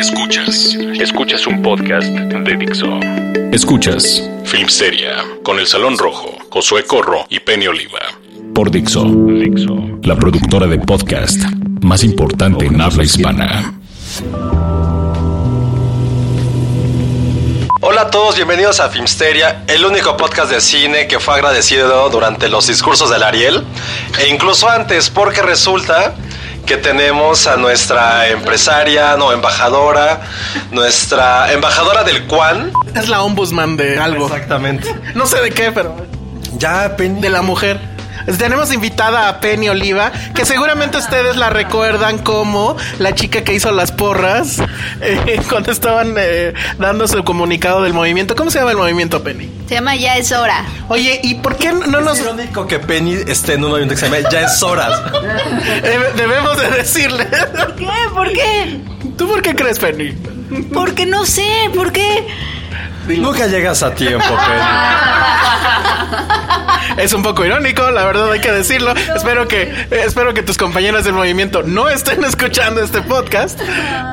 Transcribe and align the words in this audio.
Escuchas, 0.00 0.78
escuchas 0.98 1.46
un 1.46 1.60
podcast 1.60 2.06
de 2.06 2.56
Dixo. 2.56 2.86
Escuchas 3.52 4.30
Filmsteria 4.44 5.16
con 5.42 5.58
El 5.58 5.66
Salón 5.66 5.98
Rojo, 5.98 6.38
Josué 6.48 6.84
Corro 6.84 7.26
y 7.28 7.38
Penny 7.38 7.66
Oliva. 7.66 8.00
Por 8.54 8.70
Dixo, 8.70 9.04
Dixo, 9.04 9.76
la 10.02 10.16
productora 10.16 10.66
de 10.68 10.78
podcast 10.78 11.36
más 11.82 12.02
importante 12.02 12.64
en 12.64 12.80
habla 12.80 13.04
hispana. 13.04 13.74
Hola 17.82 18.00
a 18.00 18.10
todos, 18.10 18.36
bienvenidos 18.36 18.80
a 18.80 18.88
Filmsteria, 18.88 19.64
el 19.68 19.84
único 19.84 20.16
podcast 20.16 20.50
de 20.50 20.62
cine 20.62 21.08
que 21.08 21.20
fue 21.20 21.34
agradecido 21.34 22.08
durante 22.08 22.48
los 22.48 22.66
discursos 22.68 23.10
del 23.10 23.22
Ariel 23.22 23.64
e 24.18 24.28
incluso 24.30 24.66
antes, 24.66 25.10
porque 25.10 25.42
resulta 25.42 26.14
que 26.66 26.76
tenemos 26.76 27.46
a 27.46 27.56
nuestra 27.56 28.28
empresaria, 28.28 29.16
no, 29.16 29.32
embajadora, 29.32 30.20
nuestra 30.70 31.52
embajadora 31.52 32.04
del 32.04 32.26
Quan. 32.26 32.72
Es 32.94 33.08
la 33.08 33.22
ombudsman 33.22 33.76
de 33.76 33.98
algo. 33.98 34.26
Exactamente. 34.26 34.94
No 35.14 35.26
sé 35.26 35.40
de 35.40 35.50
qué, 35.50 35.72
pero 35.72 35.96
Ya, 36.56 36.96
Penny. 36.96 37.20
de 37.20 37.30
la 37.30 37.42
mujer. 37.42 37.80
Tenemos 38.38 38.72
invitada 38.72 39.28
a 39.28 39.40
Penny 39.40 39.68
Oliva, 39.68 40.12
que 40.34 40.44
seguramente 40.44 40.98
ustedes 40.98 41.36
la 41.36 41.50
recuerdan 41.50 42.18
como 42.18 42.76
la 42.98 43.14
chica 43.14 43.42
que 43.44 43.54
hizo 43.54 43.70
las 43.72 43.92
porras 43.92 44.58
eh, 45.00 45.40
cuando 45.48 45.72
estaban 45.72 46.14
eh, 46.18 46.52
dando 46.78 47.06
su 47.08 47.22
comunicado 47.24 47.82
del 47.82 47.92
movimiento. 47.94 48.34
¿Cómo 48.36 48.50
se 48.50 48.58
llama 48.58 48.72
el 48.72 48.76
movimiento, 48.76 49.22
Penny? 49.22 49.50
Se 49.68 49.74
llama 49.74 49.94
Ya 49.96 50.16
es 50.16 50.32
hora. 50.32 50.64
Oye, 50.88 51.20
¿y 51.22 51.36
por 51.36 51.56
qué 51.56 51.72
no 51.72 52.00
nos 52.00 52.18
Es 52.18 52.24
irónico 52.24 52.66
que 52.66 52.78
Penny 52.78 53.14
esté 53.26 53.54
en 53.54 53.64
un 53.64 53.70
movimiento 53.70 53.94
que 53.94 54.00
se 54.00 54.08
llama 54.10 54.28
Ya 54.30 54.42
es 54.42 54.62
horas. 54.62 55.00
debe- 55.82 56.12
debemos 56.16 56.56
de 56.58 56.70
decirle? 56.70 57.26
¿Por 57.26 57.74
qué? 57.76 57.86
¿Por 58.14 58.32
qué? 58.32 58.80
¿Tú 59.16 59.28
por 59.28 59.42
qué 59.42 59.54
crees, 59.54 59.78
Penny? 59.78 60.14
Porque 60.72 61.06
no 61.06 61.24
sé, 61.26 61.46
¿por 61.74 61.92
qué? 61.92 62.26
Nunca 63.06 63.46
llegas 63.46 63.82
a 63.82 63.94
tiempo, 63.94 64.26
Penny. 64.26 64.60
Es 67.00 67.14
un 67.14 67.22
poco 67.22 67.46
irónico, 67.46 67.90
la 67.90 68.04
verdad 68.04 68.30
hay 68.30 68.40
que 68.40 68.52
decirlo. 68.52 68.92
Espero 69.16 69.48
que 69.48 69.62
eh, 69.62 70.02
espero 70.04 70.34
que 70.34 70.42
tus 70.42 70.58
compañeras 70.58 71.04
del 71.04 71.14
movimiento 71.14 71.62
no 71.62 71.88
estén 71.88 72.22
escuchando 72.24 72.82
este 72.82 73.00
podcast. 73.00 73.58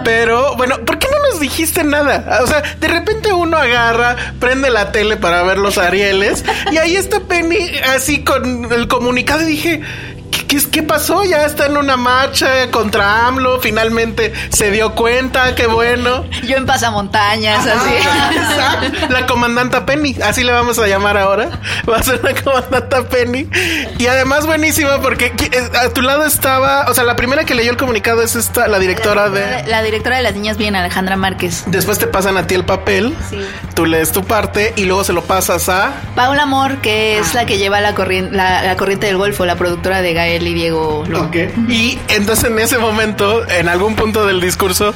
Pero 0.05 0.55
bueno, 0.55 0.77
¿por 0.85 0.97
qué 0.97 1.07
no 1.11 1.19
nos 1.29 1.41
dijiste 1.41 1.83
nada? 1.83 2.39
O 2.41 2.47
sea, 2.47 2.61
de 2.79 2.87
repente 2.87 3.33
uno 3.33 3.57
agarra, 3.57 4.15
prende 4.39 4.69
la 4.69 4.93
tele 4.93 5.17
para 5.17 5.43
ver 5.43 5.57
los 5.57 5.77
Arieles 5.77 6.45
y 6.71 6.77
ahí 6.77 6.95
está 6.95 7.19
Penny 7.19 7.57
así 7.93 8.23
con 8.23 8.71
el 8.71 8.87
comunicado 8.87 9.41
y 9.41 9.47
dije, 9.47 9.81
¿Qué, 10.47 10.61
qué, 10.71 10.83
pasó? 10.83 11.23
Ya 11.25 11.45
está 11.45 11.65
en 11.65 11.77
una 11.77 11.97
marcha 11.97 12.71
contra 12.71 13.27
AMLO. 13.27 13.59
Finalmente 13.59 14.33
se 14.49 14.71
dio 14.71 14.95
cuenta. 14.95 15.55
Qué 15.55 15.67
bueno. 15.67 16.25
Yo 16.47 16.57
en 16.57 16.65
pasamontañas, 16.65 17.65
así. 17.65 17.93
La 19.09 19.25
comandanta 19.25 19.85
Penny, 19.85 20.15
así 20.23 20.43
le 20.43 20.51
vamos 20.51 20.79
a 20.79 20.87
llamar 20.87 21.17
ahora. 21.17 21.49
Va 21.89 21.97
a 21.97 22.03
ser 22.03 22.23
la 22.23 22.33
comandanta 22.41 23.03
Penny. 23.09 23.47
Y 23.97 24.07
además 24.07 24.45
buenísima 24.45 25.01
porque 25.01 25.33
eh, 25.51 25.69
a 25.81 25.89
tu 25.89 26.01
lado 26.01 26.25
estaba, 26.25 26.85
o 26.89 26.93
sea, 26.93 27.03
la 27.03 27.15
primera 27.15 27.43
que 27.43 27.53
leyó 27.53 27.71
el 27.71 27.77
comunicado 27.77 28.21
es 28.21 28.35
esta, 28.35 28.67
la 28.67 28.79
directora 28.79 29.29
de... 29.29 29.65
La 29.67 29.83
directora 29.83 30.17
de 30.17 30.23
las 30.23 30.33
niñas 30.33 30.57
bien, 30.57 30.75
Alejandra 30.75 31.17
Márquez. 31.17 31.63
Después 31.67 31.99
te 31.99 32.07
pasan 32.07 32.37
a 32.37 32.47
ti 32.47 32.55
el 32.55 32.65
papel, 32.65 33.15
Sí. 33.29 33.37
tú 33.75 33.85
lees 33.85 34.11
tu 34.11 34.23
parte 34.23 34.73
y 34.75 34.85
luego 34.85 35.03
se 35.03 35.13
lo 35.13 35.23
pasas 35.23 35.67
a... 35.69 35.91
Paula 36.15 36.43
Amor, 36.43 36.77
que 36.77 37.19
es 37.19 37.33
la 37.33 37.45
que 37.45 37.57
lleva 37.57 37.81
la, 37.81 37.93
corriente 37.95 38.35
la, 38.35 38.61
la 38.63 38.75
corriente 38.77 39.07
del 39.07 39.17
Golfo, 39.17 39.45
la 39.45 39.55
productora 39.55 40.01
de 40.01 40.13
Gael 40.13 40.36
y 40.45 40.53
Diego 40.53 41.03
Luna. 41.07 41.29
Y 41.69 41.97
entonces 42.09 42.45
en 42.45 42.59
ese 42.59 42.77
momento, 42.77 43.47
en 43.49 43.69
algún 43.69 43.95
punto 43.95 44.25
del 44.25 44.41
discurso, 44.41 44.93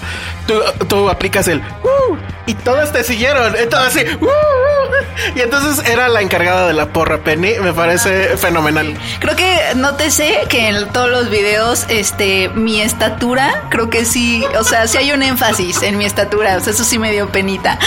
tú, 0.47 0.59
tú 0.87 1.09
aplicas 1.09 1.47
el 1.47 1.59
"Uh", 1.59 2.15
y 2.45 2.53
todos 2.55 2.91
te 2.91 3.03
siguieron. 3.03 3.55
Entonces 3.55 4.05
así, 4.05 4.17
"Uh", 4.21 4.25
uh", 4.25 5.37
y 5.37 5.41
entonces 5.41 5.87
era 5.89 6.09
la 6.09 6.21
encargada 6.21 6.67
de 6.67 6.73
la 6.73 6.87
porra 6.87 7.19
Penny. 7.19 7.53
Me 7.61 7.73
parece 7.73 8.37
fenomenal. 8.37 8.97
Creo 9.19 9.35
que 9.35 9.57
nótese 9.75 10.39
que 10.49 10.67
en 10.69 10.87
todos 10.89 11.09
los 11.09 11.29
videos, 11.29 11.85
este, 11.89 12.49
mi 12.49 12.81
estatura, 12.81 13.63
creo 13.69 13.89
que 13.89 14.05
sí, 14.05 14.43
o 14.59 14.63
sea, 14.63 14.87
sí 14.87 14.97
hay 14.97 15.11
un 15.11 15.23
énfasis 15.23 15.81
en 15.83 15.97
mi 15.97 16.05
estatura, 16.05 16.57
o 16.57 16.59
sea, 16.59 16.73
eso 16.73 16.83
sí 16.83 16.97
me 16.99 17.11
dio 17.11 17.29
penita. 17.29 17.77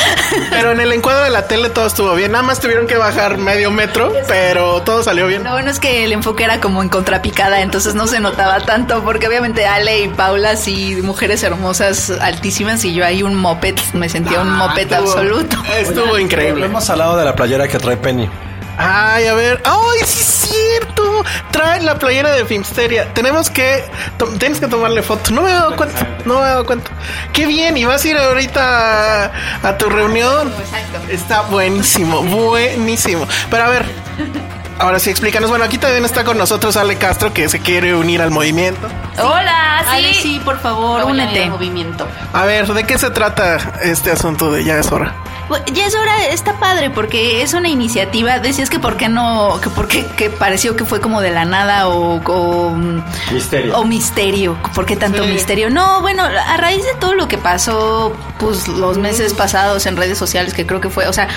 Pero 0.51 0.73
en 0.73 0.81
el 0.81 0.93
encuadro 1.05 1.25
de 1.25 1.31
la 1.31 1.47
tele 1.47 1.69
todo 1.71 1.87
estuvo 1.87 2.15
bien. 2.15 2.33
Nada 2.33 2.43
más 2.45 2.61
tuvieron 2.61 2.87
que 2.87 2.97
bajar 2.97 3.37
medio 3.39 3.71
metro, 3.71 4.13
pero 4.29 4.83
todo 4.83 5.03
salió 5.03 5.27
bien. 5.27 5.45
Lo 5.45 5.51
bueno 5.53 5.71
es 5.71 5.81
que 5.81 6.05
el 6.05 6.13
enfoque 6.13 6.45
era 6.45 6.61
como 6.61 6.83
en 6.83 6.89
entonces 7.53 7.95
no 7.95 8.07
se 8.07 8.21
notaba 8.21 8.61
tanto, 8.61 9.03
porque 9.05 9.29
obviamente 9.29 9.67
Ale 9.67 10.01
y 10.03 10.09
Paula 10.09 10.57
sí, 10.57 10.99
mujeres 11.03 11.43
hermosas, 11.43 12.11
altísimas, 12.21 12.85
y 12.85 12.95
yo 12.95 13.05
ahí 13.05 13.23
un 13.23 13.35
moped, 13.35 13.75
me 13.93 14.09
sentía 14.09 14.41
un 14.41 14.51
moped 14.57 14.91
Estuvo- 14.91 15.11
absoluto. 15.11 15.57
Estuvo 15.79 16.19
increíble. 16.19 16.67
Hemos 16.67 16.89
hablado 16.91 17.17
de 17.17 17.25
la 17.25 17.35
playera 17.35 17.69
que 17.69 17.79
trae 17.79 17.97
Penny. 17.97 18.29
Ay, 18.77 19.27
a 19.29 19.35
ver. 19.35 19.63
¡Ay, 19.65 20.01
sí 20.05 20.19
es 20.21 20.51
cierto! 20.51 21.25
Trae 21.53 21.81
la 21.83 21.97
playera 21.97 22.33
de 22.33 22.45
Filmsteria. 22.45 23.13
Tenemos 23.15 23.49
que... 23.49 23.85
Tienes 24.39 24.59
que 24.59 24.67
tomarle 24.67 25.01
foto. 25.03 25.31
No 25.31 25.43
me 25.43 25.51
he 25.51 25.55
dado 25.55 25.77
cuenta. 25.77 26.09
No 26.25 26.35
me 26.35 26.41
he 26.41 26.45
dado 26.49 26.67
cuenta. 26.67 26.91
¡Qué 27.33 27.47
bien! 27.47 27.77
¿Y 27.77 27.85
vas 27.85 28.05
a 28.05 28.09
ir 28.09 28.17
ahorita 28.17 29.25
a, 29.27 29.31
a 29.63 29.79
tu 29.79 29.89
reunión? 29.89 30.53
Exacto. 30.59 30.99
Está 31.09 31.43
buenísimo. 31.43 32.23
Buenísimo. 32.25 33.29
Pero 33.49 33.63
a 33.65 33.69
ver... 33.69 33.85
Ahora 34.79 34.99
sí, 34.99 35.11
explícanos. 35.11 35.51
Bueno, 35.51 35.65
aquí 35.65 35.79
también 35.79 36.05
está 36.05 36.25
con 36.25 36.37
nosotros 36.37 36.77
Ale 36.77 36.97
Castro, 36.97 37.33
que 37.33 37.49
se 37.49 37.61
quiere 37.61 37.95
unir 37.95 38.21
al 38.21 38.31
movimiento. 38.31 38.89
Hola, 39.19 39.83
sí. 39.83 39.89
Ale, 39.95 40.15
sí, 40.15 40.41
por 40.45 40.59
favor, 40.61 41.05
únete. 41.05 41.45
al 41.45 41.51
movimiento. 41.51 42.07
A 42.33 42.45
ver, 42.45 42.67
¿de 42.67 42.85
qué 42.85 42.99
se 42.99 43.11
trata 43.11 43.57
este 43.83 44.11
asunto 44.11 44.51
de 44.51 44.65
Ya 44.65 44.79
es 44.79 44.91
hora? 44.91 45.15
Pues, 45.49 45.63
Ya 45.75 45.87
es 45.87 45.95
hora, 45.95 46.27
está 46.29 46.55
padre 46.59 46.91
porque 46.91 47.43
es 47.43 47.53
una 47.55 47.69
iniciativa. 47.69 48.39
Decías 48.39 48.71
que 48.71 48.79
por 48.79 48.97
qué 48.97 49.09
no, 49.09 49.61
que 49.63 49.69
por 49.71 49.89
qué 49.89 50.07
que 50.17 50.31
pareció 50.31 50.75
que 50.77 50.85
fue 50.85 51.01
como 51.01 51.21
de 51.21 51.31
la 51.31 51.45
nada 51.45 51.89
o, 51.89 52.17
o 52.25 52.71
Misterio. 53.33 53.77
o 53.79 53.85
misterio. 53.85 54.57
¿Por 54.75 54.87
qué 54.87 54.97
tanto 54.97 55.23
Sí. 55.25 55.31
misterio? 55.31 55.69
No, 55.71 56.01
bueno, 56.01 56.23
a 56.25 56.57
raíz 56.57 56.83
de 56.85 56.95
todo 56.99 57.15
lo 57.15 57.29
que 57.29 57.37
pasó, 57.39 58.13
pues 58.39 58.69
los 58.69 58.97
meses 58.99 59.35
pasados 59.35 59.85
en 59.87 59.97
redes 59.97 60.17
sociales, 60.19 60.55
que 60.55 60.65
creo 60.67 60.81
que 60.81 60.89
fue, 60.89 61.07
o 61.09 61.13
sea, 61.13 61.29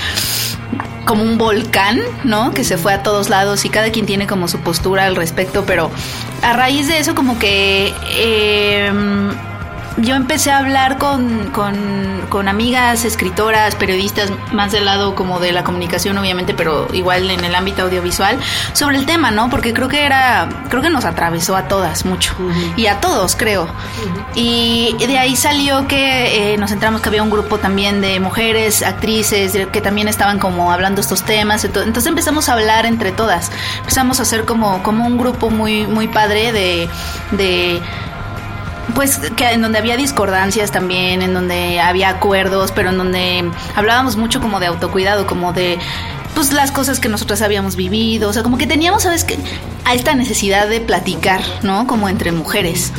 como 1.05 1.23
un 1.23 1.37
volcán, 1.37 2.01
¿no? 2.23 2.51
Que 2.53 2.63
se 2.63 2.77
fue 2.77 2.93
a 2.93 3.03
todos 3.03 3.29
lados 3.29 3.63
y 3.65 3.69
cada 3.69 3.91
quien 3.91 4.05
tiene 4.05 4.27
como 4.27 4.47
su 4.47 4.59
postura 4.59 5.05
al 5.05 5.15
respecto, 5.15 5.63
pero 5.65 5.89
a 6.43 6.53
raíz 6.53 6.87
de 6.87 6.99
eso 6.99 7.13
como 7.15 7.37
que... 7.39 7.93
em, 8.17 9.31
yo 9.97 10.15
empecé 10.15 10.51
a 10.51 10.59
hablar 10.59 10.97
con, 10.97 11.49
con, 11.51 12.25
con, 12.29 12.47
amigas, 12.47 13.03
escritoras, 13.03 13.75
periodistas, 13.75 14.31
más 14.53 14.71
del 14.71 14.85
lado 14.85 15.15
como 15.15 15.39
de 15.39 15.51
la 15.51 15.63
comunicación, 15.63 16.17
obviamente, 16.17 16.53
pero 16.53 16.87
igual 16.93 17.29
en 17.31 17.43
el 17.43 17.55
ámbito 17.55 17.83
audiovisual, 17.83 18.37
sobre 18.73 18.97
el 18.97 19.05
tema, 19.05 19.31
¿no? 19.31 19.49
Porque 19.49 19.73
creo 19.73 19.87
que 19.87 20.05
era, 20.05 20.49
creo 20.69 20.81
que 20.81 20.89
nos 20.89 21.05
atravesó 21.05 21.55
a 21.55 21.67
todas 21.67 22.05
mucho. 22.05 22.35
Y 22.75 22.87
a 22.87 22.99
todos, 22.99 23.35
creo. 23.35 23.67
Y 24.35 24.95
de 24.99 25.17
ahí 25.17 25.35
salió 25.35 25.87
que 25.87 26.53
eh, 26.53 26.57
nos 26.57 26.71
entramos 26.71 27.01
que 27.01 27.09
había 27.09 27.23
un 27.23 27.31
grupo 27.31 27.57
también 27.57 27.99
de 28.01 28.19
mujeres, 28.19 28.83
actrices, 28.83 29.67
que 29.71 29.81
también 29.81 30.07
estaban 30.07 30.37
como 30.37 30.71
hablando 30.71 31.01
estos 31.01 31.23
temas. 31.23 31.65
Entonces 31.65 32.05
empezamos 32.05 32.49
a 32.49 32.53
hablar 32.53 32.85
entre 32.85 33.11
todas. 33.11 33.51
Empezamos 33.79 34.19
a 34.19 34.23
hacer 34.23 34.45
como, 34.45 34.83
como 34.83 35.07
un 35.07 35.17
grupo 35.17 35.49
muy, 35.49 35.87
muy 35.87 36.07
padre 36.07 36.51
de, 36.51 36.89
de 37.31 37.81
pues 38.97 39.19
que 39.19 39.51
en 39.51 39.61
donde 39.61 39.77
había 39.77 39.95
discordancias 39.95 40.71
también, 40.71 41.21
en 41.21 41.31
donde 41.31 41.79
había 41.79 42.09
acuerdos, 42.09 42.71
pero 42.71 42.89
en 42.89 42.97
donde 42.97 43.47
hablábamos 43.75 44.17
mucho 44.17 44.41
como 44.41 44.59
de 44.59 44.65
autocuidado, 44.65 45.27
como 45.27 45.53
de 45.53 45.77
pues 46.33 46.51
las 46.51 46.71
cosas 46.71 46.99
que 46.99 47.07
nosotras 47.07 47.43
habíamos 47.43 47.75
vivido, 47.75 48.27
o 48.27 48.33
sea, 48.33 48.41
como 48.41 48.57
que 48.57 48.65
teníamos, 48.65 49.03
sabes 49.03 49.23
que 49.23 49.37
a 49.85 49.93
esta 49.93 50.15
necesidad 50.15 50.67
de 50.67 50.81
platicar, 50.81 51.41
¿no? 51.61 51.85
Como 51.85 52.09
entre 52.09 52.31
mujeres. 52.31 52.91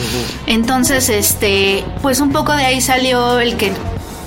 Entonces, 0.47 1.09
este, 1.09 1.85
pues 2.01 2.21
un 2.21 2.31
poco 2.31 2.55
de 2.55 2.65
ahí 2.65 2.81
salió 2.81 3.41
el 3.41 3.57
que 3.57 3.73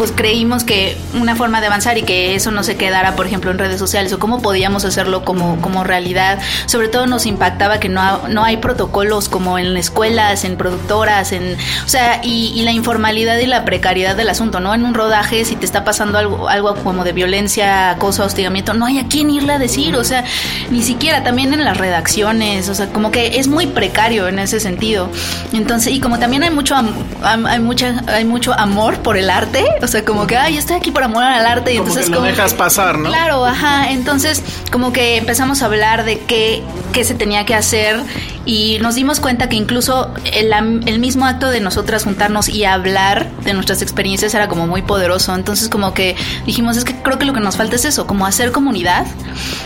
pues 0.01 0.11
creímos 0.11 0.63
que 0.63 0.97
una 1.13 1.35
forma 1.35 1.61
de 1.61 1.67
avanzar 1.67 1.95
y 1.99 2.01
que 2.01 2.33
eso 2.33 2.49
no 2.49 2.63
se 2.63 2.75
quedara, 2.75 3.15
por 3.15 3.27
ejemplo, 3.27 3.51
en 3.51 3.59
redes 3.59 3.77
sociales 3.77 4.11
o 4.13 4.17
cómo 4.17 4.41
podíamos 4.41 4.83
hacerlo 4.83 5.23
como, 5.23 5.61
como 5.61 5.83
realidad. 5.83 6.39
Sobre 6.65 6.87
todo 6.87 7.05
nos 7.05 7.27
impactaba 7.27 7.79
que 7.79 7.87
no, 7.87 8.27
no 8.27 8.43
hay 8.43 8.57
protocolos 8.57 9.29
como 9.29 9.59
en 9.59 9.77
escuelas, 9.77 10.43
en 10.43 10.57
productoras, 10.57 11.33
en, 11.33 11.55
o 11.85 11.87
sea, 11.87 12.19
y, 12.23 12.63
la 12.63 12.71
informalidad 12.71 13.37
y 13.37 13.45
la 13.45 13.63
precariedad 13.63 14.15
del 14.15 14.29
asunto, 14.29 14.59
¿no? 14.59 14.73
En 14.73 14.85
un 14.85 14.95
rodaje, 14.95 15.45
si 15.45 15.55
te 15.55 15.65
está 15.65 15.83
pasando 15.83 16.17
algo, 16.17 16.49
algo 16.49 16.73
como 16.77 17.03
de 17.03 17.13
violencia, 17.13 17.91
acoso, 17.91 18.23
hostigamiento, 18.23 18.73
no 18.73 18.87
hay 18.87 18.97
a 18.97 19.07
quién 19.07 19.29
irle 19.29 19.53
a 19.53 19.59
decir, 19.59 19.95
o 19.95 20.03
sea, 20.03 20.23
ni 20.71 20.81
siquiera 20.81 21.23
también 21.23 21.53
en 21.53 21.63
las 21.63 21.77
redacciones, 21.77 22.69
o 22.69 22.73
sea, 22.73 22.87
como 22.87 23.11
que 23.11 23.37
es 23.37 23.47
muy 23.47 23.67
precario 23.67 24.27
en 24.27 24.39
ese 24.39 24.59
sentido. 24.59 25.11
Entonces, 25.53 25.93
y 25.93 25.99
como 25.99 26.17
también 26.17 26.41
hay 26.41 26.49
mucho, 26.49 26.75
hay, 27.21 27.59
mucha, 27.59 28.03
hay 28.07 28.25
mucho 28.25 28.53
amor 28.53 28.97
por 29.03 29.15
el 29.15 29.29
arte, 29.29 29.63
o 29.83 29.90
sea, 29.91 30.05
como 30.05 30.27
que, 30.27 30.37
ay, 30.37 30.57
estoy 30.57 30.77
aquí 30.77 30.91
por 30.91 31.03
amor 31.03 31.23
al 31.23 31.45
arte. 31.45 31.73
Y 31.73 31.77
como 31.77 31.89
entonces 31.89 32.09
que 32.09 32.15
lo 32.15 32.21
dejas 32.21 32.53
pasar, 32.53 32.97
¿no? 32.97 33.09
Claro, 33.09 33.45
ajá. 33.45 33.91
Entonces, 33.91 34.41
como 34.71 34.93
que 34.93 35.17
empezamos 35.17 35.61
a 35.61 35.65
hablar 35.65 36.05
de 36.05 36.19
qué, 36.19 36.63
qué 36.93 37.03
se 37.03 37.13
tenía 37.13 37.45
que 37.45 37.55
hacer 37.55 38.01
y 38.45 38.79
nos 38.81 38.95
dimos 38.95 39.19
cuenta 39.19 39.49
que 39.49 39.55
incluso 39.55 40.11
el, 40.33 40.51
el, 40.87 40.99
mismo 40.99 41.25
acto 41.25 41.49
de 41.49 41.59
nosotras 41.59 42.03
juntarnos 42.03 42.49
y 42.49 42.65
hablar 42.65 43.29
de 43.43 43.53
nuestras 43.53 43.81
experiencias 43.81 44.33
era 44.33 44.47
como 44.47 44.65
muy 44.65 44.81
poderoso. 44.81 45.35
Entonces 45.35 45.69
como 45.69 45.93
que 45.93 46.15
dijimos, 46.45 46.77
es 46.77 46.83
que 46.83 46.95
creo 46.95 47.19
que 47.19 47.25
lo 47.25 47.33
que 47.33 47.39
nos 47.39 47.57
falta 47.57 47.75
es 47.75 47.85
eso, 47.85 48.07
como 48.07 48.25
hacer 48.25 48.51
comunidad 48.51 49.05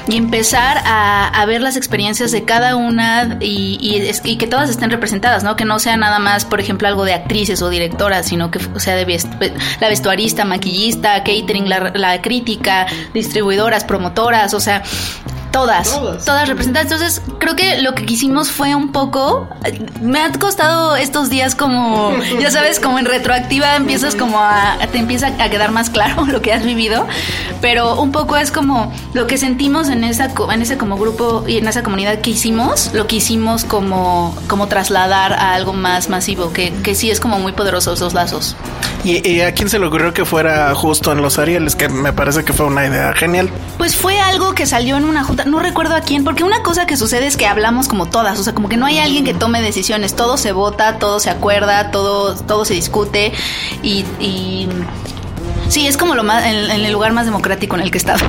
y 0.08 0.18
empezar 0.18 0.80
a, 0.86 1.28
a 1.28 1.46
ver 1.46 1.62
las 1.62 1.78
experiencias 1.78 2.32
de 2.32 2.44
cada 2.44 2.76
una 2.76 3.38
y, 3.40 3.78
y, 3.80 4.30
y, 4.30 4.38
que 4.38 4.48
todas 4.48 4.70
estén 4.70 4.90
representadas, 4.90 5.44
¿no? 5.44 5.56
Que 5.56 5.66
no 5.66 5.80
sea 5.80 5.96
nada 5.96 6.20
más, 6.20 6.44
por 6.44 6.60
ejemplo, 6.60 6.88
algo 6.88 7.06
de 7.06 7.14
actrices 7.14 7.62
o 7.62 7.70
directoras, 7.70 8.26
sino 8.28 8.52
que 8.52 8.60
sea 8.80 8.96
de 8.96 9.06
la 9.80 9.88
vestuarista, 9.88 10.44
maquillista, 10.44 11.24
catering, 11.24 11.70
la, 11.70 11.92
la 11.96 12.22
crítica, 12.22 12.88
distribuidoras, 13.14 13.86
promotoras, 13.86 14.54
o 14.54 14.60
sea, 14.60 14.84
Todas, 15.56 16.02
todas, 16.26 16.50
representadas. 16.50 16.92
Entonces, 16.92 17.22
creo 17.40 17.56
que 17.56 17.82
lo 17.82 17.96
que 17.96 18.06
quisimos 18.06 18.52
fue 18.52 18.76
un 18.76 18.92
poco. 18.92 19.48
Me 20.02 20.20
ha 20.20 20.30
costado 20.34 20.98
estos 20.98 21.30
días 21.30 21.56
como, 21.56 22.12
ya 22.42 22.52
sabes, 22.52 22.82
como 22.82 23.00
en 23.00 23.06
retroactiva 23.06 23.78
empiezas 23.78 24.16
como 24.16 24.38
a. 24.40 24.78
te 24.92 24.98
empieza 24.98 25.28
a 25.28 25.50
quedar 25.50 25.72
más 25.72 25.90
claro 25.90 26.26
lo 26.28 26.42
que 26.42 26.52
has 26.52 26.66
vivido. 26.66 27.08
Pero 27.62 28.02
un 28.02 28.12
poco 28.12 28.36
es 28.36 28.52
como 28.52 28.92
lo 29.14 29.28
que 29.28 29.38
sentimos 29.38 29.88
en 29.88 30.04
esa 30.04 30.30
en 30.52 30.62
ese 30.62 30.78
como 30.78 30.98
grupo 30.98 31.46
y 31.48 31.58
en 31.58 31.70
esa 31.70 31.84
comunidad 31.84 32.20
que 32.20 32.32
hicimos, 32.32 32.92
lo 32.94 33.08
que 33.08 33.16
hicimos 33.16 33.64
como, 33.64 34.38
como 34.50 34.68
trasladar 34.68 35.32
a 35.32 35.54
algo 35.54 35.72
más 35.72 36.10
masivo, 36.10 36.52
que, 36.52 36.74
que 36.84 36.96
sí 36.96 37.12
es 37.12 37.22
como 37.22 37.40
muy 37.40 37.54
poderoso 37.54 37.94
esos 37.94 38.14
lazos. 38.14 38.58
¿Y, 39.06 39.26
¿Y, 39.26 39.42
a 39.42 39.54
quién 39.54 39.70
se 39.70 39.78
le 39.78 39.86
ocurrió 39.86 40.14
que 40.14 40.26
fuera 40.26 40.74
justo 40.74 41.12
en 41.12 41.22
los 41.22 41.38
Arieles? 41.38 41.76
Que 41.76 41.88
me 41.88 42.12
parece 42.12 42.44
que 42.44 42.54
fue 42.54 42.66
una 42.66 42.88
idea 42.88 43.14
genial. 43.14 43.52
Pues 43.78 43.96
fue 43.96 44.20
algo 44.20 44.56
que 44.56 44.66
salió 44.66 44.98
en 44.98 45.06
una 45.06 45.24
junta 45.24 45.45
no 45.46 45.60
recuerdo 45.60 45.96
a 45.96 46.02
quién, 46.02 46.24
porque 46.24 46.44
una 46.44 46.64
cosa 46.64 46.86
que 46.86 46.98
sucede 46.98 47.28
es 47.28 47.38
que 47.38 47.46
hablamos 47.46 47.88
como 47.88 48.08
todas, 48.08 48.40
o 48.40 48.44
sea, 48.44 48.54
como 48.54 48.70
que 48.70 48.78
no 48.78 48.86
hay 48.86 49.00
alguien 49.00 49.24
que 49.24 49.34
tome 49.34 49.62
decisiones, 49.62 50.16
todo 50.16 50.38
se 50.38 50.52
vota, 50.52 50.98
todo 51.00 51.20
se 51.20 51.30
acuerda, 51.30 51.92
todo, 51.92 52.36
todo 52.36 52.66
se 52.66 52.74
discute 52.74 53.32
y, 53.84 54.06
y 54.20 54.68
sí, 55.70 55.88
es 55.88 55.98
como 55.98 56.16
lo 56.16 56.24
más, 56.24 56.46
en, 56.46 56.56
en, 56.72 56.86
el 56.86 56.92
lugar 56.92 57.14
más 57.14 57.26
democrático 57.26 57.76
en 57.76 57.82
el 57.82 57.92
que 57.92 57.98
he 57.98 58.00
estado. 58.00 58.26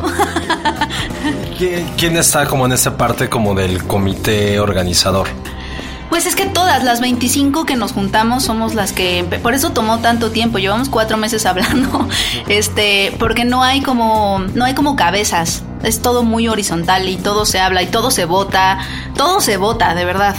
¿Quién 1.97 2.17
está 2.17 2.47
como 2.47 2.67
en 2.67 2.73
esa 2.73 2.97
parte 2.97 3.29
como 3.29 3.55
del 3.55 3.85
comité 3.85 4.61
organizador? 4.61 5.29
Pues 6.11 6.27
es 6.27 6.37
que 6.37 6.47
todas 6.47 6.85
las 6.85 7.01
25 7.01 7.67
que 7.67 7.77
nos 7.77 7.93
juntamos 7.93 8.45
somos 8.45 8.75
las 8.75 8.93
que 8.93 9.25
por 9.43 9.55
eso 9.55 9.71
tomó 9.71 9.99
tanto 9.99 10.31
tiempo. 10.31 10.59
Llevamos 10.59 10.89
cuatro 10.89 11.17
meses 11.17 11.47
hablando, 11.47 12.09
este, 12.49 13.15
porque 13.19 13.45
no 13.45 13.63
hay 13.63 13.81
como 13.81 14.41
no 14.55 14.65
hay 14.65 14.75
como 14.75 14.95
cabezas 14.97 15.65
es 15.83 16.03
todo 16.03 16.23
muy 16.23 16.49
horizontal 16.49 17.09
y 17.09 17.17
todo 17.17 17.45
se 17.47 17.61
habla 17.61 17.83
y 17.83 17.87
todo 17.87 18.11
se 18.11 18.25
vota, 18.25 18.79
todo 19.17 19.41
se 19.41 19.57
vota, 19.57 19.95
de 19.95 20.05
verdad. 20.05 20.37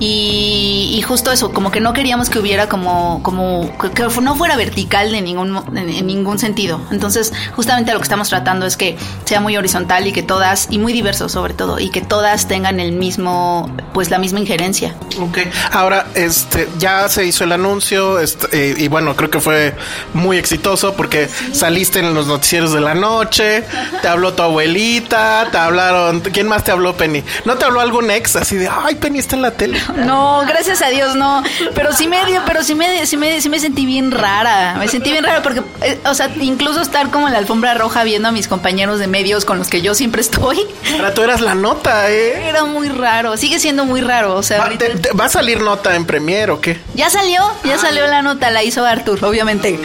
Y, 0.00 1.02
justo 1.06 1.32
eso, 1.32 1.52
como 1.52 1.70
que 1.70 1.80
no 1.80 1.92
queríamos 1.92 2.28
que 2.28 2.38
hubiera 2.38 2.68
como, 2.68 3.22
como 3.22 3.72
que 3.78 4.02
no 4.20 4.36
fuera 4.36 4.56
vertical 4.56 5.10
de 5.10 5.22
ningún, 5.22 5.56
en, 5.76 6.06
ningún 6.06 6.38
sentido. 6.38 6.80
Entonces, 6.90 7.32
justamente 7.54 7.92
lo 7.92 7.98
que 7.98 8.04
estamos 8.04 8.28
tratando 8.28 8.66
es 8.66 8.76
que 8.76 8.96
sea 9.24 9.40
muy 9.40 9.56
horizontal 9.56 10.06
y 10.06 10.12
que 10.12 10.22
todas, 10.22 10.68
y 10.70 10.78
muy 10.78 10.92
diverso 10.92 11.28
sobre 11.28 11.54
todo, 11.54 11.78
y 11.78 11.90
que 11.90 12.00
todas 12.00 12.46
tengan 12.46 12.78
el 12.78 12.92
mismo, 12.92 13.74
pues 13.92 14.10
la 14.10 14.18
misma 14.18 14.40
injerencia. 14.40 14.94
Ok, 15.20 15.38
ahora, 15.72 16.06
este, 16.14 16.68
ya 16.78 17.08
se 17.08 17.24
hizo 17.24 17.44
el 17.44 17.52
anuncio, 17.52 18.20
este, 18.20 18.74
y 18.76 18.88
bueno, 18.88 19.16
creo 19.16 19.30
que 19.30 19.40
fue 19.40 19.74
muy 20.14 20.36
exitoso 20.36 20.94
porque 20.94 21.28
saliste 21.52 22.00
en 22.00 22.14
los 22.14 22.26
noticieros 22.26 22.72
de 22.72 22.80
la 22.80 22.94
noche, 22.94 23.64
te 24.02 24.08
habló 24.08 24.34
tu 24.34 24.42
abuelita 24.42 24.77
te 25.08 25.58
hablaron. 25.58 26.20
¿Quién 26.20 26.46
más 26.46 26.62
te 26.64 26.70
habló, 26.70 26.96
Penny? 26.96 27.24
¿No 27.44 27.56
te 27.56 27.64
habló 27.64 27.80
algún 27.80 28.10
ex 28.10 28.36
así 28.36 28.56
de, 28.56 28.68
ay, 28.68 28.94
Penny 28.94 29.18
está 29.18 29.36
en 29.36 29.42
la 29.42 29.50
tele? 29.50 29.80
No, 29.96 30.42
gracias 30.46 30.82
a 30.82 30.88
Dios, 30.88 31.16
no. 31.16 31.42
Pero 31.74 31.92
sí 31.92 32.06
me 32.06 32.24
dio, 32.26 32.42
pero 32.46 32.62
sí 32.62 32.74
me, 32.74 33.04
sí 33.06 33.16
me, 33.16 33.40
sí 33.40 33.48
me 33.48 33.58
sentí 33.58 33.86
bien 33.86 34.12
rara. 34.12 34.76
Me 34.78 34.88
sentí 34.88 35.10
bien 35.10 35.24
rara 35.24 35.42
porque, 35.42 35.62
eh, 35.82 35.98
o 36.04 36.14
sea, 36.14 36.30
incluso 36.40 36.80
estar 36.80 37.10
como 37.10 37.26
en 37.26 37.32
la 37.32 37.38
alfombra 37.38 37.74
roja 37.74 38.04
viendo 38.04 38.28
a 38.28 38.32
mis 38.32 38.46
compañeros 38.46 38.98
de 39.00 39.06
medios 39.08 39.44
con 39.44 39.58
los 39.58 39.68
que 39.68 39.82
yo 39.82 39.94
siempre 39.94 40.20
estoy. 40.20 40.58
Ahora 40.94 41.14
tú 41.14 41.22
eras 41.22 41.40
la 41.40 41.54
nota, 41.54 42.10
¿eh? 42.10 42.48
Era 42.48 42.64
muy 42.64 42.88
raro. 42.88 43.36
Sigue 43.36 43.58
siendo 43.58 43.84
muy 43.84 44.00
raro. 44.00 44.36
O 44.36 44.42
sea, 44.42 44.58
¿Va, 44.60 44.70
¿va 45.18 45.24
a 45.24 45.28
salir 45.28 45.60
nota 45.60 45.96
en 45.96 46.04
Premiere 46.04 46.52
o 46.52 46.60
qué? 46.60 46.78
Ya 46.94 47.10
salió, 47.10 47.42
ya 47.64 47.74
ah. 47.74 47.78
salió 47.78 48.06
la 48.06 48.22
nota, 48.22 48.50
la 48.50 48.62
hizo 48.62 48.84
Arthur, 48.84 49.24
obviamente. 49.24 49.78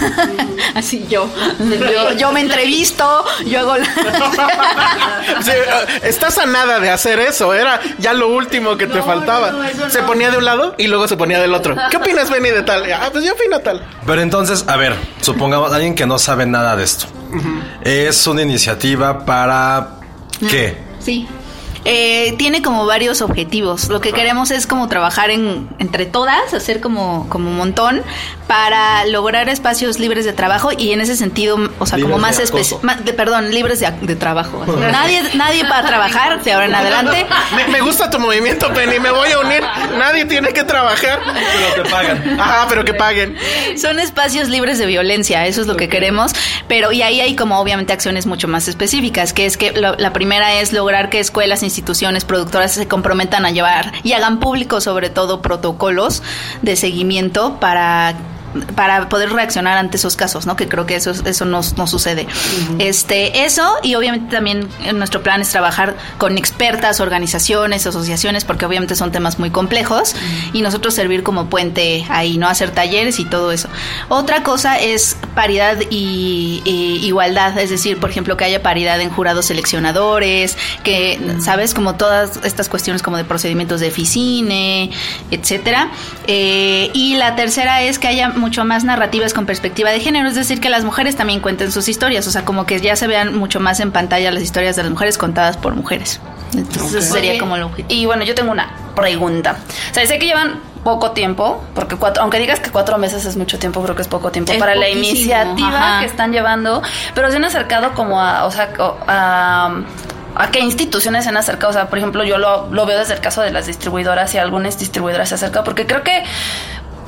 Así 0.74 1.04
yo, 1.08 1.28
yo. 1.58 2.12
Yo 2.16 2.32
me 2.32 2.40
entrevisto, 2.40 3.24
yo 3.46 3.60
hago 3.60 3.76
la. 3.76 4.21
Eh, 5.52 5.98
estás 6.04 6.38
a 6.38 6.46
nada 6.46 6.78
de 6.80 6.90
hacer 6.90 7.18
eso, 7.20 7.54
era 7.54 7.80
ya 7.98 8.12
lo 8.12 8.28
último 8.28 8.76
que 8.76 8.86
te 8.86 9.02
faltaba. 9.02 9.52
se 9.88 10.02
ponía 10.02 10.30
de 10.30 10.38
un 10.38 10.44
lado 10.44 10.74
y 10.78 10.86
luego 10.86 11.08
se 11.08 11.16
ponía 11.16 11.40
del 11.40 11.54
otro. 11.54 11.76
¿Qué 11.90 11.96
opinas, 11.96 12.30
Benny, 12.30 12.50
de 12.50 12.62
tal? 12.62 12.90
Ah, 12.92 13.08
pues 13.12 13.24
yo 13.24 13.32
opino 13.32 13.60
tal. 13.60 13.84
Pero 14.06 14.20
entonces, 14.20 14.64
a 14.68 14.76
ver, 14.76 14.94
supongamos 15.20 15.72
alguien 15.72 15.94
que 15.94 16.06
no 16.06 16.18
sabe 16.18 16.46
nada 16.46 16.76
de 16.76 16.84
esto. 16.84 17.06
Es 17.82 18.26
una 18.26 18.42
iniciativa 18.42 19.24
para 19.24 19.88
¿qué? 20.48 20.76
Sí. 21.00 21.28
Eh, 21.84 22.34
tiene 22.38 22.62
como 22.62 22.86
varios 22.86 23.22
objetivos. 23.22 23.88
Lo 23.88 24.00
que 24.00 24.12
queremos 24.12 24.50
es 24.50 24.66
como 24.66 24.88
trabajar 24.88 25.30
en, 25.30 25.68
entre 25.78 26.06
todas, 26.06 26.54
hacer 26.54 26.80
como, 26.80 27.28
como 27.28 27.50
un 27.50 27.56
montón 27.56 28.02
para 28.46 29.06
lograr 29.06 29.48
espacios 29.48 29.98
libres 29.98 30.24
de 30.24 30.32
trabajo 30.32 30.70
y 30.76 30.92
en 30.92 31.00
ese 31.00 31.16
sentido, 31.16 31.70
o 31.78 31.86
sea, 31.86 31.98
como 31.98 32.18
más 32.18 32.38
especial, 32.38 32.80
perdón, 33.16 33.50
libres 33.50 33.80
de, 33.80 34.16
trabajo. 34.16 34.64
nadie, 34.92 35.22
nadie 35.34 35.64
para 35.64 35.86
trabajar 35.86 36.42
de 36.42 36.52
ahora 36.52 36.66
en 36.66 36.74
adelante. 36.74 37.26
Me, 37.72 37.80
gusta 37.80 38.10
tu 38.10 38.18
movimiento, 38.18 38.72
Penny, 38.72 39.00
me 39.00 39.10
voy 39.10 39.30
a 39.32 39.40
unir. 39.40 39.62
Nadie 39.98 40.24
tiene 40.24 40.52
que 40.52 40.64
trabajar. 40.64 41.20
Pero 41.24 41.82
que 41.82 41.90
paguen. 41.90 42.40
Ajá, 42.40 42.66
pero 42.68 42.84
que 42.84 42.94
paguen. 42.94 43.36
Son 43.76 43.98
espacios 43.98 44.48
libres 44.48 44.78
de 44.78 44.86
violencia, 44.86 45.46
eso 45.46 45.60
es 45.60 45.66
lo 45.66 45.76
que 45.76 45.88
queremos, 45.88 46.32
pero 46.68 46.92
y 46.92 47.02
ahí 47.02 47.20
hay 47.20 47.34
como 47.34 47.58
obviamente 47.58 47.92
acciones 47.92 48.26
mucho 48.26 48.48
más 48.48 48.68
específicas, 48.68 49.32
que 49.32 49.46
es 49.46 49.56
que 49.56 49.72
la 49.72 50.12
primera 50.12 50.54
es 50.60 50.72
lograr 50.72 51.10
que 51.10 51.18
escuelas, 51.18 51.62
instituciones 51.72 52.24
productoras 52.24 52.72
se 52.72 52.88
comprometan 52.88 53.46
a 53.46 53.50
llevar 53.50 53.92
y 54.02 54.12
hagan 54.12 54.40
público 54.40 54.80
sobre 54.80 55.10
todo 55.10 55.42
protocolos 55.42 56.22
de 56.62 56.76
seguimiento 56.76 57.58
para 57.60 58.14
para 58.74 59.08
poder 59.08 59.32
reaccionar 59.32 59.78
ante 59.78 59.96
esos 59.96 60.16
casos, 60.16 60.46
¿no? 60.46 60.56
Que 60.56 60.68
creo 60.68 60.86
que 60.86 60.96
eso, 60.96 61.10
eso 61.10 61.44
no, 61.44 61.60
no 61.76 61.86
sucede. 61.86 62.26
Este, 62.78 63.44
eso, 63.44 63.76
y 63.82 63.94
obviamente 63.94 64.34
también 64.34 64.68
en 64.84 64.98
nuestro 64.98 65.22
plan 65.22 65.40
es 65.40 65.50
trabajar 65.50 65.96
con 66.18 66.38
expertas, 66.38 67.00
organizaciones, 67.00 67.86
asociaciones, 67.86 68.44
porque 68.44 68.66
obviamente 68.66 68.94
son 68.94 69.12
temas 69.12 69.38
muy 69.38 69.50
complejos, 69.50 70.14
y 70.52 70.62
nosotros 70.62 70.94
servir 70.94 71.22
como 71.22 71.46
puente 71.46 72.04
ahí, 72.08 72.38
¿no? 72.38 72.48
Hacer 72.48 72.70
talleres 72.70 73.18
y 73.18 73.24
todo 73.24 73.52
eso. 73.52 73.68
Otra 74.08 74.42
cosa 74.42 74.78
es 74.78 75.16
paridad 75.34 75.78
y, 75.90 76.62
y 76.64 77.06
igualdad, 77.06 77.58
es 77.58 77.70
decir, 77.70 77.98
por 77.98 78.10
ejemplo, 78.10 78.36
que 78.36 78.44
haya 78.44 78.62
paridad 78.62 79.00
en 79.00 79.10
jurados 79.10 79.46
seleccionadores, 79.46 80.56
que, 80.82 81.20
¿sabes? 81.40 81.74
Como 81.74 81.94
todas 81.94 82.40
estas 82.44 82.68
cuestiones 82.68 83.02
como 83.02 83.16
de 83.16 83.24
procedimientos 83.24 83.80
de 83.80 83.88
oficine, 83.88 84.90
etcétera. 85.30 85.90
Eh, 86.26 86.90
y 86.94 87.16
la 87.16 87.36
tercera 87.36 87.82
es 87.82 87.98
que 87.98 88.08
haya 88.08 88.28
mucho 88.42 88.66
más 88.66 88.84
narrativas 88.84 89.32
con 89.32 89.46
perspectiva 89.46 89.90
de 89.90 90.00
género, 90.00 90.28
es 90.28 90.34
decir, 90.34 90.60
que 90.60 90.68
las 90.68 90.84
mujeres 90.84 91.16
también 91.16 91.40
cuenten 91.40 91.72
sus 91.72 91.88
historias, 91.88 92.26
o 92.26 92.30
sea, 92.30 92.44
como 92.44 92.66
que 92.66 92.78
ya 92.80 92.96
se 92.96 93.06
vean 93.06 93.34
mucho 93.34 93.60
más 93.60 93.80
en 93.80 93.92
pantalla 93.92 94.30
las 94.30 94.42
historias 94.42 94.76
de 94.76 94.82
las 94.82 94.92
mujeres 94.92 95.16
contadas 95.16 95.56
por 95.56 95.74
mujeres. 95.74 96.20
Entonces 96.54 97.04
eso 97.04 97.14
sería 97.14 97.38
como 97.38 97.56
el 97.56 97.62
objetivo. 97.62 97.88
Y 97.98 98.04
bueno, 98.04 98.24
yo 98.24 98.34
tengo 98.34 98.52
una 98.52 98.70
pregunta. 98.94 99.56
O 99.90 99.94
sea, 99.94 100.06
sé 100.06 100.18
que 100.18 100.26
llevan 100.26 100.60
poco 100.84 101.12
tiempo, 101.12 101.62
porque 101.74 101.96
cuatro, 101.96 102.22
aunque 102.22 102.38
digas 102.38 102.60
que 102.60 102.70
cuatro 102.70 102.98
meses 102.98 103.24
es 103.24 103.36
mucho 103.36 103.58
tiempo, 103.58 103.82
creo 103.82 103.94
que 103.94 104.02
es 104.02 104.08
poco 104.08 104.30
tiempo 104.30 104.52
Es 104.52 104.58
para 104.58 104.74
la 104.74 104.88
iniciativa 104.88 105.68
ajá. 105.68 106.00
que 106.00 106.06
están 106.06 106.32
llevando, 106.32 106.82
pero 107.14 107.30
se 107.30 107.36
han 107.36 107.44
acercado 107.44 107.94
como 107.94 108.20
a, 108.20 108.44
o 108.44 108.50
sea, 108.50 108.72
a, 109.06 109.80
a 110.34 110.50
qué 110.50 110.60
instituciones 110.60 111.24
se 111.24 111.30
han 111.30 111.36
acercado. 111.36 111.70
O 111.70 111.72
sea, 111.72 111.88
por 111.88 111.98
ejemplo, 111.98 112.24
yo 112.24 112.38
lo, 112.38 112.68
lo 112.70 112.84
veo 112.84 112.98
desde 112.98 113.14
el 113.14 113.20
caso 113.20 113.42
de 113.42 113.52
las 113.52 113.66
distribuidoras 113.66 114.34
y 114.34 114.38
algunas 114.38 114.78
distribuidoras 114.78 115.28
se 115.28 115.36
acercan, 115.36 115.64
porque 115.64 115.86
creo 115.86 116.02
que 116.02 116.24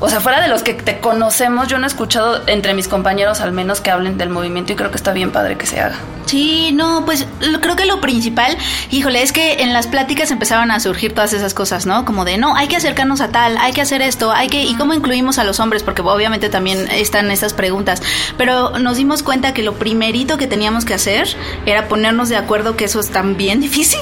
o 0.00 0.08
sea, 0.08 0.20
fuera 0.20 0.40
de 0.40 0.48
los 0.48 0.62
que 0.62 0.74
te 0.74 0.98
conocemos, 0.98 1.68
yo 1.68 1.78
no 1.78 1.84
he 1.84 1.88
escuchado 1.88 2.42
entre 2.46 2.74
mis 2.74 2.88
compañeros 2.88 3.40
al 3.40 3.52
menos 3.52 3.80
que 3.80 3.90
hablen 3.90 4.18
del 4.18 4.28
movimiento 4.28 4.72
y 4.72 4.76
creo 4.76 4.90
que 4.90 4.96
está 4.96 5.12
bien 5.12 5.30
padre 5.30 5.56
que 5.56 5.66
se 5.66 5.80
haga. 5.80 5.96
Sí, 6.26 6.72
no, 6.72 7.04
pues 7.04 7.26
lo- 7.40 7.60
creo 7.60 7.76
que 7.76 7.84
lo 7.84 8.00
principal, 8.00 8.56
híjole, 8.90 9.22
es 9.22 9.32
que 9.32 9.62
en 9.62 9.72
las 9.72 9.86
pláticas 9.86 10.30
empezaban 10.30 10.70
a 10.70 10.80
surgir 10.80 11.12
todas 11.14 11.32
esas 11.32 11.54
cosas, 11.54 11.86
¿no? 11.86 12.04
Como 12.04 12.24
de, 12.24 12.38
no, 12.38 12.56
hay 12.56 12.66
que 12.66 12.76
acercarnos 12.76 13.20
a 13.20 13.28
tal, 13.28 13.56
hay 13.58 13.72
que 13.72 13.80
hacer 13.82 14.02
esto, 14.02 14.32
hay 14.32 14.48
que, 14.48 14.62
y 14.64 14.74
cómo 14.74 14.94
incluimos 14.94 15.38
a 15.38 15.44
los 15.44 15.60
hombres, 15.60 15.82
porque 15.82 16.02
obviamente 16.02 16.48
también 16.48 16.88
están 16.90 17.30
estas 17.30 17.52
preguntas, 17.54 18.02
pero 18.38 18.78
nos 18.78 18.96
dimos 18.96 19.22
cuenta 19.22 19.54
que 19.54 19.62
lo 19.62 19.74
primerito 19.74 20.38
que 20.38 20.46
teníamos 20.46 20.84
que 20.84 20.94
hacer 20.94 21.28
era 21.66 21.88
ponernos 21.88 22.28
de 22.30 22.36
acuerdo, 22.36 22.76
que 22.76 22.84
eso 22.86 23.00
es 23.00 23.10
también 23.10 23.60
difícil, 23.60 24.00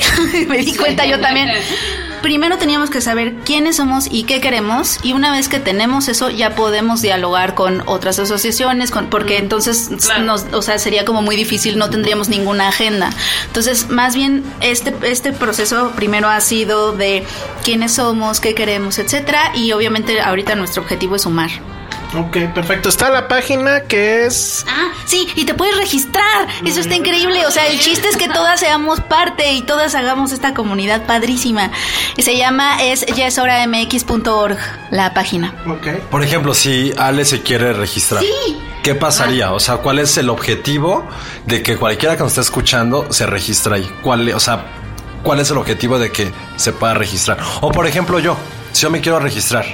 me 0.49 0.59
di 0.59 0.75
cuenta 0.77 1.05
yo 1.07 1.21
también. 1.21 1.51
Primero 2.23 2.57
teníamos 2.57 2.89
que 2.89 3.01
saber 3.01 3.35
quiénes 3.45 3.77
somos 3.77 4.07
y 4.11 4.25
qué 4.25 4.41
queremos, 4.41 4.99
y 5.03 5.13
una 5.13 5.33
vez 5.33 5.49
que 5.49 5.59
tenemos 5.59 6.09
eso, 6.09 6.31
ya 6.31 6.55
podemos 6.55 7.03
dialogar 7.03 7.55
con 7.55 7.83
otras 7.87 8.19
asociaciones, 8.19 8.91
con, 8.91 9.07
porque 9.09 9.39
entonces 9.39 9.91
Claro. 10.05 10.25
nos 10.25 10.47
o 10.53 10.63
sea, 10.63 10.79
sería 10.79 11.05
como 11.05 11.21
muy 11.23 11.37
difícil, 11.37 11.79
no 11.79 11.91
tendríamos 11.91 12.29
ninguna 12.29 12.69
agenda. 12.69 13.11
Entonces, 13.47 13.89
más 13.91 14.15
bien, 14.15 14.45
este, 14.61 14.95
este 15.03 15.33
proceso 15.33 15.93
primero 15.97 16.29
ha 16.29 16.41
sido 16.41 16.93
de 16.93 17.25
quiénes 17.65 17.95
somos, 17.95 18.41
qué 18.41 18.55
queremos, 18.55 18.99
etcétera, 18.99 19.53
y 19.55 19.73
obviamente 19.73 20.21
ahorita 20.21 20.55
nuestro 20.55 20.83
objetivo 20.83 21.17
es 21.17 21.23
sumar. 21.23 21.51
Ok, 22.17 22.37
perfecto. 22.55 22.89
Está 22.89 23.09
la 23.11 23.27
página 23.29 23.81
que 23.83 24.27
es. 24.27 24.65
Ah, 24.69 24.93
sí, 25.07 25.27
y 25.35 25.45
te 25.45 25.55
puedes 25.55 25.77
registrar. 25.79 26.47
Eso 26.65 26.81
está 26.81 26.95
increíble. 26.95 27.47
O 27.47 27.51
sea, 27.51 27.67
el 27.69 27.79
chiste 27.81 28.09
es 28.09 28.17
que 28.17 28.29
todas 28.29 28.61
seamos 28.61 29.01
parte 29.01 29.53
y 29.53 29.63
todas 29.63 29.95
hagamos 29.95 30.33
esta 30.33 30.53
comunidad 30.55 31.07
padrísima. 31.07 31.71
Se 32.19 32.37
llama 32.37 32.83
es 32.83 33.07
yesoramx.org 33.07 34.59
la 34.91 35.15
página. 35.15 35.55
Ok. 35.67 35.87
Por 36.11 36.23
ejemplo, 36.23 36.55
si 36.55 36.93
Ale 36.99 37.25
se 37.25 37.43
quiere 37.43 37.73
registrar, 37.73 38.23
Sí. 38.23 38.59
¿qué 38.83 38.95
pasaría? 38.95 39.53
O 39.53 39.61
sea, 39.61 39.79
¿cuál 39.79 39.99
es 39.99 40.17
el 40.19 40.29
objetivo 40.29 41.07
de 41.47 41.63
que 41.63 41.77
cualquiera 41.77 42.17
que 42.17 42.23
nos 42.23 42.33
esté 42.33 42.43
escuchando 42.43 43.07
se 43.11 43.27
registre 43.27 43.77
ahí? 43.77 43.91
¿Cuál, 44.03 44.29
o 44.33 44.41
sea, 44.41 44.67
cuál 45.23 45.41
es 45.41 45.51
el 45.51 45.57
objetivo 45.57 45.99
de 45.99 46.13
que 46.13 46.31
se 46.57 46.73
pueda 46.73 46.95
registrar? 46.95 47.39
O 47.63 47.71
por 47.73 47.87
ejemplo, 47.87 48.19
yo, 48.19 48.37
si 48.73 48.83
yo 48.83 48.91
me 48.91 49.01
quiero 49.01 49.19
registrar, 49.19 49.65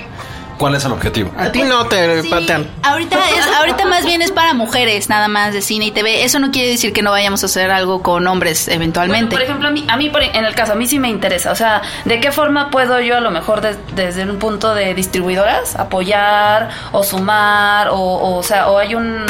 ¿cuál 0.59 0.75
es 0.75 0.85
el 0.85 0.93
objetivo? 0.93 1.33
A 1.39 1.51
ti 1.51 1.63
no 1.63 1.87
te 1.87 2.23
Sí, 2.23 2.29
patean. 2.29 2.67
ahorita 2.83 3.17
es, 3.31 3.47
ahorita 3.59 3.87
más 3.87 4.05
bien 4.05 4.21
es 4.23 4.33
para 4.33 4.53
mujeres, 4.55 5.09
nada 5.09 5.29
más 5.29 5.53
de 5.55 5.63
cine 5.63 5.87
y 5.87 5.91
TV. 5.93 6.25
Eso 6.25 6.39
no 6.39 6.51
quiere 6.51 6.69
decir 6.71 6.93
que 6.93 7.01
no 7.03 7.11
vayamos 7.13 7.43
a 7.43 7.47
hacer 7.47 7.71
algo 7.71 8.03
con 8.03 8.27
hombres 8.27 8.67
Bueno, 8.67 8.77
eventualmente. 8.83 9.35
por 9.35 9.43
ejemplo, 9.43 9.69
a 9.69 9.71
mí, 9.71 9.85
a 9.89 9.97
mí 9.97 10.11
por- 10.11 10.23
en 10.23 10.45
el 10.45 10.55
caso, 10.55 10.73
a 10.73 10.75
mí 10.75 10.87
sí 10.87 10.99
me 10.99 11.09
interesa. 11.09 11.53
O 11.53 11.55
sea, 11.57 11.81
¿de 12.05 12.21
qué 12.21 12.33
forma 12.33 12.71
puedo 12.71 13.01
yo 13.01 13.17
a 13.17 13.21
lo 13.21 13.31
mejor 13.31 13.61
des- 13.61 13.79
desde 13.95 14.25
un 14.25 14.39
punto 14.39 14.75
de 14.75 14.95
distribuidoras 14.95 15.77
apoyar 15.77 16.71
o 16.93 17.03
sumar 17.05 17.89
o, 17.89 17.95
o, 17.97 18.37
o 18.39 18.43
sea, 18.43 18.69
o 18.69 18.79
hay 18.79 18.95
un 18.95 19.25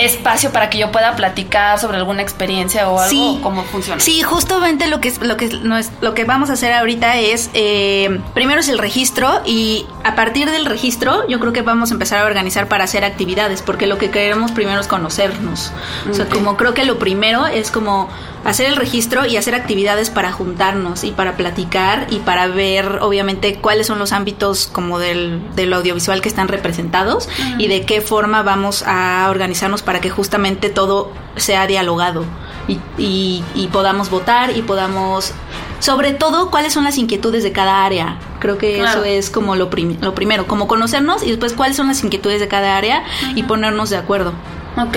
espacio 0.00 0.50
para 0.52 0.70
que 0.70 0.78
yo 0.78 0.90
pueda 0.92 1.14
platicar 1.16 1.78
sobre 1.78 1.96
alguna 1.98 2.22
experiencia 2.22 2.88
o 2.88 2.98
algo? 2.98 3.10
Sí. 3.10 3.38
¿Cómo 3.42 3.62
funciona? 3.64 4.00
Sí, 4.00 4.22
justamente 4.22 4.86
lo 4.88 5.00
que 5.00 5.08
es, 5.08 5.20
lo 5.20 5.36
que 5.36 5.46
es- 5.46 5.60
no 5.62 5.76
es- 5.78 5.90
lo 6.00 6.14
que 6.14 6.24
vamos 6.24 6.50
a 6.50 6.54
hacer 6.54 6.72
ahorita 6.72 7.16
es 7.18 7.50
eh, 7.54 8.20
primero 8.34 8.60
es 8.60 8.68
el 8.68 8.78
registro 8.78 9.42
y 9.44 9.86
a 10.04 10.14
partir 10.14 10.50
del 10.50 10.64
registro 10.66 11.26
yo 11.28 11.38
creo 11.40 11.52
que 11.52 11.62
vamos 11.62 11.90
a 11.90 11.94
empezar 11.94 12.18
a 12.20 12.24
organizar 12.26 12.68
para 12.68 12.84
hacer 12.84 13.04
actividades 13.04 13.62
porque 13.62 13.86
lo 13.86 13.98
que 13.98 14.10
queremos 14.10 14.52
primero 14.52 14.80
es 14.80 14.86
conocernos. 14.86 15.72
O 16.10 16.14
sea, 16.14 16.26
como 16.26 16.56
creo 16.56 16.74
que 16.74 16.84
lo 16.84 16.98
primero 16.98 17.46
es 17.46 17.70
como 17.70 18.08
hacer 18.44 18.66
el 18.66 18.76
registro 18.76 19.26
y 19.26 19.36
hacer 19.36 19.54
actividades 19.54 20.08
para 20.08 20.32
juntarnos 20.32 21.04
y 21.04 21.10
para 21.10 21.36
platicar 21.36 22.06
y 22.08 22.20
para 22.20 22.46
ver 22.46 22.98
obviamente 23.02 23.56
cuáles 23.56 23.86
son 23.86 23.98
los 23.98 24.12
ámbitos 24.12 24.66
como 24.66 24.98
del, 24.98 25.42
del 25.56 25.72
audiovisual 25.74 26.22
que 26.22 26.28
están 26.30 26.48
representados 26.48 27.28
y 27.58 27.68
de 27.68 27.82
qué 27.84 28.00
forma 28.00 28.42
vamos 28.42 28.82
a 28.86 29.26
organizarnos 29.28 29.82
para 29.82 29.89
que 29.98 30.10
justamente 30.10 30.70
todo 30.70 31.10
sea 31.34 31.66
dialogado 31.66 32.24
y, 32.68 32.78
y- 32.96 33.42
y 33.56 33.66
podamos 33.68 34.10
votar 34.10 34.56
y 34.56 34.62
podamos 34.62 35.32
sobre 35.80 36.12
todo 36.12 36.50
cuáles 36.50 36.72
son 36.72 36.84
las 36.84 36.98
inquietudes 36.98 37.42
de 37.42 37.50
cada 37.50 37.84
área 37.84 38.18
creo 38.38 38.58
que 38.58 38.76
Claro. 38.78 39.00
eso 39.00 39.04
es 39.04 39.30
como 39.30 39.56
lo, 39.56 39.70
prim- 39.70 39.96
lo 40.00 40.14
primero 40.14 40.46
como 40.46 40.68
conocernos 40.68 41.24
y 41.24 41.30
después 41.30 41.54
cuáles 41.54 41.76
son 41.76 41.88
las 41.88 42.04
inquietudes 42.04 42.38
de 42.38 42.46
cada 42.46 42.76
área 42.76 43.02
y 43.34 43.42
ponernos 43.42 43.90
de 43.90 43.96
acuerdo 43.96 44.32
Ok. 44.76 44.96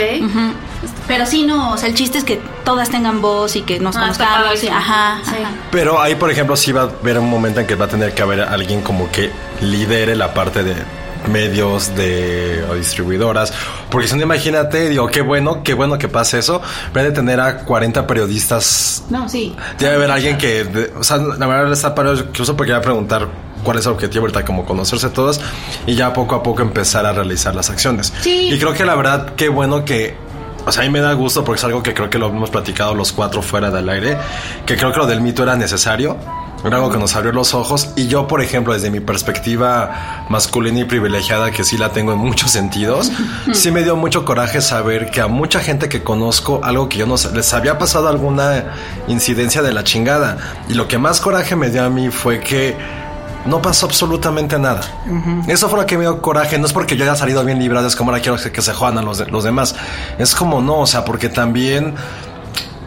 Pero 1.07 1.25
sí, 1.25 1.43
no, 1.47 1.71
o 1.73 1.77
sea, 1.77 1.89
el 1.89 1.95
chiste 1.95 2.19
es 2.19 2.23
que 2.23 2.39
todas 2.63 2.91
tengan 2.91 3.21
voz 3.21 3.55
y 3.55 3.63
que 3.63 3.79
nos 3.79 3.95
Ah, 3.97 4.01
conozcamos. 4.01 4.45
ajá, 4.45 4.55
Sí. 4.55 4.67
ajá. 4.67 5.19
Pero 5.71 6.00
ahí, 6.00 6.13
por 6.13 6.29
ejemplo, 6.29 6.55
sí 6.55 6.71
va 6.71 6.81
a 6.81 6.83
haber 6.85 7.17
un 7.17 7.27
momento 7.27 7.59
en 7.59 7.65
que 7.65 7.73
va 7.73 7.85
a 7.85 7.88
tener 7.88 8.13
que 8.13 8.21
haber 8.21 8.41
alguien 8.41 8.81
como 8.81 9.09
que 9.12 9.31
lidere 9.62 10.15
la 10.15 10.33
parte 10.35 10.63
de 10.63 10.75
medios 11.31 11.95
de 11.95 12.63
o 12.69 12.75
distribuidoras 12.75 13.53
porque 13.89 14.07
si 14.07 14.15
no 14.15 14.23
imagínate 14.23 14.89
digo 14.89 15.07
qué 15.07 15.21
bueno 15.21 15.63
qué 15.63 15.73
bueno 15.73 15.97
que 15.97 16.07
pase 16.07 16.39
eso 16.39 16.61
hay 16.93 17.03
de 17.05 17.11
tener 17.11 17.39
a 17.39 17.59
40 17.59 18.05
periodistas 18.07 19.03
No, 19.09 19.27
sí. 19.29 19.55
Debe 19.79 19.95
haber 19.95 20.11
alguien 20.11 20.37
que, 20.37 20.63
de- 20.63 20.91
o 20.97 21.03
sea, 21.03 21.17
la 21.17 21.45
verdad 21.47 21.71
está 21.71 21.93
para 21.95 22.13
incluso 22.13 22.55
porque 22.57 22.71
iba 22.71 22.79
a 22.79 22.81
preguntar 22.81 23.27
cuál 23.63 23.77
es 23.77 23.85
el 23.85 23.93
objetivo 23.93 24.23
ahorita, 24.23 24.43
como 24.43 24.65
conocerse 24.65 25.09
todos 25.09 25.39
y 25.87 25.95
ya 25.95 26.11
poco 26.13 26.35
a 26.35 26.43
poco 26.43 26.61
empezar 26.61 27.05
a 27.05 27.13
realizar 27.13 27.55
las 27.55 27.69
acciones. 27.69 28.11
Sí. 28.21 28.49
Y 28.51 28.59
creo 28.59 28.73
que 28.73 28.83
la 28.83 28.95
verdad, 28.95 29.33
qué 29.37 29.47
bueno 29.49 29.85
que, 29.85 30.17
o 30.65 30.72
sea, 30.72 30.84
a 30.84 30.86
mí 30.86 30.91
me 30.91 31.01
da 31.01 31.13
gusto 31.13 31.43
porque 31.43 31.60
es 31.60 31.63
algo 31.65 31.84
que 31.84 31.93
creo 31.93 32.10
que 32.10 32.17
lo 32.17 32.27
hemos 32.27 32.50
platicado 32.50 32.93
los 32.96 33.12
cuatro 33.12 33.41
fuera 33.41 33.70
del 33.72 33.89
aire, 33.89 34.17
que 34.65 34.77
creo 34.77 34.91
que 34.91 35.00
lo 35.00 35.08
del 35.08 35.22
mito 35.22 35.43
era 35.43 35.55
necesario. 35.55 36.17
Era 36.65 36.77
algo 36.77 36.89
que 36.89 36.98
nos 36.98 37.13
abrió 37.17 37.34
los 37.34 37.53
ojos 37.53 37.89
y 37.98 38.08
yo, 38.08 38.25
por 38.25 38.41
ejemplo, 38.41 38.72
desde 38.74 38.89
mi 38.89 39.01
perspectiva 39.01 40.25
masculina 40.29 40.79
y 40.79 40.86
privilegiada, 40.86 41.51
que 41.51 41.65
sí 41.65 41.77
la 41.77 41.89
tengo 41.89 42.13
en 42.13 42.20
muchos 42.20 42.51
sentidos, 42.51 43.12
sí 43.51 43.70
me 43.70 43.84
dio 43.84 43.98
mucho 43.98 44.24
coraje 44.24 44.62
saber 44.62 45.12
que 45.12 45.20
a 45.20 45.27
mucha 45.27 45.60
gente 45.60 45.89
que 45.89 46.03
conozco, 46.03 46.62
algo 46.63 46.88
que 46.88 47.00
yo 47.00 47.05
no 47.05 47.17
sé, 47.17 47.34
les 47.34 47.53
había 47.53 47.77
pasado 47.77 48.08
alguna 48.08 48.63
incidencia 49.10 49.62
de 49.62 49.74
la 49.74 49.84
chingada. 49.84 50.38
Y 50.70 50.75
lo 50.75 50.88
que 50.88 50.98
más 50.98 51.20
coraje 51.20 51.58
me 51.58 51.70
dio 51.70 51.84
a 51.84 51.89
mí 51.89 52.10
fue 52.10 52.39
que 52.39 52.77
no 53.45 53.62
pasó 53.62 53.85
absolutamente 53.88 54.57
nada. 54.59 54.81
Eso 55.47 55.69
fue 55.69 55.79
lo 55.79 55.85
que 55.85 55.97
me 55.97 56.03
dio 56.03 56.21
coraje. 56.21 56.57
No 56.57 56.65
es 56.65 56.73
porque 56.73 56.95
yo 56.95 57.03
haya 57.03 57.15
salido 57.15 57.43
bien 57.43 57.59
librado, 57.59 57.88
es 57.88 57.95
como 57.95 58.12
ahora 58.12 58.21
quiero 58.21 58.38
que, 58.38 58.62
se 58.62 58.73
jodan 58.73 58.97
a 58.97 59.01
los, 59.01 59.17
de- 59.17 59.25
los 59.27 59.43
demás. 59.43 59.75
Es 60.17 60.33
como 60.35 60.62
no, 60.62 60.79
o 60.79 60.88
sea, 60.88 61.03
porque 61.05 61.29
también. 61.29 61.95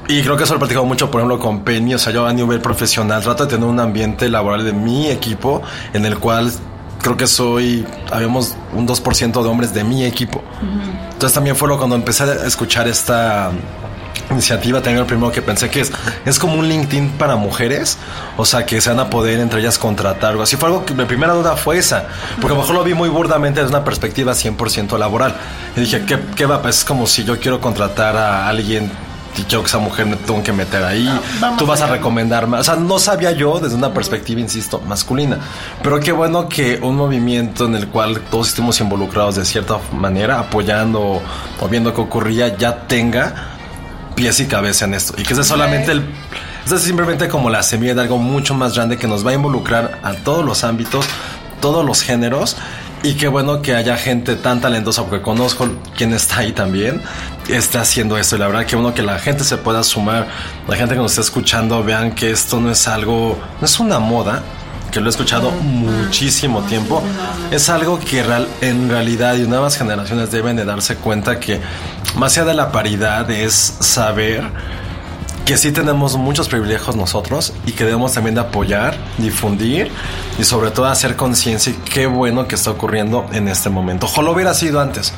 Y 0.09 0.23
creo 0.23 0.37
que 0.37 0.45
eso 0.45 0.53
lo 0.55 0.59
he 0.59 0.61
platicado 0.61 0.87
mucho, 0.87 1.11
por 1.11 1.21
ejemplo, 1.21 1.39
con 1.39 1.61
Penny. 1.65 1.95
O 1.95 1.99
sea, 1.99 2.13
yo 2.13 2.27
a 2.27 2.33
nivel 2.33 2.61
profesional 2.61 3.23
trato 3.23 3.45
de 3.45 3.51
tener 3.51 3.69
un 3.69 3.81
ambiente 3.81 4.29
laboral 4.29 4.65
de 4.65 4.73
mi 4.73 5.09
equipo 5.09 5.63
en 5.93 6.07
el 6.07 6.19
cual 6.19 6.53
creo 7.03 7.17
que 7.17 7.27
soy, 7.27 7.85
habíamos 8.13 8.55
un 8.73 8.87
2% 8.87 9.43
de 9.43 9.49
hombres 9.49 9.75
de 9.75 9.85
mi 9.85 10.05
equipo. 10.05 10.43
Entonces 11.13 11.33
también 11.35 11.57
fue 11.57 11.69
lo 11.69 11.77
cuando 11.77 11.97
empecé 11.97 12.23
a 12.25 12.47
escuchar 12.47 12.87
esta 12.89 13.51
iniciativa, 14.31 14.81
también 14.81 15.01
lo 15.01 15.07
primero 15.07 15.31
que 15.33 15.43
pensé 15.43 15.71
que 15.71 15.81
es, 15.81 15.93
es 16.25 16.39
como 16.39 16.55
un 16.55 16.69
LinkedIn 16.69 17.11
para 17.11 17.37
mujeres, 17.37 17.99
o 18.37 18.45
sea, 18.45 18.67
que 18.67 18.81
se 18.81 18.91
van 18.91 19.01
a 19.01 19.11
poder 19.11 19.41
entre 19.41 19.61
ellas 19.61 19.79
contratar 19.79 20.31
algo 20.31 20.43
así. 20.43 20.57
Fue 20.57 20.69
algo 20.69 20.85
que 20.85 20.95
mi 20.95 21.05
primera 21.05 21.33
duda 21.33 21.57
fue 21.57 21.79
esa, 21.79 22.07
porque 22.41 22.55
a 22.55 22.57
lo 22.57 22.63
mejor 22.63 22.75
lo 22.75 22.85
vi 22.85 22.95
muy 22.95 23.09
burdamente 23.09 23.61
desde 23.61 23.75
una 23.75 23.85
perspectiva 23.85 24.33
100% 24.33 24.99
laboral. 24.99 25.35
Y 25.77 25.81
dije, 25.81 26.05
¿qué, 26.07 26.19
qué 26.35 26.47
va? 26.47 26.63
Pues 26.63 26.79
es 26.79 26.85
como 26.85 27.07
si 27.07 27.25
yo 27.25 27.39
quiero 27.39 27.61
contratar 27.61 28.17
a 28.17 28.49
alguien 28.49 28.91
y 29.39 29.43
quiero 29.43 29.63
que 29.63 29.69
esa 29.69 29.79
mujer 29.79 30.07
me 30.07 30.17
tengo 30.17 30.43
que 30.43 30.53
meter 30.53 30.83
ahí, 30.83 31.09
tú 31.59 31.67
vas 31.67 31.81
a 31.83 31.87
recomendarme. 31.87 32.59
O 32.59 32.65
sea, 32.65 32.77
no 32.77 32.99
sabía 32.99 33.33
yo 33.33 33.59
desde 33.59 33.77
una 33.77 33.93
perspectiva, 33.93 34.41
insisto, 34.41 34.81
masculina. 34.81 35.39
Pero 35.83 36.01
qué 36.01 36.13
bueno 36.13 36.49
que 36.49 36.79
un 36.83 36.97
movimiento 36.97 37.67
en 37.67 37.75
el 37.75 37.89
cual 37.89 38.21
todos 38.31 38.49
estemos 38.49 38.81
involucrados 38.81 39.37
de 39.37 39.45
cierta 39.45 39.79
manera, 39.93 40.41
apoyando 40.41 41.21
o 41.61 41.69
viendo 41.69 41.93
qué 41.93 42.01
ocurría, 42.01 42.57
ya 42.57 42.87
tenga 42.87 43.56
pies 44.17 44.41
y 44.41 44.47
cabeza 44.47 44.87
en 44.87 44.95
esto. 44.95 45.15
Y 45.17 45.23
que 45.23 45.35
ese 45.35 45.43
es 45.43 45.47
solamente 45.47 45.93
el... 45.93 46.05
Ese 46.65 46.75
es 46.75 46.83
simplemente 46.83 47.29
como 47.29 47.49
la 47.49 47.63
semilla 47.63 47.95
de 47.95 48.01
algo 48.01 48.19
mucho 48.19 48.53
más 48.55 48.75
grande 48.75 48.97
que 48.97 49.07
nos 49.07 49.25
va 49.25 49.31
a 49.31 49.35
involucrar 49.35 50.01
a 50.03 50.15
todos 50.15 50.45
los 50.45 50.65
ámbitos, 50.65 51.07
todos 51.61 51.87
los 51.87 52.03
géneros. 52.03 52.57
Y 53.05 53.15
qué 53.15 53.29
bueno 53.29 53.63
que 53.63 53.77
haya 53.77 53.97
gente 53.97 54.35
tan 54.35 54.61
talentosa, 54.61 55.05
porque 55.05 55.23
conozco 55.23 55.69
quien 55.97 56.13
está 56.13 56.39
ahí 56.39 56.51
también, 56.51 57.01
está 57.49 57.83
haciendo 57.83 58.19
esto. 58.19 58.35
Y 58.35 58.41
la 58.41 58.49
verdad 58.49 58.67
que 58.67 58.75
uno 58.75 58.95
que 58.95 59.03
la 59.03 59.21
gente 59.21 59.45
se 59.45 59.59
pueda 59.59 59.85
sumar, 59.85 60.27
la 60.67 60.75
gente 60.75 60.95
que 60.97 61.01
nos 61.01 61.13
está 61.13 61.21
escuchando, 61.21 61.85
vean 61.85 62.17
que 62.17 62.33
esto 62.33 62.59
no 62.59 62.73
es 62.73 62.89
algo, 62.89 63.39
no 63.61 63.65
es 63.65 63.79
una 63.79 64.01
moda, 64.01 64.43
lo 65.01 65.07
he 65.07 65.11
escuchado 65.11 65.51
muchísimo 65.51 66.63
tiempo, 66.63 67.03
es 67.51 67.69
algo 67.69 67.99
que 67.99 68.25
en 68.61 68.89
realidad 68.89 69.35
y 69.37 69.47
nuevas 69.47 69.77
generaciones 69.77 70.31
deben 70.31 70.57
de 70.57 70.65
darse 70.65 70.97
cuenta 70.97 71.41
que 71.41 71.61
más 72.17 72.37
allá 72.37 72.47
de 72.47 72.55
la 72.55 72.73
paridad 72.73 73.31
es 73.31 73.55
saber 73.81 74.45
que 75.47 75.57
sí 75.57 75.71
tenemos 75.71 76.17
muchos 76.17 76.49
privilegios 76.49 76.97
nosotros 76.97 77.53
y 77.67 77.73
que 77.73 77.85
debemos 77.85 78.13
también 78.13 78.35
de 78.35 78.41
apoyar, 78.41 78.97
difundir 79.17 79.93
y 80.41 80.45
sobre 80.45 80.73
todo 80.73 80.87
hacer 80.87 81.15
conciencia 81.15 81.73
y 81.73 81.77
qué 81.89 82.07
bueno 82.07 82.49
que 82.49 82.57
está 82.57 82.73
ocurriendo 82.73 83.27
en 83.33 83.47
este 83.47 83.71
momento. 83.71 84.07
Ojalá 84.07 84.31
hubiera 84.31 84.55
sido 84.55 84.81
antes. 84.81 85.13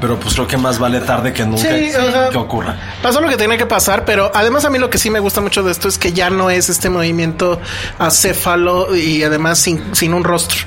Pero 0.00 0.18
pues 0.18 0.34
creo 0.34 0.46
que 0.46 0.56
más 0.56 0.78
vale 0.78 1.00
tarde 1.00 1.32
que 1.32 1.44
nunca 1.44 1.62
Sí, 1.62 1.90
o 1.94 2.10
sea, 2.10 2.28
que 2.30 2.36
ocurra. 2.36 2.76
Pasó 3.02 3.20
lo 3.20 3.28
que 3.28 3.36
tenía 3.36 3.56
que 3.56 3.66
pasar, 3.66 4.04
pero 4.04 4.30
además 4.34 4.64
a 4.64 4.70
mí 4.70 4.78
lo 4.78 4.90
que 4.90 4.98
sí 4.98 5.10
me 5.10 5.20
gusta 5.20 5.40
mucho 5.40 5.62
de 5.62 5.72
esto 5.72 5.88
es 5.88 5.98
que 5.98 6.12
ya 6.12 6.30
no 6.30 6.50
es 6.50 6.68
este 6.68 6.90
movimiento 6.90 7.60
acéfalo 7.98 8.94
y 8.94 9.22
además 9.22 9.58
sin, 9.58 9.94
sin 9.94 10.14
un 10.14 10.24
rostro, 10.24 10.58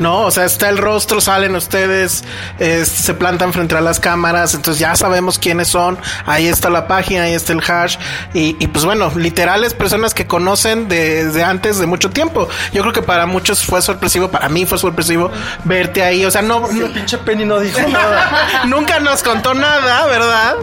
¿no? 0.00 0.22
O 0.22 0.30
sea, 0.30 0.44
está 0.44 0.68
el 0.68 0.78
rostro, 0.78 1.20
salen 1.20 1.54
ustedes, 1.54 2.24
eh, 2.58 2.84
se 2.84 3.14
plantan 3.14 3.52
frente 3.52 3.76
a 3.76 3.80
las 3.80 4.00
cámaras, 4.00 4.54
entonces 4.54 4.80
ya 4.80 4.94
sabemos 4.96 5.38
quiénes 5.38 5.68
son, 5.68 5.98
ahí 6.26 6.46
está 6.46 6.70
la 6.70 6.86
página, 6.86 7.24
ahí 7.24 7.34
está 7.34 7.52
el 7.52 7.60
hash 7.60 7.96
y, 8.32 8.56
y 8.58 8.66
pues 8.68 8.84
bueno, 8.84 9.12
literales 9.16 9.74
personas 9.74 10.14
que 10.14 10.26
conocen 10.26 10.88
desde 10.88 11.44
antes 11.44 11.78
de 11.78 11.86
mucho 11.86 12.10
tiempo. 12.10 12.48
Yo 12.72 12.82
creo 12.82 12.92
que 12.92 13.02
para 13.02 13.26
muchos 13.26 13.64
fue 13.64 13.82
sorpresivo, 13.82 14.28
para 14.28 14.48
mí 14.48 14.66
fue 14.66 14.78
sorpresivo 14.78 15.30
verte 15.64 16.02
ahí, 16.02 16.24
o 16.24 16.30
sea, 16.30 16.42
no... 16.42 16.60
no 16.60 16.92
pinche 16.92 17.18
Penny 17.18 17.44
no 17.44 17.60
dijo 17.60 17.80
nada. 17.88 18.64
Nunca 18.78 19.00
nos 19.00 19.22
contó 19.22 19.54
nada, 19.54 20.06
¿verdad? 20.06 20.54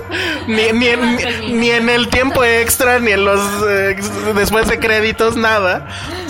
Ni, 0.47 0.71
ni, 0.71 0.87
en, 0.87 1.15
ni- 1.15 1.53
ni 1.53 1.71
en 1.71 1.89
el 1.89 2.07
tiempo 2.07 2.43
extra, 2.43 2.99
ni 2.99 3.11
en 3.11 3.25
los 3.25 3.39
eh, 3.67 3.95
después 4.35 4.67
de 4.67 4.79
créditos, 4.79 5.35
nada. 5.35 5.85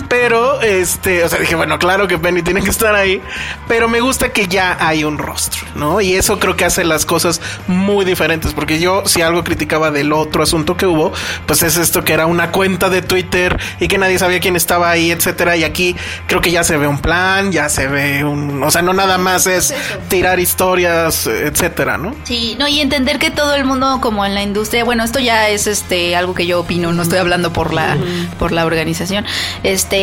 Pero, 0.08 0.60
este, 0.60 1.24
o 1.24 1.28
sea, 1.28 1.38
dije, 1.38 1.54
bueno, 1.54 1.78
claro 1.78 2.06
que 2.06 2.18
Penny 2.18 2.42
tiene 2.42 2.62
que 2.62 2.70
estar 2.70 2.94
ahí. 2.94 3.20
Pero 3.68 3.88
me 3.88 4.00
gusta 4.00 4.30
que 4.30 4.46
ya 4.46 4.76
hay 4.80 5.04
un 5.04 5.18
rostro, 5.18 5.66
¿no? 5.74 6.00
Y 6.00 6.14
eso 6.14 6.38
creo 6.38 6.56
que 6.56 6.64
hace 6.64 6.84
las 6.84 7.06
cosas 7.06 7.40
muy 7.66 8.04
diferentes. 8.04 8.52
Porque 8.54 8.78
yo, 8.78 9.02
si 9.06 9.22
algo 9.22 9.44
criticaba 9.44 9.90
del 9.90 10.12
otro 10.12 10.42
asunto 10.42 10.76
que 10.76 10.86
hubo, 10.86 11.12
pues 11.46 11.62
es 11.62 11.76
esto 11.76 12.04
que 12.04 12.12
era 12.12 12.26
una 12.26 12.52
cuenta 12.52 12.88
de 12.88 13.02
Twitter 13.02 13.58
y 13.80 13.88
que 13.88 13.98
nadie 13.98 14.18
sabía 14.18 14.40
quién 14.40 14.56
estaba 14.56 14.90
ahí, 14.90 15.10
etcétera. 15.10 15.56
Y 15.56 15.64
aquí 15.64 15.96
creo 16.26 16.40
que 16.40 16.50
ya 16.50 16.64
se 16.64 16.76
ve 16.76 16.86
un 16.86 16.98
plan, 16.98 17.52
ya 17.52 17.68
se 17.68 17.88
ve 17.88 18.24
un. 18.24 18.62
O 18.62 18.70
sea, 18.70 18.82
no 18.82 18.92
nada 18.92 19.18
más 19.18 19.46
es 19.46 19.74
tirar 20.08 20.38
historias, 20.38 21.26
etcétera, 21.26 21.98
¿no? 21.98 22.14
Sí, 22.24 22.56
no, 22.58 22.68
y 22.68 22.80
entender 22.80 23.18
que 23.18 23.30
todo 23.30 23.54
el 23.54 23.64
mundo 23.64 23.98
como 24.00 24.24
en 24.24 24.34
la 24.34 24.42
industria, 24.42 24.84
bueno, 24.84 25.04
esto 25.04 25.18
ya 25.18 25.48
es 25.48 25.66
este 25.66 26.16
algo 26.16 26.34
que 26.34 26.46
yo 26.46 26.60
opino, 26.60 26.92
no 26.92 27.02
estoy 27.02 27.18
hablando 27.18 27.52
por 27.52 27.72
la 27.72 27.96
por 28.38 28.52
la 28.52 28.66
organización. 28.66 29.24
Este, 29.62 29.95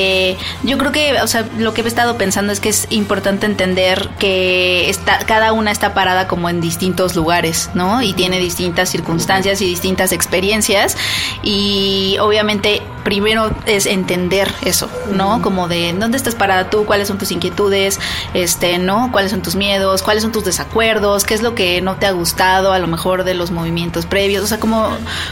yo 0.63 0.77
creo 0.77 0.91
que, 0.91 1.21
o 1.21 1.27
sea, 1.27 1.47
lo 1.57 1.73
que 1.73 1.81
he 1.81 1.87
estado 1.87 2.17
pensando 2.17 2.53
es 2.53 2.59
que 2.59 2.69
es 2.69 2.87
importante 2.89 3.45
entender 3.45 4.09
que 4.19 4.89
está 4.89 5.19
cada 5.19 5.53
una 5.53 5.71
está 5.71 5.93
parada 5.93 6.27
como 6.27 6.49
en 6.49 6.61
distintos 6.61 7.15
lugares, 7.15 7.69
¿no? 7.73 8.01
Y 8.01 8.13
tiene 8.13 8.39
distintas 8.39 8.89
circunstancias 8.89 9.61
y 9.61 9.65
distintas 9.65 10.11
experiencias 10.11 10.97
y 11.41 12.17
obviamente 12.19 12.81
primero 13.03 13.51
es 13.65 13.85
entender 13.85 14.51
eso, 14.63 14.89
¿no? 15.11 15.41
Como 15.41 15.67
de 15.67 15.93
dónde 15.93 16.17
estás 16.17 16.35
parada 16.35 16.69
tú, 16.69 16.85
cuáles 16.85 17.07
son 17.07 17.17
tus 17.17 17.31
inquietudes, 17.31 17.99
este, 18.33 18.77
¿no? 18.77 19.11
Cuáles 19.11 19.31
son 19.31 19.41
tus 19.41 19.55
miedos, 19.55 20.03
cuáles 20.03 20.23
son 20.23 20.31
tus 20.31 20.45
desacuerdos, 20.45 21.23
qué 21.23 21.33
es 21.33 21.41
lo 21.41 21.55
que 21.55 21.81
no 21.81 21.95
te 21.95 22.05
ha 22.05 22.11
gustado 22.11 22.73
a 22.73 22.79
lo 22.79 22.87
mejor 22.87 23.23
de 23.23 23.33
los 23.33 23.51
movimientos 23.51 24.05
previos, 24.05 24.43
o 24.43 24.47
sea, 24.47 24.59
como, 24.59 24.89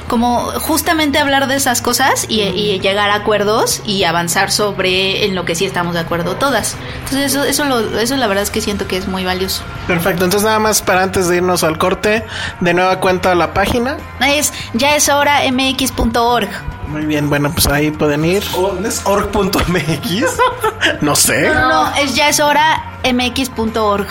como 0.07 0.41
justamente 0.59 1.19
hablar 1.19 1.47
de 1.47 1.55
esas 1.55 1.81
cosas 1.81 2.25
y, 2.27 2.41
y 2.41 2.79
llegar 2.79 3.09
a 3.09 3.15
acuerdos 3.15 3.81
y 3.85 4.03
avanzar 4.03 4.51
sobre 4.51 5.25
en 5.25 5.35
lo 5.35 5.45
que 5.45 5.55
sí 5.55 5.65
estamos 5.65 5.93
de 5.93 6.01
acuerdo 6.01 6.35
todas. 6.35 6.75
Entonces 7.05 7.33
eso, 7.33 7.43
eso, 7.43 7.65
lo, 7.65 7.99
eso 7.99 8.17
la 8.17 8.27
verdad 8.27 8.43
es 8.43 8.49
que 8.49 8.61
siento 8.61 8.87
que 8.87 8.97
es 8.97 9.07
muy 9.07 9.23
valioso. 9.23 9.63
Perfecto, 9.87 10.25
entonces 10.25 10.45
nada 10.45 10.59
más 10.59 10.81
para 10.81 11.03
antes 11.03 11.27
de 11.27 11.37
irnos 11.37 11.63
al 11.63 11.77
corte, 11.77 12.25
de 12.59 12.73
nueva 12.73 12.99
cuenta 12.99 13.35
la 13.35 13.53
página. 13.53 13.97
Es 14.19 14.53
ya 14.73 14.95
es 14.95 15.09
hora 15.09 15.41
mx.org. 15.51 16.49
Muy 16.91 17.05
bien, 17.05 17.29
bueno, 17.29 17.51
pues 17.51 17.67
ahí 17.67 17.89
pueden 17.91 18.25
ir. 18.25 18.43
¿O- 18.55 18.73
¿No 18.79 18.87
es 18.87 19.01
org.mx? 19.05 20.25
No 21.01 21.15
sé. 21.15 21.47
No, 21.47 21.69
no, 21.69 21.95
es 21.95 22.15
ya 22.15 22.29
es 22.29 22.39
hora 22.39 22.83
mx.org. 23.03 24.07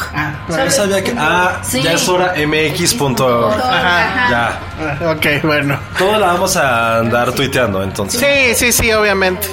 Yo 0.48 0.70
sabía 0.70 1.02
que. 1.02 1.14
Ah, 1.18 1.58
Sí. 1.62 1.82
ya 1.82 1.92
es 1.92 2.08
hora 2.08 2.34
mx.org. 2.36 3.56
Ya. 3.58 4.58
Ah, 4.80 5.12
Ok, 5.16 5.26
bueno. 5.44 5.78
Todo 5.98 6.18
la 6.18 6.26
vamos 6.28 6.56
a 6.56 6.98
andar 6.98 7.32
tuiteando 7.32 7.82
entonces. 7.82 8.20
Sí, 8.20 8.54
sí, 8.54 8.72
sí, 8.72 8.92
obviamente. 8.92 9.48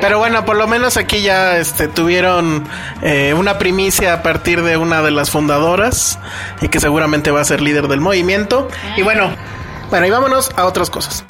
Pero 0.00 0.18
bueno, 0.18 0.44
por 0.44 0.56
lo 0.56 0.66
menos 0.66 0.96
aquí 0.96 1.22
ya 1.22 1.56
este, 1.58 1.88
tuvieron 1.88 2.66
eh, 3.02 3.34
una 3.36 3.58
primicia 3.58 4.14
a 4.14 4.22
partir 4.22 4.62
de 4.62 4.76
una 4.76 5.02
de 5.02 5.10
las 5.10 5.30
fundadoras 5.30 6.18
y 6.60 6.68
que 6.68 6.80
seguramente 6.80 7.30
va 7.32 7.40
a 7.40 7.44
ser 7.44 7.60
líder 7.60 7.88
del 7.88 8.00
movimiento. 8.00 8.68
Y 8.96 9.02
bueno, 9.02 9.30
bueno, 9.90 10.06
y 10.06 10.10
vámonos 10.10 10.50
a 10.56 10.64
otras 10.64 10.90
cosas. 10.90 11.24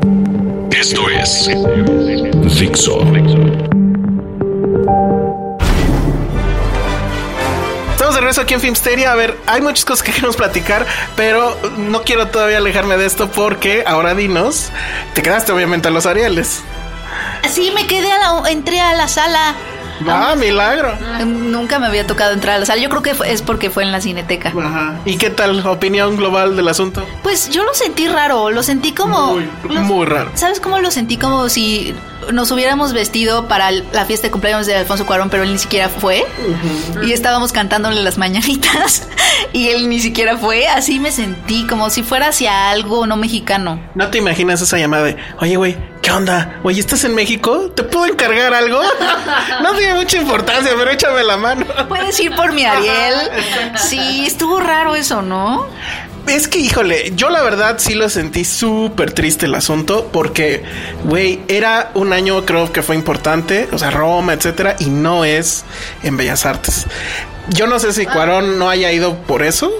Esto 0.72 1.08
es 1.08 1.48
Dixo. 2.58 3.00
Estamos 7.92 8.14
de 8.14 8.20
regreso 8.20 8.40
aquí 8.42 8.54
en 8.54 8.60
Filmsteria. 8.60 9.12
A 9.12 9.14
ver, 9.14 9.36
hay 9.46 9.60
muchas 9.60 9.84
cosas 9.84 10.02
que 10.02 10.12
queremos 10.12 10.36
platicar, 10.36 10.86
pero 11.16 11.56
no 11.76 12.02
quiero 12.02 12.28
todavía 12.28 12.58
alejarme 12.58 12.96
de 12.96 13.06
esto 13.06 13.30
porque 13.30 13.84
ahora 13.86 14.14
dinos, 14.14 14.70
te 15.14 15.22
quedaste 15.22 15.52
obviamente 15.52 15.88
a 15.88 15.90
los 15.90 16.06
Arieles. 16.06 16.62
Sí, 17.50 17.70
me 17.74 17.86
quedé 17.86 18.10
a 18.12 18.18
la, 18.18 18.50
entré 18.50 18.80
a 18.80 18.94
la 18.94 19.08
sala. 19.08 19.54
Ah, 20.08 20.34
milagro. 20.36 20.96
Nunca 21.24 21.78
me 21.78 21.86
había 21.86 22.06
tocado 22.06 22.32
entrar 22.32 22.56
a 22.56 22.58
la 22.58 22.66
sala. 22.66 22.80
Yo 22.80 22.88
creo 22.88 23.02
que 23.02 23.14
es 23.26 23.42
porque 23.42 23.70
fue 23.70 23.82
en 23.82 23.92
la 23.92 24.00
cineteca. 24.00 24.52
Ajá. 24.56 24.96
¿Y 25.04 25.16
qué 25.16 25.30
tal 25.30 25.66
opinión 25.66 26.16
global 26.16 26.56
del 26.56 26.68
asunto? 26.68 27.06
Pues 27.22 27.50
yo 27.50 27.64
lo 27.64 27.74
sentí 27.74 28.08
raro, 28.08 28.50
lo 28.50 28.62
sentí 28.62 28.92
como... 28.92 29.34
Muy, 29.34 29.78
muy 29.78 30.06
raro. 30.06 30.30
¿Sabes 30.34 30.60
cómo 30.60 30.78
lo 30.78 30.90
sentí? 30.90 31.16
Como 31.16 31.48
si 31.48 31.94
nos 32.32 32.50
hubiéramos 32.50 32.92
vestido 32.92 33.46
para 33.48 33.70
la 33.70 34.04
fiesta 34.04 34.26
de 34.26 34.30
cumpleaños 34.30 34.66
de 34.66 34.74
Alfonso 34.74 35.06
Cuarón, 35.06 35.30
pero 35.30 35.42
él 35.42 35.52
ni 35.52 35.58
siquiera 35.58 35.88
fue. 35.88 36.24
Y 37.04 37.12
estábamos 37.12 37.52
cantándole 37.52 38.02
las 38.02 38.18
mañanitas 38.18 39.08
y 39.52 39.68
él 39.68 39.88
ni 39.88 40.00
siquiera 40.00 40.36
fue. 40.36 40.66
Así 40.66 40.98
me 41.00 41.12
sentí, 41.12 41.66
como 41.66 41.90
si 41.90 42.02
fuera 42.02 42.28
hacia 42.28 42.70
algo 42.70 43.06
no 43.06 43.16
mexicano. 43.16 43.80
¿No 43.94 44.08
te 44.08 44.18
imaginas 44.18 44.60
esa 44.60 44.78
llamada 44.78 45.04
de, 45.04 45.16
oye, 45.40 45.56
güey, 45.56 45.76
¿qué 46.06 46.12
onda? 46.12 46.60
Oye, 46.62 46.78
¿estás 46.78 47.02
en 47.02 47.16
México? 47.16 47.68
¿Te 47.74 47.82
puedo 47.82 48.06
encargar 48.06 48.54
algo? 48.54 48.80
no 49.62 49.74
tiene 49.74 49.94
mucha 49.94 50.18
importancia, 50.18 50.70
pero 50.78 50.92
échame 50.92 51.24
la 51.24 51.36
mano. 51.36 51.66
¿Puedes 51.88 52.20
ir 52.20 52.32
por 52.36 52.52
mi 52.52 52.64
Ariel? 52.64 53.28
Sí, 53.76 54.24
estuvo 54.24 54.60
raro 54.60 54.94
eso, 54.94 55.20
¿no? 55.20 55.66
Es 56.28 56.46
que, 56.46 56.60
híjole, 56.60 57.12
yo 57.16 57.28
la 57.28 57.42
verdad 57.42 57.78
sí 57.78 57.94
lo 57.94 58.08
sentí 58.08 58.44
súper 58.44 59.10
triste 59.14 59.46
el 59.46 59.56
asunto 59.56 60.08
porque, 60.12 60.62
güey, 61.02 61.40
era 61.48 61.90
un 61.94 62.12
año 62.12 62.46
creo 62.46 62.70
que 62.70 62.82
fue 62.82 62.94
importante, 62.94 63.68
o 63.72 63.78
sea, 63.78 63.90
Roma, 63.90 64.32
etcétera, 64.32 64.76
y 64.78 64.86
no 64.86 65.24
es 65.24 65.64
en 66.04 66.16
Bellas 66.16 66.46
Artes. 66.46 66.86
Yo 67.48 67.66
no 67.66 67.80
sé 67.80 67.92
si 67.92 68.06
Cuarón 68.06 68.60
no 68.60 68.70
haya 68.70 68.92
ido 68.92 69.16
por 69.22 69.42
eso, 69.42 69.72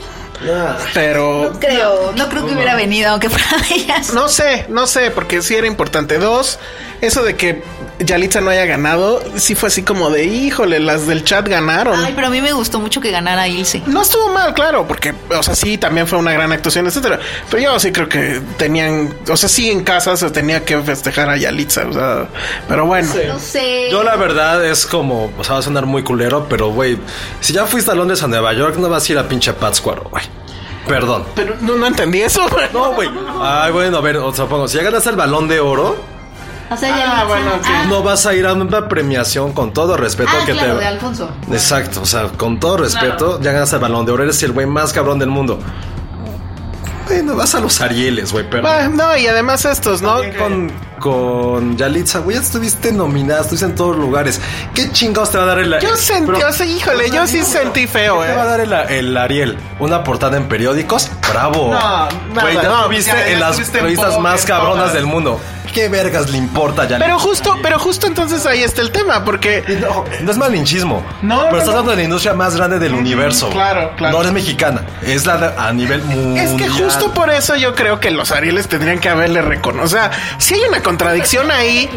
pero 0.95 1.53
Creo, 1.61 2.13
no 2.13 2.29
creo 2.29 2.47
que 2.47 2.55
hubiera 2.55 2.75
venido, 2.75 3.11
aunque 3.11 3.31
fuera 3.31 3.65
de 3.69 3.75
ellas. 3.75 4.13
no 4.13 4.29
sé, 4.29 4.67
no 4.69 4.87
sé, 4.87 5.11
porque 5.11 5.43
sí 5.43 5.55
era 5.55 5.67
importante. 5.67 6.19
Dos, 6.19 6.59
eso 7.01 7.23
de 7.23 7.37
que 7.37 7.63
Yalitza 7.99 8.41
no 8.41 8.51
haya 8.51 8.67
ganado, 8.67 9.23
sí 9.37 9.55
fue 9.55 9.69
así 9.69 9.83
como 9.83 10.11
de, 10.11 10.25
híjole, 10.25 10.81
las 10.81 11.07
del 11.07 11.25
chat 11.25 11.49
ganaron. 11.49 11.99
Ay, 11.99 12.13
pero 12.15 12.27
a 12.27 12.31
mí 12.31 12.41
me 12.41 12.53
gustó 12.53 12.79
mucho 12.79 13.01
que 13.01 13.11
ganara 13.11 13.49
Ilse. 13.49 13.83
No 13.87 14.03
estuvo 14.03 14.29
mal, 14.31 14.53
claro, 14.55 14.87
porque, 14.87 15.15
o 15.31 15.43
sea, 15.43 15.55
sí, 15.55 15.79
también 15.79 16.07
fue 16.07 16.19
una 16.19 16.33
gran 16.33 16.53
actuación, 16.53 16.87
etcétera. 16.87 17.19
Pero 17.51 17.63
yo 17.63 17.81
sí 17.81 17.93
creo 17.93 18.09
que 18.09 18.41
tenían, 18.59 19.15
o 19.29 19.37
sea, 19.37 19.49
sí 19.49 19.71
en 19.71 19.83
casa 19.83 20.17
se 20.17 20.31
tenía 20.31 20.65
que 20.65 20.81
festejar 20.83 21.31
a 21.31 21.37
Yalitza, 21.37 21.87
o 21.89 21.93
sea, 21.93 22.29
pero 22.69 22.87
bueno. 22.87 23.09
No 23.29 23.39
sé. 23.39 23.89
Yo 23.91 24.03
la 24.03 24.17
verdad 24.17 24.65
es 24.65 24.85
como, 24.85 25.33
o 25.39 25.45
sea, 25.45 25.55
va 25.55 25.61
a 25.61 25.63
sonar 25.63 25.87
muy 25.87 26.03
culero, 26.03 26.47
pero 26.49 26.69
güey, 26.71 26.99
si 27.41 27.53
ya 27.53 27.67
fuiste 27.67 27.91
a 27.91 27.95
Londres 27.95 28.23
a 28.23 28.29
Nueva 28.29 28.53
York, 28.53 28.77
no 28.77 28.89
vas 28.89 29.09
a 29.09 29.13
ir 29.13 29.19
a 29.19 29.27
pinche 29.27 29.53
Pátzcuaro, 29.55 30.09
güey. 30.11 30.25
Perdón. 30.87 31.25
Pero 31.35 31.57
no, 31.61 31.77
no 31.77 31.87
entendí 31.87 32.21
eso. 32.21 32.47
No, 32.73 32.93
güey. 32.93 33.09
Ay, 33.41 33.73
bueno, 33.73 33.97
a 33.97 34.01
ver, 34.01 34.19
o 34.19 34.33
sea, 34.33 34.47
pongo, 34.47 34.69
si 34.69 34.77
ya 34.77 34.85
ganas 34.85 35.07
el 35.07 35.17
balón 35.17 35.49
de 35.49 35.59
oro, 35.59 35.97
O 36.71 36.77
sea, 36.77 36.89
ya 36.89 37.21
Ah, 37.21 37.25
bueno. 37.25 37.51
Ah, 37.65 37.85
no 37.89 38.03
vas 38.03 38.27
a 38.27 38.35
ir 38.35 38.47
a 38.47 38.53
una 38.53 38.89
premiación 38.89 39.53
con 39.53 39.73
todo 39.73 39.97
respeto 39.97 40.31
ah, 40.33 40.45
que 40.45 40.53
claro, 40.53 40.75
te. 40.75 40.81
de 40.81 40.87
Alfonso. 40.87 41.31
Exacto, 41.51 42.03
o 42.03 42.07
sea, 42.07 42.29
con 42.29 42.59
todo 42.59 42.79
respeto, 42.79 43.41
ya 43.41 43.53
ganas 43.53 43.73
el 43.73 43.79
balón 43.79 44.05
de 44.05 44.13
oro, 44.13 44.25
eres 44.25 44.43
el 44.43 44.53
güey 44.53 44.67
más 44.67 44.93
cabrón 44.93 45.19
del 45.19 45.31
mundo. 45.31 45.59
Bueno, 47.07 47.37
vas 47.37 47.55
a 47.55 47.61
los 47.61 47.81
Arieles, 47.81 48.33
güey, 48.33 48.49
pero. 48.51 48.67
Ah, 48.67 48.89
no, 48.89 49.17
y 49.17 49.27
además 49.27 49.65
estos, 49.65 50.03
¿no? 50.03 50.17
Con, 50.39 50.73
con 51.01 51.77
Yalitza, 51.77 52.21
güey, 52.21 52.37
ya 52.37 52.43
estuviste 52.43 52.93
nominada, 52.93 53.41
estuviste 53.43 53.67
en 53.67 53.75
todos 53.75 53.97
lugares. 53.97 54.41
¿Qué 54.75 54.91
chingados 54.93 55.31
te 55.31 55.39
va 55.39 55.45
a 55.45 55.47
dar 55.47 55.59
el 55.59 55.79
Yo 55.81 55.97
sentí, 55.97 56.33
Pero- 56.33 56.49
o 56.49 56.53
sea, 56.53 56.67
híjole, 56.67 57.11
yo 57.11 57.27
sí 57.27 57.43
sentí 57.43 57.87
feo, 57.87 58.21
¿Qué 58.21 58.27
te 58.29 58.35
va 58.35 58.43
a 58.43 58.45
eh. 58.45 58.49
dar 58.49 58.61
el, 58.61 58.73
el 59.09 59.17
Ariel? 59.17 59.59
¿Una 59.79 60.03
portada 60.05 60.37
en 60.37 60.49
periódicos? 60.49 61.11
¡Bravo! 61.31 61.71
No, 61.73 62.41
Güey, 62.41 62.55
ya 62.57 62.63
no, 62.65 62.91
ya- 62.93 62.99
ya 63.01 63.29
en 63.29 63.41
las 63.41 63.73
revistas 63.73 64.19
más 64.19 64.45
cabronas 64.45 64.77
todas. 64.79 64.93
del 64.95 65.07
mundo. 65.07 65.41
¿Qué 65.75 65.91
vergas 65.91 66.31
le 66.31 66.39
importa 66.39 66.83
a 66.83 66.85
Yalitza? 66.87 67.05
Pero 67.05 67.19
justo, 67.19 67.55
pero 67.63 67.79
justo 67.79 68.07
entonces 68.07 68.47
ahí 68.47 68.63
está 68.63 68.81
el 68.81 68.91
tema, 68.93 69.25
porque 69.27 69.63
No, 69.83 70.05
no 70.23 70.31
es 70.31 70.39
malinchismo. 70.39 71.05
No, 71.21 71.37
pero 71.41 71.51
no, 71.51 71.59
estás 71.59 71.67
no. 71.67 71.71
hablando 71.73 71.91
de 71.91 71.97
la 71.99 72.03
industria 72.05 72.33
más 72.33 72.57
grande 72.57 72.79
del 72.79 72.95
universo. 72.95 73.51
claro, 73.51 73.93
claro. 73.95 74.15
No 74.15 74.21
eres 74.23 74.33
mexicana. 74.33 74.87
Es 75.03 75.27
la 75.27 75.37
de- 75.37 75.53
a 75.61 75.71
nivel 75.75 76.03
mundial. 76.03 76.47
es 76.47 76.53
que 76.55 76.69
justo 76.71 77.13
por 77.13 77.31
eso 77.31 77.57
yo 77.57 77.75
creo 77.75 78.01
que 78.01 78.11
los 78.11 78.31
Arieles 78.33 78.69
tendrían 78.69 79.01
que 79.01 79.11
haberle 79.11 79.43
reconocido. 79.43 79.85
O 79.85 79.89
sea, 79.89 80.11
si 80.39 80.55
hay 80.55 80.63
una 80.67 80.81
contradicción 80.87 81.51
ahí. 81.51 81.91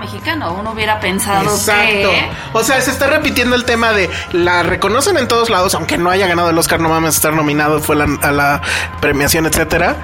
Mexicano, 0.00 0.54
uno 0.58 0.70
hubiera 0.70 1.00
pensado 1.00 1.42
Exacto. 1.52 2.10
que... 2.10 2.30
O 2.52 2.62
sea, 2.62 2.80
se 2.80 2.92
está 2.92 3.08
repitiendo 3.08 3.56
el 3.56 3.64
tema 3.64 3.92
de 3.92 4.08
la 4.32 4.62
reconocen 4.62 5.16
en 5.18 5.26
todos 5.26 5.50
lados, 5.50 5.74
aunque 5.74 5.98
no 5.98 6.10
haya 6.10 6.28
ganado 6.28 6.50
el 6.50 6.56
Oscar, 6.58 6.78
no 6.78 6.88
mames, 6.88 7.16
estar 7.16 7.32
nominado 7.32 7.80
fue 7.80 7.96
la- 7.96 8.18
a 8.22 8.30
la 8.30 8.62
premiación, 9.00 9.46
etcétera. 9.46 9.96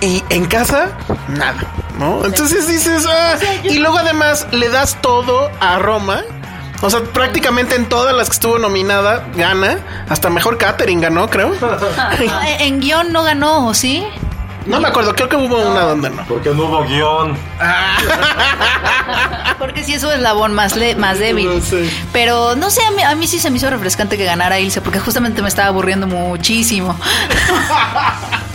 Y 0.00 0.24
en 0.30 0.46
casa, 0.46 0.88
nada, 1.28 1.58
¿no? 1.98 2.24
Entonces 2.24 2.66
dices, 2.66 3.06
ah, 3.10 3.34
y 3.62 3.78
luego 3.78 3.98
además 3.98 4.46
le 4.52 4.68
das 4.70 4.96
todo 5.02 5.50
a 5.60 5.78
Roma. 5.78 6.22
O 6.82 6.90
sea, 6.90 7.00
prácticamente 7.02 7.74
en 7.74 7.86
todas 7.88 8.14
las 8.14 8.28
que 8.28 8.34
estuvo 8.34 8.58
nominada, 8.58 9.26
gana. 9.34 9.78
Hasta 10.08 10.28
mejor 10.30 10.56
catering 10.58 11.00
ganó, 11.00 11.28
creo. 11.28 11.54
En 12.60 12.80
guion 12.80 13.12
no 13.12 13.22
ganó, 13.22 13.66
¿o 13.66 13.74
sí? 13.74 14.06
No 14.66 14.80
me 14.80 14.88
acuerdo, 14.88 15.14
creo 15.14 15.28
que 15.28 15.36
hubo 15.36 15.56
una 15.56 15.80
donde 15.82 16.10
no. 16.10 16.24
Porque 16.26 16.50
no 16.50 16.64
hubo 16.64 16.84
guion. 16.84 17.36
Porque 19.58 19.82
sí 19.84 19.94
es 19.94 20.02
su 20.02 20.10
eslabón 20.10 20.52
más, 20.54 20.76
le- 20.76 20.96
más 20.96 21.18
débil. 21.18 21.48
No 21.48 21.60
sé. 21.60 21.88
Pero 22.12 22.54
no 22.56 22.70
sé, 22.70 22.82
a 22.84 22.90
mí, 22.90 23.02
a 23.02 23.14
mí 23.14 23.26
sí 23.26 23.38
se 23.38 23.50
me 23.50 23.56
hizo 23.56 23.70
refrescante 23.70 24.16
que 24.18 24.24
ganara 24.24 24.58
Ilse, 24.60 24.80
porque 24.80 24.98
justamente 25.00 25.42
me 25.42 25.48
estaba 25.48 25.68
aburriendo 25.68 26.06
muchísimo. 26.06 26.96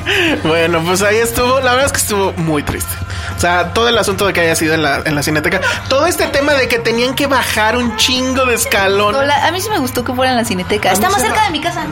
Bueno, 0.44 0.82
pues 0.86 1.02
ahí 1.02 1.18
estuvo. 1.18 1.60
La 1.60 1.72
verdad 1.72 1.86
es 1.86 1.92
que 1.92 2.00
estuvo 2.00 2.34
muy 2.34 2.64
triste. 2.64 2.92
O 3.36 3.40
sea, 3.40 3.74
todo 3.74 3.88
el 3.88 3.98
asunto 3.98 4.26
de 4.28 4.34
que 4.34 4.42
haya 4.42 4.56
sido 4.56 4.74
en 4.74 4.84
la, 4.84 5.02
en 5.06 5.16
la 5.16 5.24
cineteca. 5.24 5.62
Todo 5.88 6.06
este 6.06 6.28
tema 6.28 6.54
de 6.54 6.68
que 6.68 6.80
tenían 6.80 7.16
que 7.16 7.28
bajar 7.28 7.78
un 7.78 7.96
chingo 7.98 8.46
de 8.46 8.56
escalón. 8.56 9.16
Hola, 9.16 9.48
a 9.48 9.52
mí 9.52 9.62
sí 9.62 9.70
me 9.70 9.80
gustó 9.80 10.04
que 10.04 10.14
fuera 10.14 10.32
en 10.32 10.38
la 10.38 10.46
cineteca. 10.46 10.92
Está 10.92 11.10
más 11.10 11.22
cerca 11.22 11.46
de 11.46 11.52
mi 11.52 11.62
casa. 11.62 11.86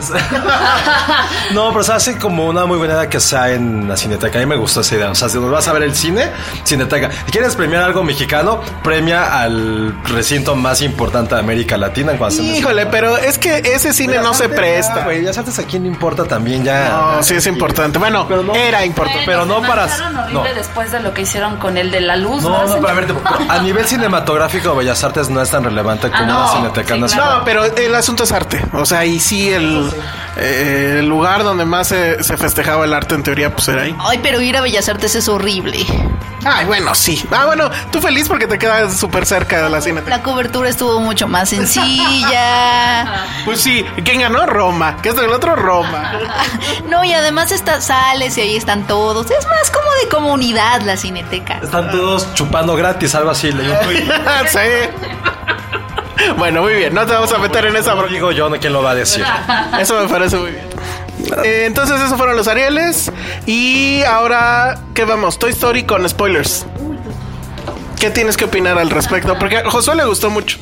No, 1.52 1.70
pero 1.72 1.82
se 1.82 1.92
hace 1.92 2.18
como 2.18 2.46
una 2.46 2.64
muy 2.66 2.78
buena 2.78 2.94
idea 2.94 3.08
que 3.08 3.18
sea 3.18 3.50
en 3.50 3.88
la 3.88 3.96
cineteca. 3.96 4.38
A 4.38 4.40
mí 4.40 4.46
me 4.46 4.56
gustó 4.56 4.80
esa 4.80 4.94
idea. 4.94 5.10
O 5.10 5.14
sea, 5.14 5.28
si 5.28 5.38
vas 5.38 5.66
a 5.66 5.72
ver 5.72 5.82
el 5.82 5.94
cine, 5.94 6.30
cineteca. 6.64 7.10
Si 7.26 7.32
quieres 7.32 7.56
premiar 7.56 7.82
algo 7.82 8.02
mexicano, 8.04 8.60
premia 8.82 9.40
al 9.42 9.94
recinto 10.04 10.54
más 10.54 10.82
importante 10.82 11.34
de 11.34 11.40
América 11.40 11.76
Latina 11.76 12.12
en 12.12 12.22
a 12.22 12.28
Híjole, 12.30 12.86
pero 12.86 13.16
es 13.16 13.38
que 13.38 13.58
ese 13.58 13.92
cine 13.92 14.18
no 14.18 14.34
se 14.34 14.48
presta. 14.48 15.04
Güey, 15.04 15.24
ya 15.24 15.32
sabes 15.32 15.58
a 15.58 15.64
quién 15.64 15.82
le 15.82 15.88
importa 15.88 16.24
también 16.24 16.64
ya. 16.64 16.88
No, 16.88 17.22
sí 17.22 17.34
es 17.34 17.46
importante. 17.46 17.98
Bueno, 18.00 18.26
Pero 18.28 18.42
no- 18.42 18.54
era 18.54 18.84
importante. 18.84 19.22
pero 19.26 19.44
no 19.46 19.60
se 19.60 19.68
para- 19.68 19.84
horrible 19.84 20.32
no. 20.32 20.42
después 20.54 20.90
de 20.92 21.00
lo 21.00 21.14
que 21.14 21.22
hicieron 21.22 21.56
con 21.58 21.76
el 21.78 21.90
de 21.92 22.00
la 22.00 22.16
luz. 22.16 22.42
No, 22.42 22.48
no, 22.50 22.56
Hacen- 22.64 22.82
pero 22.82 23.20
a 23.48 23.58
nivel 23.60 23.86
cinematográfico, 23.86 24.74
Bellas 24.74 25.02
Artes 25.04 25.28
no 25.30 25.40
es 25.40 25.50
tan 25.50 25.62
relevante 25.64 26.10
como 26.10 26.22
Ah, 26.22 26.26
no. 26.26 26.38
una 26.44 26.52
cineteca 26.52 26.94
Sí, 26.94 27.00
nacional. 27.00 27.38
No, 27.38 27.44
pero 27.44 27.64
el 27.64 27.94
asunto 27.94 28.24
es 28.24 28.32
arte. 28.32 28.64
O 28.72 28.84
sea, 28.84 29.04
y 29.04 29.20
sí, 29.20 29.50
el, 29.52 29.90
eh, 30.36 30.96
el 31.00 31.06
lugar 31.08 31.44
donde 31.44 31.64
más 31.64 31.88
se, 31.88 32.22
se 32.24 32.36
festejaba 32.36 32.84
el 32.84 32.92
arte 32.94 33.14
en 33.14 33.22
teoría, 33.22 33.54
pues 33.54 33.68
era 33.68 33.82
ahí. 33.82 33.94
Ay, 34.00 34.18
pero 34.22 34.40
ir 34.40 34.56
a 34.56 34.60
Bellas 34.62 34.88
Artes 34.88 35.14
es 35.14 35.28
horrible. 35.28 35.78
Ay, 36.42 36.64
bueno, 36.64 36.94
sí. 36.94 37.22
Ah, 37.32 37.44
bueno, 37.44 37.70
tú 37.92 38.00
feliz 38.00 38.26
porque 38.26 38.46
te 38.46 38.58
quedas 38.58 38.96
súper 38.98 39.26
cerca 39.26 39.62
de 39.62 39.68
la 39.68 39.82
cineteca. 39.82 40.16
La 40.16 40.22
cobertura 40.22 40.70
estuvo 40.70 40.98
mucho 41.00 41.28
más 41.28 41.50
sencilla. 41.50 43.26
Pues 43.44 43.60
sí, 43.62 43.84
¿quién 44.04 44.20
ganó? 44.20 44.44
Roma. 44.46 44.96
¿Qué 45.02 45.10
es 45.10 45.16
el 45.18 45.30
otro? 45.30 45.56
Roma. 45.56 46.12
No, 46.88 47.04
y 47.04 47.12
además 47.12 47.52
está, 47.52 47.80
sales 47.90 48.38
y 48.38 48.40
ahí 48.42 48.56
están 48.56 48.86
todos. 48.86 49.28
Es 49.30 49.46
más 49.46 49.70
como 49.70 49.88
de 50.02 50.08
comunidad 50.08 50.82
la 50.82 50.96
cineteca. 50.96 51.58
Están 51.60 51.90
todos 51.90 52.32
chupando 52.34 52.76
gratis, 52.76 53.16
algo 53.16 53.30
así. 53.30 53.48
un 53.48 53.56
tuit. 53.56 54.04
sí. 54.48 54.58
Bueno, 56.38 56.62
muy 56.62 56.74
bien. 56.74 56.94
No 56.94 57.04
te 57.04 57.12
vamos 57.12 57.32
a 57.32 57.38
meter 57.38 57.66
en 57.66 57.74
esa 57.74 57.94
bronca. 57.94 58.12
digo 58.12 58.30
yo, 58.30 58.48
no 58.48 58.58
quién 58.60 58.72
lo 58.72 58.82
va 58.82 58.92
a 58.92 58.94
decir. 58.94 59.24
Eso 59.80 60.00
me 60.00 60.08
parece 60.08 60.36
muy 60.36 60.52
bien. 60.52 60.64
Eh, 61.44 61.64
entonces, 61.66 62.00
esos 62.00 62.16
fueron 62.16 62.36
los 62.36 62.46
Arieles. 62.46 63.10
Y 63.46 64.02
ahora, 64.04 64.78
¿qué 64.94 65.04
vamos? 65.04 65.40
Toy 65.40 65.50
Story 65.50 65.82
con 65.82 66.08
spoilers. 66.08 66.66
¿Qué 67.98 68.10
tienes 68.10 68.36
que 68.36 68.44
opinar 68.44 68.78
al 68.78 68.90
respecto? 68.90 69.36
Porque 69.38 69.58
a 69.58 69.68
Josué 69.68 69.96
le 69.96 70.04
gustó 70.04 70.30
mucho. 70.30 70.58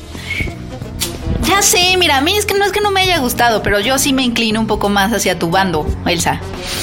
Ya 1.47 1.61
sé, 1.61 1.95
mira, 1.97 2.17
a 2.17 2.21
mí 2.21 2.37
es 2.37 2.45
que 2.45 2.53
no 2.53 2.65
es 2.65 2.71
que 2.71 2.81
no 2.81 2.91
me 2.91 3.01
haya 3.01 3.17
gustado, 3.19 3.61
pero 3.63 3.79
yo 3.79 3.97
sí 3.97 4.13
me 4.13 4.23
inclino 4.23 4.59
un 4.59 4.67
poco 4.67 4.89
más 4.89 5.11
hacia 5.13 5.37
tu 5.39 5.49
bando, 5.49 5.85
Elsa. 6.05 6.39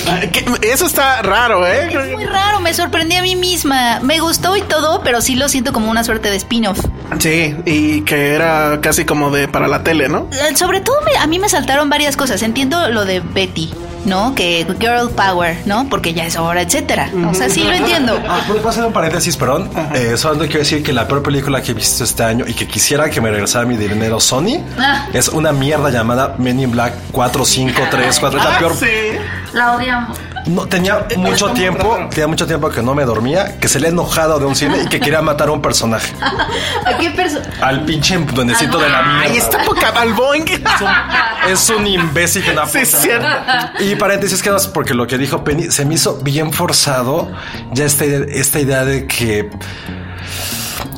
Ah. 0.08 0.20
Eso 0.62 0.86
está 0.86 1.22
raro, 1.22 1.66
¿eh? 1.66 1.88
Es 1.90 2.12
muy 2.12 2.24
raro, 2.24 2.60
me 2.60 2.74
sorprendí 2.74 3.16
a 3.16 3.22
mí 3.22 3.36
misma. 3.36 4.00
Me 4.00 4.18
gustó 4.20 4.56
y 4.56 4.62
todo, 4.62 5.02
pero 5.02 5.20
sí 5.20 5.34
lo 5.36 5.48
siento 5.48 5.72
como 5.72 5.90
una 5.90 6.04
suerte 6.04 6.30
de 6.30 6.36
spin-off. 6.36 6.80
Sí, 7.18 7.56
y 7.64 8.02
que 8.02 8.34
era 8.34 8.80
casi 8.80 9.04
como 9.04 9.30
de 9.30 9.48
para 9.48 9.68
la 9.68 9.82
tele, 9.82 10.08
¿no? 10.08 10.28
Eh, 10.32 10.56
Sobre 10.56 10.80
todo 10.80 10.96
a 11.18 11.26
mí 11.26 11.38
me 11.38 11.48
saltaron 11.48 11.88
varias 11.88 12.16
cosas. 12.16 12.42
Entiendo 12.42 12.88
lo 12.90 13.04
de 13.04 13.20
Betty, 13.20 13.72
¿no? 14.06 14.34
Que 14.34 14.66
girl 14.80 15.10
power, 15.10 15.58
¿no? 15.66 15.88
Porque 15.90 16.14
ya 16.14 16.24
es 16.26 16.36
hora, 16.36 16.62
etcétera. 16.62 17.10
O 17.30 17.34
sea, 17.34 17.48
sí 17.50 17.62
lo 17.64 17.72
entiendo. 17.72 18.18
Ah, 18.28 18.40
¿Puedo 18.46 18.68
hacer 18.68 18.84
un 18.84 18.92
paréntesis, 18.92 19.36
perdón? 19.36 19.68
Eh, 19.94 20.14
solo 20.16 20.38
quiero 20.46 20.60
decir 20.60 20.82
que 20.82 20.92
la 20.92 21.06
peor 21.06 21.22
película 21.22 21.60
que 21.60 21.72
he 21.72 21.74
visto 21.74 22.04
este 22.04 22.22
año 22.22 22.44
y 22.46 22.54
que 22.54 22.66
quisiera 22.66 23.10
que 23.10 23.20
me 23.20 23.30
regresara 23.30 23.66
mi 23.66 23.76
dinero 23.76 24.20
Sony 24.20 24.62
Ah. 24.78 25.06
es 25.12 25.28
una 25.28 25.52
mierda 25.52 25.90
llamada 25.90 26.34
Men 26.38 26.60
in 26.60 26.70
Black 26.70 26.94
4, 27.12 27.44
5, 27.44 27.82
3, 27.90 28.18
4. 28.20 28.38
Es 28.38 28.44
la 28.44 28.54
Ah, 28.54 28.58
peor. 28.58 28.76
sí. 28.76 28.86
La 29.52 29.72
odiamos. 29.76 30.18
No, 30.46 30.66
tenía 30.66 31.06
mucho 31.16 31.50
tiempo, 31.50 31.98
tenía 32.10 32.28
mucho 32.28 32.46
tiempo 32.46 32.70
que 32.70 32.80
no 32.82 32.94
me 32.94 33.04
dormía, 33.04 33.58
que 33.58 33.66
se 33.68 33.80
le 33.80 33.88
ha 33.88 33.90
enojado 33.90 34.38
de 34.38 34.46
un 34.46 34.54
cine 34.54 34.82
y 34.84 34.88
que 34.88 35.00
quería 35.00 35.20
matar 35.20 35.48
a 35.48 35.52
un 35.52 35.60
personaje. 35.60 36.12
¿A 36.86 36.96
qué 36.98 37.10
persona? 37.10 37.44
Al 37.60 37.84
pinche 37.84 38.16
duendecito 38.18 38.78
de 38.78 38.88
la 38.88 39.02
mierda. 39.02 39.20
Ahí 39.22 39.36
está 39.36 39.58
poca 39.64 39.88
al 39.88 40.12
Boeing. 40.14 40.44
Es 41.50 41.68
un 41.70 41.86
imbécil 41.86 42.42
que 42.44 42.50
una 42.50 42.66
Sí, 42.66 42.78
es 42.78 42.90
puta. 42.90 43.02
cierto. 43.02 43.28
Y 43.84 43.94
paréntesis 43.96 44.42
que 44.42 44.50
porque 44.72 44.94
lo 44.94 45.06
que 45.06 45.16
dijo 45.18 45.44
Penny 45.44 45.70
se 45.70 45.84
me 45.84 45.94
hizo 45.94 46.18
bien 46.22 46.52
forzado 46.52 47.30
ya 47.72 47.84
esta, 47.84 48.04
idea- 48.04 48.26
esta 48.28 48.58
idea 48.60 48.84
de 48.84 49.06
que 49.06 49.48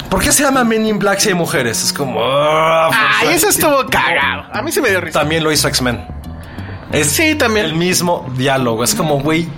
¿Por 0.08 0.22
qué 0.22 0.32
se 0.32 0.42
llama 0.42 0.64
Men 0.64 0.86
in 0.86 0.98
Black 0.98 1.18
si 1.18 1.28
hay 1.28 1.34
mujeres? 1.34 1.82
Es 1.84 1.92
como 1.92 2.18
ah, 2.22 2.90
Ay, 3.20 3.28
eso 3.34 3.48
estuvo 3.48 3.84
cagado. 3.90 4.44
A 4.52 4.62
mí 4.62 4.72
se 4.72 4.80
me 4.80 4.88
dio 4.88 5.00
risa. 5.02 5.18
También 5.20 5.44
lo 5.44 5.52
hizo 5.52 5.68
X-Men. 5.68 6.06
Es 6.92 7.08
Sí, 7.08 7.34
también. 7.34 7.66
el 7.66 7.74
mismo 7.74 8.26
diálogo. 8.36 8.82
Es 8.84 8.94
como, 8.94 9.20
güey, 9.20 9.48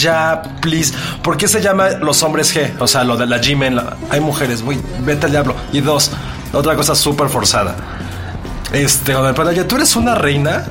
ya, 0.00 0.42
please. 0.60 0.94
¿Por 1.22 1.36
qué 1.36 1.46
se 1.48 1.60
llama 1.60 1.90
los 2.00 2.22
hombres 2.22 2.54
G? 2.54 2.72
O 2.80 2.86
sea, 2.86 3.04
lo 3.04 3.16
de 3.16 3.26
la 3.26 3.38
G-Men. 3.40 3.76
la- 3.76 3.96
Hay 4.10 4.20
mujeres, 4.20 4.62
güey, 4.62 4.78
vete 5.04 5.26
al 5.26 5.32
diablo. 5.32 5.54
Y 5.72 5.80
dos, 5.80 6.10
otra 6.52 6.74
cosa 6.76 6.94
súper 6.94 7.28
forzada. 7.28 7.76
Este, 8.72 9.12
preguntan, 9.12 9.48
oye, 9.48 9.64
tú 9.64 9.76
eres 9.76 9.94
una 9.94 10.14
reina. 10.14 10.64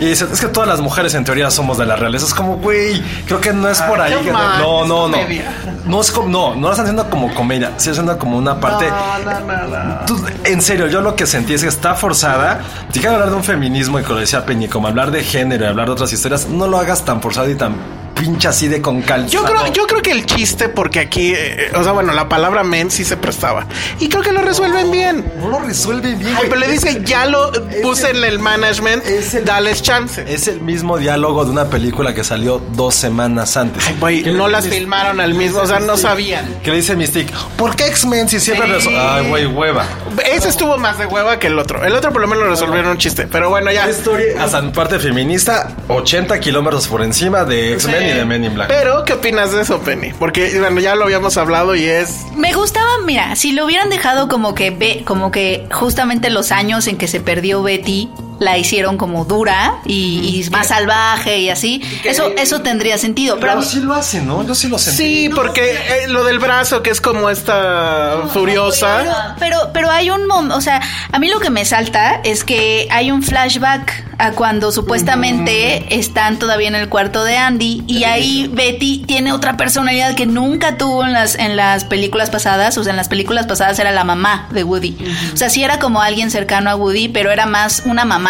Y 0.00 0.10
es 0.12 0.22
que 0.22 0.46
todas 0.48 0.68
las 0.68 0.80
mujeres 0.80 1.14
en 1.14 1.24
teoría 1.24 1.50
somos 1.50 1.76
de 1.78 1.84
la 1.86 1.96
realeza. 1.96 2.26
Es 2.26 2.34
como, 2.34 2.56
güey, 2.58 3.02
creo 3.26 3.40
que 3.40 3.52
no 3.52 3.68
es 3.68 3.80
por 3.82 4.00
ahí. 4.00 4.12
no 4.14 4.22
que- 4.22 4.30
no, 4.32 4.84
no, 4.86 5.08
no. 5.08 6.00
es 6.00 6.10
como, 6.12 6.28
no, 6.28 6.54
no 6.54 6.60
lo 6.68 6.70
están 6.70 6.86
haciendo 6.86 7.08
como 7.10 7.34
comedia. 7.34 7.72
Sí, 7.78 7.90
haciendo 7.90 8.16
como 8.18 8.36
una 8.38 8.60
parte. 8.60 8.86
No, 8.88 9.30
no, 9.40 9.40
no, 9.40 9.84
no. 9.84 9.94
Tú, 10.06 10.20
en 10.44 10.62
serio, 10.62 10.86
yo 10.86 11.00
lo 11.00 11.16
que 11.16 11.26
sentí 11.26 11.54
es 11.54 11.62
que 11.62 11.68
está 11.68 11.94
forzada. 11.94 12.60
Si 12.92 13.00
quieres 13.00 13.12
hablar 13.14 13.30
de 13.30 13.36
un 13.36 13.44
feminismo 13.44 13.98
y 13.98 14.02
como 14.04 14.20
decía 14.20 14.44
Peñi, 14.46 14.68
como 14.68 14.88
hablar 14.88 15.10
de 15.10 15.22
género 15.24 15.64
y 15.64 15.68
hablar 15.68 15.86
de 15.86 15.92
otras 15.92 16.12
historias, 16.12 16.46
no 16.48 16.68
lo 16.68 16.78
hagas 16.78 17.04
tan 17.04 17.20
forzado 17.20 17.50
y 17.50 17.54
tan 17.56 17.74
pinche 18.18 18.48
así 18.48 18.68
de 18.68 18.80
con 18.82 19.02
calzado. 19.02 19.28
Yo 19.30 19.44
creo, 19.44 19.72
yo 19.72 19.86
creo 19.86 20.02
que 20.02 20.10
el 20.12 20.26
chiste, 20.26 20.68
porque 20.68 21.00
aquí, 21.00 21.32
eh, 21.36 21.70
o 21.74 21.82
sea, 21.82 21.92
bueno, 21.92 22.12
la 22.12 22.28
palabra 22.28 22.64
men 22.64 22.90
sí 22.90 23.04
se 23.04 23.16
prestaba. 23.16 23.66
Y 24.00 24.08
creo 24.08 24.22
que 24.22 24.32
lo 24.32 24.42
resuelven 24.42 24.90
bien. 24.90 25.24
No 25.40 25.48
lo 25.48 25.58
resuelven 25.60 26.18
bien. 26.18 26.30
Ay, 26.30 26.34
güey. 26.36 26.48
pero 26.48 26.60
le 26.60 26.68
dice, 26.68 27.02
ya 27.04 27.26
lo 27.26 27.50
puse 27.82 28.10
el- 28.10 28.18
en 28.18 28.24
el 28.24 28.38
management, 28.40 29.04
es 29.06 29.34
el- 29.34 29.44
dales 29.44 29.82
chance. 29.82 30.24
Es 30.26 30.48
el 30.48 30.60
mismo 30.60 30.98
diálogo 30.98 31.44
de 31.44 31.50
una 31.52 31.66
película 31.66 32.14
que 32.14 32.24
salió 32.24 32.60
dos 32.72 32.94
semanas 32.94 33.56
antes. 33.56 33.86
Ay, 33.86 33.96
güey, 34.00 34.22
¿Qué 34.22 34.32
le 34.32 34.38
no 34.38 34.48
las 34.48 34.66
filmaron 34.66 35.20
al 35.20 35.34
mismo, 35.34 35.60
o 35.60 35.66
sea, 35.66 35.78
no 35.80 35.96
sabían. 35.96 36.46
Que 36.62 36.70
le 36.70 36.76
dice 36.78 36.96
Mystique, 36.96 37.32
¿por 37.56 37.76
qué 37.76 37.86
X-Men 37.86 38.28
si 38.28 38.40
siempre 38.40 38.80
Sí. 38.80 38.94
Ay, 38.96 39.28
güey, 39.28 39.46
hueva. 39.46 39.86
Ese 40.32 40.48
estuvo 40.48 40.76
más 40.78 40.98
de 40.98 41.06
hueva 41.06 41.38
que 41.38 41.46
el 41.48 41.58
otro. 41.58 41.84
El 41.84 41.94
otro 41.94 42.12
por 42.12 42.20
lo 42.20 42.28
menos 42.28 42.44
lo 42.44 42.50
resolvieron 42.50 42.90
un 42.92 42.98
chiste. 42.98 43.26
Pero 43.30 43.48
bueno, 43.50 43.70
ya. 43.72 43.88
Historia, 43.88 44.42
hasta 44.42 44.58
en 44.58 44.72
parte 44.72 44.98
feminista, 44.98 45.70
80 45.88 46.38
kilómetros 46.40 46.86
por 46.88 47.02
encima 47.02 47.44
de 47.44 47.72
X-Men 47.74 48.07
y 48.08 48.12
de 48.14 48.24
Men 48.24 48.44
in 48.44 48.54
Black. 48.54 48.68
Pero, 48.68 49.04
¿qué 49.04 49.14
opinas 49.14 49.52
de 49.52 49.62
eso, 49.62 49.80
Penny? 49.80 50.12
Porque, 50.18 50.58
bueno, 50.58 50.80
ya 50.80 50.94
lo 50.94 51.04
habíamos 51.04 51.36
hablado 51.36 51.74
y 51.74 51.84
es. 51.84 52.26
Me 52.36 52.52
gustaba, 52.52 52.98
mira, 53.04 53.36
si 53.36 53.52
lo 53.52 53.64
hubieran 53.64 53.90
dejado 53.90 54.28
como 54.28 54.54
que 54.54 54.70
ve, 54.70 55.02
como 55.04 55.30
que 55.30 55.66
justamente 55.70 56.30
los 56.30 56.52
años 56.52 56.86
en 56.86 56.96
que 56.96 57.08
se 57.08 57.20
perdió 57.20 57.62
Betty 57.62 58.10
la 58.38 58.56
hicieron 58.58 58.96
como 58.96 59.24
dura 59.24 59.74
y, 59.84 60.42
y 60.46 60.50
más 60.50 60.68
salvaje 60.68 61.38
y 61.40 61.50
así, 61.50 61.82
eso 62.04 62.32
eso 62.36 62.60
tendría 62.60 62.96
sentido. 62.98 63.36
Pero, 63.40 63.52
a 63.52 63.54
Pero 63.56 63.66
mí- 63.66 63.72
sí 63.72 63.80
lo 63.80 63.94
hace, 63.94 64.20
¿no? 64.20 64.46
Yo 64.46 64.54
sí 64.54 64.68
lo 64.68 64.78
sentí. 64.78 65.02
Sí, 65.02 65.28
porque 65.34 65.70
eh, 65.72 66.08
lo 66.08 66.24
del 66.24 66.38
brazo, 66.38 66.82
que 66.82 66.90
es 66.90 67.00
como 67.00 67.30
esta 67.30 68.22
furiosa. 68.32 69.34
pero 69.38 69.70
pero 69.72 69.90
hay 69.90 70.10
un 70.10 70.26
mom- 70.26 70.52
o 70.54 70.60
sea, 70.60 70.80
a 71.12 71.18
mí 71.18 71.28
lo 71.28 71.40
que 71.40 71.50
me 71.50 71.64
salta 71.64 72.20
es 72.24 72.44
que 72.44 72.86
hay 72.90 73.10
un 73.10 73.22
flashback 73.22 74.04
a 74.20 74.32
cuando 74.32 74.72
supuestamente 74.72 75.94
están 75.98 76.38
todavía 76.38 76.68
en 76.68 76.74
el 76.74 76.88
cuarto 76.88 77.22
de 77.24 77.36
Andy 77.36 77.84
y 77.86 78.04
ahí 78.04 78.50
Betty 78.52 79.04
tiene 79.06 79.32
otra 79.32 79.56
personalidad 79.56 80.14
que 80.16 80.26
nunca 80.26 80.76
tuvo 80.76 81.04
en 81.04 81.12
las 81.12 81.36
en 81.36 81.56
las 81.56 81.84
películas 81.84 82.28
pasadas, 82.30 82.76
o 82.78 82.84
sea, 82.84 82.90
en 82.90 82.96
las 82.96 83.08
películas 83.08 83.46
pasadas 83.46 83.78
era 83.78 83.92
la 83.92 84.04
mamá 84.04 84.48
de 84.50 84.64
Woody. 84.64 84.96
O 85.32 85.36
sea, 85.36 85.50
sí 85.50 85.62
era 85.62 85.78
como 85.78 86.02
alguien 86.02 86.30
cercano 86.30 86.70
a 86.70 86.76
Woody, 86.76 87.08
pero 87.08 87.30
era 87.30 87.46
más 87.46 87.82
una 87.84 88.04
mamá 88.04 88.27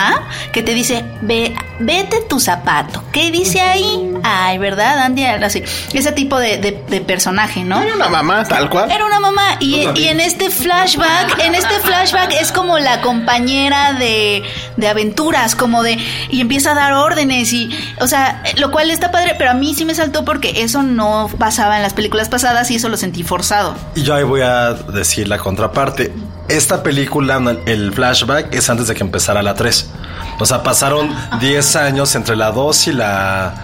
que 0.53 0.63
te 0.63 0.75
dice, 0.75 1.05
"Ve, 1.23 1.55
vete 1.81 2.19
tu 2.29 2.41
zapato." 2.41 3.03
¿Qué 3.13 3.31
dice 3.31 3.61
ahí? 3.61 4.13
Ay, 4.23 4.59
¿verdad, 4.59 4.99
Andy? 5.01 5.25
Así. 5.25 5.63
Ese 5.93 6.13
tipo 6.13 6.39
de, 6.39 6.59
de- 6.59 6.83
de 6.89 7.01
personaje, 7.01 7.65
¿no? 7.65 7.79
Hay 7.79 7.91
una 7.91 8.09
mamá, 8.09 8.45
tal 8.45 8.69
cual. 8.71 8.91
Era 8.91 9.05
una 9.07 9.21
mamá 9.21 9.57
y, 9.61 9.87
y 9.97 10.09
en 10.09 10.21
este 10.21 10.51
flashback, 10.51 11.39
en 11.41 11.55
este 11.55 11.75
flashback 11.81 12.33
es 12.41 12.53
como 12.53 12.79
la 12.79 13.01
compañera 13.01 13.93
de, 13.95 14.43
de 14.77 14.89
aventuras, 14.89 15.55
como 15.55 15.83
de 15.83 15.99
y 16.31 16.41
empieza 16.41 16.73
a 16.73 16.75
dar 16.75 16.93
órdenes 16.95 17.53
y, 17.53 17.71
o 18.01 18.07
sea, 18.07 18.43
lo 18.57 18.71
cual 18.71 18.91
está 18.91 19.11
padre, 19.11 19.35
pero 19.39 19.51
a 19.51 19.55
mí 19.55 19.75
sí 19.75 19.85
me 19.85 19.95
saltó 19.95 20.25
porque 20.25 20.63
eso 20.63 20.83
no 20.83 21.31
pasaba 21.39 21.77
en 21.77 21.83
las 21.83 21.95
películas 21.95 22.29
pasadas 22.29 22.71
y 22.71 22.77
eso 22.77 22.89
lo 22.89 22.97
sentí 22.97 23.23
forzado. 23.23 23.75
Y 23.95 24.03
yo 24.03 24.15
ahí 24.15 24.25
voy 24.25 24.41
a 24.43 24.73
decir 24.75 25.29
la 25.29 25.39
contraparte. 25.39 26.13
Esta 26.49 26.83
película, 26.83 27.41
el 27.67 27.93
flashback, 27.93 28.55
es 28.55 28.71
antes 28.71 28.89
de 28.89 28.95
que 28.95 29.03
empezara 29.03 29.43
la 29.43 29.55
3. 29.55 29.91
O 30.41 30.47
sea, 30.47 30.63
pasaron 30.63 31.15
10 31.41 31.77
años 31.77 32.15
entre 32.15 32.37
la 32.37 32.51
2 32.51 32.89
y 32.89 32.93
la... 32.93 33.55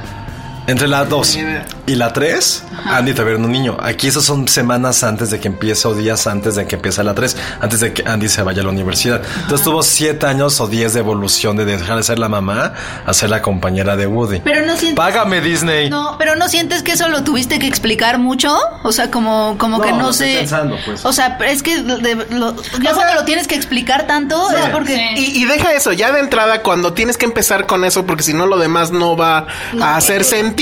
Entre 0.66 0.88
la 0.88 1.04
2 1.04 1.38
y 1.86 1.94
la 1.94 2.12
3, 2.14 2.64
Andy 2.86 3.12
todavía 3.12 3.34
era 3.34 3.44
un 3.44 3.52
niño. 3.52 3.76
Aquí 3.82 4.06
esas 4.08 4.24
son 4.24 4.48
semanas 4.48 5.04
antes 5.04 5.30
de 5.30 5.38
que 5.38 5.48
empiece 5.48 5.86
o 5.86 5.94
días 5.94 6.26
antes 6.26 6.54
de 6.54 6.66
que 6.66 6.76
empiece 6.76 7.04
la 7.04 7.14
3, 7.14 7.36
antes 7.60 7.80
de 7.80 7.92
que 7.92 8.02
Andy 8.08 8.30
se 8.30 8.42
vaya 8.42 8.62
a 8.62 8.64
la 8.64 8.70
universidad. 8.70 9.20
Entonces 9.42 9.62
tuvo 9.62 9.82
7 9.82 10.24
años 10.26 10.58
o 10.62 10.66
10 10.66 10.94
de 10.94 11.00
evolución 11.00 11.56
de 11.58 11.66
dejar 11.66 11.98
de 11.98 12.02
ser 12.02 12.18
la 12.18 12.30
mamá 12.30 12.72
a 13.04 13.12
ser 13.12 13.28
la 13.28 13.42
compañera 13.42 13.94
de 13.96 14.06
Woody. 14.06 14.40
Pero 14.40 14.64
no 14.64 14.74
sientes 14.76 14.96
Págame 14.96 15.42
Disney. 15.42 15.90
No, 15.90 16.16
pero 16.18 16.34
no 16.34 16.48
sientes 16.48 16.82
que 16.82 16.92
eso 16.92 17.08
lo 17.08 17.24
tuviste 17.24 17.58
que 17.58 17.66
explicar 17.66 18.18
mucho, 18.18 18.56
o 18.84 18.92
sea, 18.92 19.10
como 19.10 19.56
como 19.58 19.82
que 19.82 19.90
No, 19.92 19.98
no 19.98 20.12
sé. 20.14 20.36
pensando, 20.38 20.76
pues. 20.86 21.04
O 21.04 21.12
sea, 21.12 21.36
es 21.46 21.62
que 21.62 21.82
de- 21.82 22.26
lo- 22.30 22.56
ya 22.80 22.94
cuando 22.94 23.14
lo 23.14 23.24
tienes 23.26 23.46
que 23.48 23.54
explicar 23.54 24.06
tanto 24.06 24.50
es 24.50 24.70
porque 24.70 25.10
Y, 25.16 25.42
y 25.42 25.44
deja 25.44 25.72
eso, 25.74 25.92
ya 25.92 26.10
de 26.10 26.20
entrada, 26.20 26.62
cuando 26.62 26.94
tienes 26.94 27.18
que 27.18 27.26
empezar 27.26 27.66
con 27.66 27.84
eso, 27.84 28.06
porque 28.06 28.22
si 28.22 28.32
no 28.32 28.46
lo 28.46 28.56
demás 28.58 28.90
no 28.92 29.14
va 29.14 29.46
a 29.78 29.96
hacer 29.96 30.24
sentido. 30.24 30.53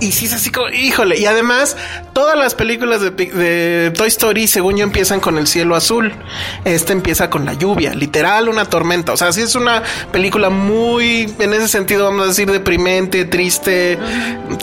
Y 0.00 0.12
si 0.12 0.26
es 0.26 0.32
así 0.32 0.50
como, 0.50 0.68
híjole. 0.68 1.18
Y 1.18 1.26
además, 1.26 1.76
todas 2.12 2.36
las 2.36 2.54
películas 2.54 3.00
de, 3.00 3.92
Toy 3.96 4.08
Story, 4.08 4.46
según 4.46 4.76
yo, 4.76 4.84
empiezan 4.84 5.20
con 5.20 5.38
el 5.38 5.46
cielo 5.46 5.76
azul. 5.76 6.12
Este 6.64 6.92
empieza 6.92 7.30
con 7.30 7.44
la 7.44 7.54
lluvia, 7.54 7.94
literal, 7.94 8.48
una 8.48 8.64
tormenta. 8.64 9.12
O 9.12 9.16
sea, 9.16 9.32
sí 9.32 9.42
es 9.42 9.54
una 9.54 9.82
película 10.10 10.50
muy, 10.50 11.32
en 11.38 11.52
ese 11.54 11.68
sentido, 11.68 12.04
vamos 12.04 12.24
a 12.24 12.28
decir, 12.28 12.50
deprimente, 12.50 13.24
triste. 13.24 13.98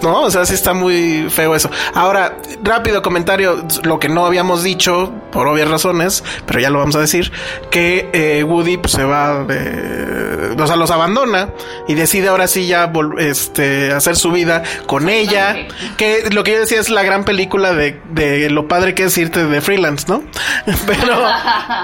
No, 0.03 0.23
o 0.23 0.31
sea, 0.31 0.45
sí 0.45 0.53
está 0.53 0.73
muy 0.73 1.27
feo 1.29 1.55
eso. 1.55 1.69
Ahora, 1.93 2.37
rápido 2.63 3.01
comentario, 3.01 3.65
lo 3.83 3.99
que 3.99 4.09
no 4.09 4.25
habíamos 4.25 4.63
dicho, 4.63 5.11
por 5.31 5.47
obvias 5.47 5.69
razones, 5.69 6.23
pero 6.45 6.59
ya 6.59 6.69
lo 6.69 6.79
vamos 6.79 6.95
a 6.95 6.99
decir, 6.99 7.31
que 7.71 8.09
eh, 8.13 8.43
Woody 8.43 8.77
pues, 8.77 8.93
se 8.93 9.03
va, 9.03 9.43
de- 9.43 10.55
o 10.61 10.67
sea, 10.67 10.75
los 10.75 10.91
abandona 10.91 11.49
y 11.87 11.93
decide 11.93 12.27
ahora 12.27 12.47
sí 12.47 12.67
ya 12.67 12.91
este, 13.19 13.91
hacer 13.93 14.15
su 14.15 14.28
vida 14.31 14.63
con 14.85 15.09
ella, 15.09 15.67
que 15.97 16.29
lo 16.31 16.43
que 16.43 16.51
yo 16.53 16.59
decía 16.59 16.79
es 16.79 16.89
la 16.89 17.03
gran 17.03 17.25
película 17.25 17.73
de, 17.73 17.99
de 18.11 18.49
lo 18.49 18.67
padre 18.67 18.95
que 18.95 19.03
es 19.05 19.17
irte 19.17 19.45
de 19.45 19.61
freelance, 19.61 20.05
¿no? 20.07 20.23
Pero, 20.85 21.27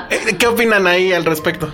eh, 0.10 0.36
¿qué 0.38 0.48
opinan 0.48 0.88
ahí 0.88 1.14
al 1.14 1.26
respecto? 1.26 1.74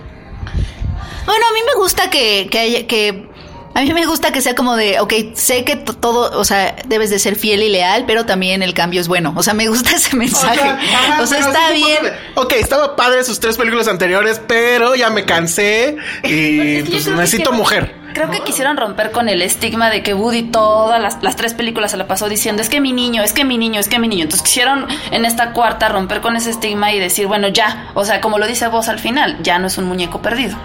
Bueno, 1.25 1.45
a 1.49 1.53
mí 1.53 1.59
me 1.67 1.75
gusta 1.81 2.09
que, 2.09 2.47
que, 2.49 2.59
haya- 2.59 2.87
que 2.87 3.29
a 3.73 3.81
mí 3.81 3.93
me 3.93 4.05
gusta 4.05 4.31
que 4.33 4.41
sea 4.41 4.53
como 4.55 4.75
de, 4.75 4.99
ok, 4.99 5.13
sé 5.35 5.63
que 5.63 5.75
to- 5.77 5.93
todo, 5.95 6.37
o 6.37 6.43
sea, 6.43 6.75
debes 6.87 7.09
de 7.09 7.19
ser 7.19 7.35
fiel 7.37 7.63
y 7.63 7.69
leal, 7.69 8.03
pero 8.05 8.25
también 8.25 8.63
el 8.63 8.73
cambio 8.73 8.99
es 8.99 9.07
bueno. 9.07 9.31
O 9.37 9.43
sea, 9.43 9.53
me 9.53 9.67
gusta 9.67 9.91
ese 9.95 10.15
mensaje. 10.17 10.59
Ajá, 10.67 11.21
o 11.21 11.25
sea, 11.27 11.39
está 11.39 11.69
sí, 11.69 11.75
bien. 11.75 12.03
de, 12.03 12.11
Ok, 12.35 12.53
estaba 12.53 12.95
padre 12.95 13.23
sus 13.23 13.39
tres 13.39 13.55
películas 13.57 13.87
anteriores, 13.87 14.41
pero 14.45 14.95
ya 14.95 15.09
me 15.09 15.23
cansé 15.25 15.95
y 16.23 16.81
pues, 16.89 17.07
necesito 17.07 17.51
mujer. 17.53 17.95
Creo 18.13 18.29
que 18.29 18.41
quisieron 18.41 18.77
romper 18.77 19.11
con 19.11 19.29
el 19.29 19.41
estigma 19.41 19.89
de 19.89 20.03
que 20.03 20.13
Woody 20.13 20.43
todas 20.43 21.01
las, 21.01 21.21
las 21.23 21.35
tres 21.35 21.53
películas 21.53 21.91
se 21.91 21.97
la 21.97 22.07
pasó 22.07 22.29
diciendo 22.29 22.61
es 22.61 22.69
que 22.69 22.81
mi 22.81 22.93
niño, 22.93 23.23
es 23.23 23.33
que 23.33 23.45
mi 23.45 23.57
niño, 23.57 23.79
es 23.79 23.87
que 23.87 23.99
mi 23.99 24.07
niño. 24.07 24.23
Entonces 24.23 24.43
quisieron 24.45 24.87
en 25.11 25.25
esta 25.25 25.53
cuarta 25.53 25.89
romper 25.89 26.21
con 26.21 26.35
ese 26.35 26.49
estigma 26.49 26.91
y 26.91 26.99
decir, 26.99 27.27
bueno, 27.27 27.47
ya, 27.47 27.89
o 27.93 28.05
sea, 28.05 28.21
como 28.21 28.37
lo 28.37 28.47
dice 28.47 28.67
vos 28.67 28.89
al 28.89 28.99
final, 28.99 29.37
ya 29.41 29.59
no 29.59 29.67
es 29.67 29.77
un 29.77 29.85
muñeco 29.85 30.21
perdido. 30.21 30.57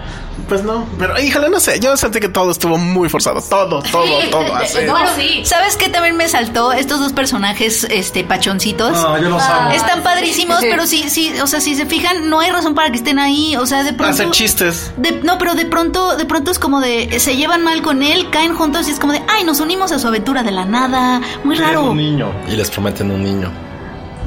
Pues 0.48 0.62
no, 0.62 0.86
pero 0.98 1.18
híjole, 1.20 1.48
no 1.48 1.58
sé, 1.58 1.80
yo 1.80 1.96
sentí 1.96 2.20
que 2.20 2.28
todo 2.28 2.50
estuvo 2.52 2.76
muy 2.78 3.08
forzado, 3.08 3.40
todo, 3.42 3.82
todo, 3.90 4.04
todo 4.30 4.54
así. 4.54 4.78
No, 4.86 4.94
sí. 5.16 5.42
¿Sabes 5.44 5.76
qué 5.76 5.88
también 5.88 6.16
me 6.16 6.28
saltó? 6.28 6.72
Estos 6.72 7.00
dos 7.00 7.12
personajes, 7.12 7.84
este, 7.90 8.22
pachoncitos. 8.22 8.92
No, 8.92 9.18
yo 9.18 9.28
los 9.30 9.42
amo. 9.42 9.70
Están 9.70 10.02
padrísimos, 10.02 10.58
pero 10.60 10.86
sí, 10.86 11.08
sí, 11.10 11.32
o 11.42 11.46
sea, 11.46 11.60
si 11.60 11.74
se 11.74 11.86
fijan, 11.86 12.28
no 12.30 12.40
hay 12.40 12.50
razón 12.50 12.74
para 12.74 12.90
que 12.90 12.96
estén 12.98 13.18
ahí. 13.18 13.56
O 13.56 13.66
sea, 13.66 13.82
de 13.82 13.92
pronto. 13.92 14.12
Hacer 14.12 14.30
chistes. 14.30 14.92
de- 14.96 15.20
no, 15.22 15.38
pero 15.38 15.54
de 15.54 15.64
pronto, 15.66 16.16
de 16.16 16.24
pronto 16.26 16.50
es 16.50 16.58
como 16.58 16.80
de, 16.80 17.18
se 17.18 17.36
llevan 17.36 17.64
mal 17.64 17.82
con 17.82 18.02
él, 18.02 18.30
caen 18.30 18.54
juntos 18.54 18.86
y 18.88 18.92
es 18.92 19.00
como 19.00 19.12
de, 19.14 19.22
ay, 19.28 19.42
nos 19.44 19.58
unimos 19.60 19.90
a 19.92 19.98
su 19.98 20.06
aventura 20.06 20.42
de 20.42 20.52
la 20.52 20.64
nada. 20.64 21.20
Muy 21.44 21.56
raro. 21.56 21.84
un 21.90 21.96
niño. 21.96 22.32
Y 22.48 22.52
les 22.56 22.70
prometen 22.70 23.10
un 23.10 23.24
niño. 23.24 23.50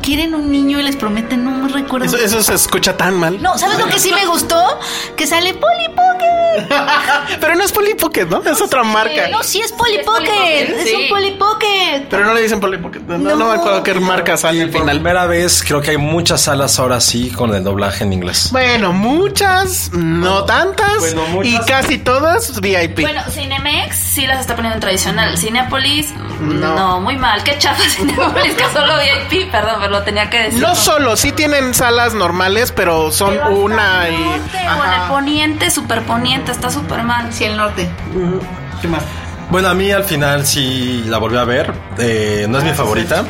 Quieren 0.09 0.33
un 0.33 0.49
niño 0.51 0.79
y 0.79 0.81
les 0.81 0.95
prometen, 0.95 1.43
no 1.43 1.51
me 1.51 1.69
recuerdo. 1.71 2.07
Eso, 2.07 2.17
eso 2.17 2.41
se 2.41 2.55
escucha 2.55 2.97
tan 2.97 3.13
mal. 3.13 3.39
No, 3.39 3.55
¿sabes 3.59 3.77
lo 3.77 3.85
que 3.85 3.99
sí 3.99 4.11
me 4.11 4.25
gustó? 4.25 4.59
Que 5.15 5.27
sale 5.27 5.53
Polly 5.53 5.87
Pocket. 5.95 6.67
Pero 7.39 7.53
no 7.55 7.63
es 7.63 7.71
Polly 7.71 7.93
Pocket, 7.93 8.25
¿no? 8.25 8.41
Es 8.43 8.59
otra 8.59 8.81
marca. 8.81 9.27
No, 9.29 9.43
sí 9.43 9.61
es 9.61 9.71
Polly 9.71 9.93
Sí, 9.93 9.99
es 9.99 10.05
Polly 10.07 10.25
Pocket. 10.25 10.33
Pocket, 10.33 10.79
Es 10.79 10.89
sí. 10.89 10.95
un 10.95 11.09
Polly 11.09 11.31
Pocket. 11.37 12.07
Pero 12.09 12.25
no 12.25 12.33
le 12.33 12.41
dicen 12.41 12.59
Polly 12.59 12.77
Pocket. 12.79 13.01
No, 13.01 13.17
no, 13.19 13.35
No. 13.35 13.45
me 13.49 13.53
acuerdo 13.53 13.83
qué 13.83 13.93
marca 13.99 14.35
sale 14.35 14.63
al 14.63 14.69
Por 14.71 14.81
final. 14.81 14.95
primera 14.97 15.27
vez 15.27 15.61
creo 15.63 15.79
que 15.79 15.91
hay 15.91 15.97
muchas 15.97 16.41
salas 16.41 16.79
ahora 16.79 16.99
sí 17.01 17.29
con 17.29 17.53
el 17.53 17.63
doblaje 17.63 18.03
en 18.03 18.11
inglés. 18.13 18.49
Bueno, 18.51 18.91
muchas, 18.91 19.91
no 19.93 20.43
tantas. 20.45 20.97
Bueno, 20.97 21.21
muchas. 21.27 21.53
Y 21.53 21.59
casi 21.67 21.97
todas 21.99 22.59
VIP. 22.59 23.01
Bueno, 23.01 23.21
Cinemex 23.29 23.95
sí 23.95 24.25
las 24.25 24.39
está 24.39 24.55
poniendo 24.55 24.73
en 24.75 24.81
tradicional. 24.81 25.37
Cinepolis, 25.37 26.07
No. 26.41 26.73
no, 26.75 26.99
muy 26.99 27.15
mal. 27.15 27.43
Qué 27.43 27.59
chafa 27.59 27.83
Cinepolis, 27.89 28.55
que 28.55 28.63
solo 28.73 28.93
VIP, 29.29 29.51
perdón, 29.51 29.75
pero 29.79 29.98
lo 29.99 30.03
tenía 30.05 30.29
que 30.29 30.37
decir. 30.43 30.61
no 30.61 30.75
solo, 30.75 31.15
sí 31.17 31.31
tienen 31.31 31.73
salas 31.73 32.13
normales, 32.13 32.71
pero 32.71 33.11
son 33.11 33.31
Pero 33.31 33.49
una 33.57 34.07
el 34.07 34.13
y. 34.15 34.17
norte, 34.23 34.57
O 34.57 34.59
en 34.59 34.89
el 34.91 34.95
Ajá. 34.95 35.07
poniente, 35.09 35.71
superponiente, 35.71 36.51
está 36.51 36.69
súper 36.69 37.03
mal. 37.03 37.31
Sí, 37.31 37.43
el 37.45 37.57
norte. 37.57 37.89
¿Qué 38.81 38.87
más? 38.87 39.03
Bueno, 39.49 39.69
a 39.69 39.73
mí 39.73 39.91
al 39.91 40.03
final 40.03 40.45
sí 40.45 41.03
la 41.07 41.17
volví 41.17 41.37
a 41.37 41.43
ver. 41.43 41.73
Eh, 41.97 42.45
no 42.49 42.59
es 42.59 42.63
mi 42.63 42.71
favorita. 42.73 43.23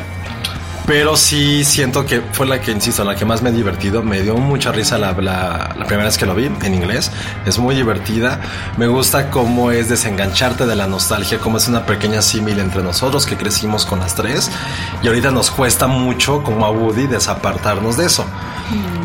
Pero 0.90 1.16
sí 1.16 1.64
siento 1.66 2.04
que 2.04 2.20
fue 2.32 2.48
la 2.48 2.60
que, 2.62 2.72
insisto, 2.72 3.04
la 3.04 3.14
que 3.16 3.24
más 3.24 3.44
me 3.44 3.52
he 3.52 3.54
divertido. 3.54 4.02
Me 4.02 4.22
dio 4.22 4.36
mucha 4.38 4.72
risa 4.72 4.98
la, 4.98 5.12
la- 5.12 5.76
la 5.78 5.86
primera 5.86 6.06
vez 6.06 6.18
que 6.18 6.26
lo 6.26 6.34
vi 6.34 6.46
en 6.48 6.74
inglés. 6.74 7.12
Es 7.46 7.60
muy 7.60 7.76
divertida. 7.76 8.40
Me 8.76 8.88
gusta 8.88 9.30
cómo 9.30 9.70
es 9.70 9.88
desengancharte 9.88 10.66
de 10.66 10.76
la 10.76 10.88
nostalgia, 10.88 11.38
cómo 11.38 11.58
es 11.58 11.68
una 11.68 11.86
pequeña 11.86 12.24
símil 12.24 12.58
entre 12.60 12.82
nosotros 12.82 13.28
que 13.28 13.38
crecimos 13.38 13.86
con 13.86 14.00
las 14.00 14.16
tres. 14.16 14.50
Y 15.04 15.08
ahorita 15.08 15.30
nos 15.30 15.52
cuesta 15.52 15.86
mucho, 15.86 16.42
como 16.42 16.66
a 16.66 16.72
Woody, 16.72 17.06
desapartarnos 17.06 17.96
de 17.96 18.08
eso. 18.08 18.26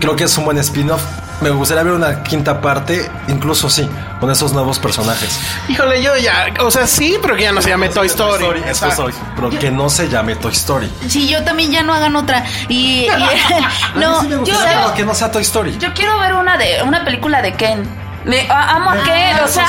Creo 0.01 0.17
que 0.17 0.25
es 0.25 0.39
un 0.39 0.47
buen 0.47 0.57
spin-off. 0.57 1.03
Me 1.41 1.51
gustaría 1.51 1.83
ver 1.83 1.93
una 1.95 2.23
quinta 2.23 2.61
parte, 2.61 3.11
incluso 3.29 3.69
sí, 3.69 3.89
con 4.21 4.31
esos 4.31 4.53
nuevos 4.53 4.79
personajes. 4.79 5.39
Híjole, 5.69 6.03
yo 6.03 6.17
ya, 6.17 6.47
o 6.61 6.71
sea, 6.71 6.87
sí, 6.87 7.19
pero 7.21 7.37
que 7.37 7.43
ya 7.43 7.53
no 7.53 7.61
se 7.61 7.71
llame 7.71 7.89
Toy 7.89 8.07
Story. 8.07 8.63
Eso 8.67 8.91
soy, 8.93 9.13
pero 9.37 9.51
que 9.51 9.71
no 9.71 9.89
se 9.91 10.09
llame 10.09 10.37
Toy 10.37 10.53
Story. 10.53 10.91
Sí, 11.09 11.29
yo 11.29 11.43
también 11.45 11.71
ya 11.71 11.83
no 11.83 11.93
hagan 11.93 12.17
otra. 12.17 12.45
Y, 12.69 13.07
y- 13.07 13.09
no, 13.97 14.27
yo, 14.45 14.57
Pero 14.65 14.95
que 14.95 15.05
no 15.05 15.15
sea 15.15 15.31
Toy 15.31 15.43
Story. 15.43 15.77
Yo 15.79 15.93
quiero 15.95 16.19
ver 16.19 16.35
una 16.35 16.57
de 16.57 16.83
una 16.83 17.05
película 17.05 17.43
de 17.43 17.55
Ken. 17.55 18.04
Me, 18.25 18.47
a- 18.51 18.77
amo 18.77 18.91
a 18.91 19.03
Ken, 19.03 19.37
o 19.45 19.49
sea, 19.49 19.67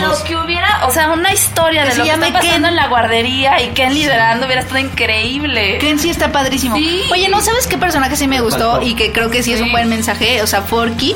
lo 0.00 0.24
que 0.24 0.34
hubiera, 0.36 0.86
o 0.86 0.90
sea, 0.90 1.10
una 1.10 1.32
historia 1.32 1.82
Que 1.84 1.90
de 1.90 1.96
lo 1.96 2.04
que 2.04 2.10
está 2.10 2.20
pasando 2.32 2.40
Ken. 2.54 2.64
en 2.64 2.76
la 2.76 2.88
guardería 2.88 3.60
y 3.62 3.68
Ken 3.68 3.92
liderando 3.92 4.46
hubiera 4.46 4.62
estado 4.62 4.78
increíble. 4.80 5.78
Ken 5.78 5.98
sí 5.98 6.08
está 6.10 6.32
padrísimo. 6.32 6.76
Sí. 6.76 7.02
Oye, 7.12 7.28
¿no 7.28 7.40
sabes 7.42 7.66
qué 7.66 7.76
personaje 7.76 8.16
sí 8.16 8.26
me 8.26 8.40
gustó 8.40 8.80
y 8.82 8.94
que 8.94 9.12
creo 9.12 9.30
que 9.30 9.42
sí, 9.42 9.52
es 9.52 9.60
un 9.60 9.66
Sí. 9.66 9.72
buen 9.72 9.88
mensaje? 9.88 10.42
O 10.42 10.46
sea, 10.46 10.62
Forky. 10.62 11.14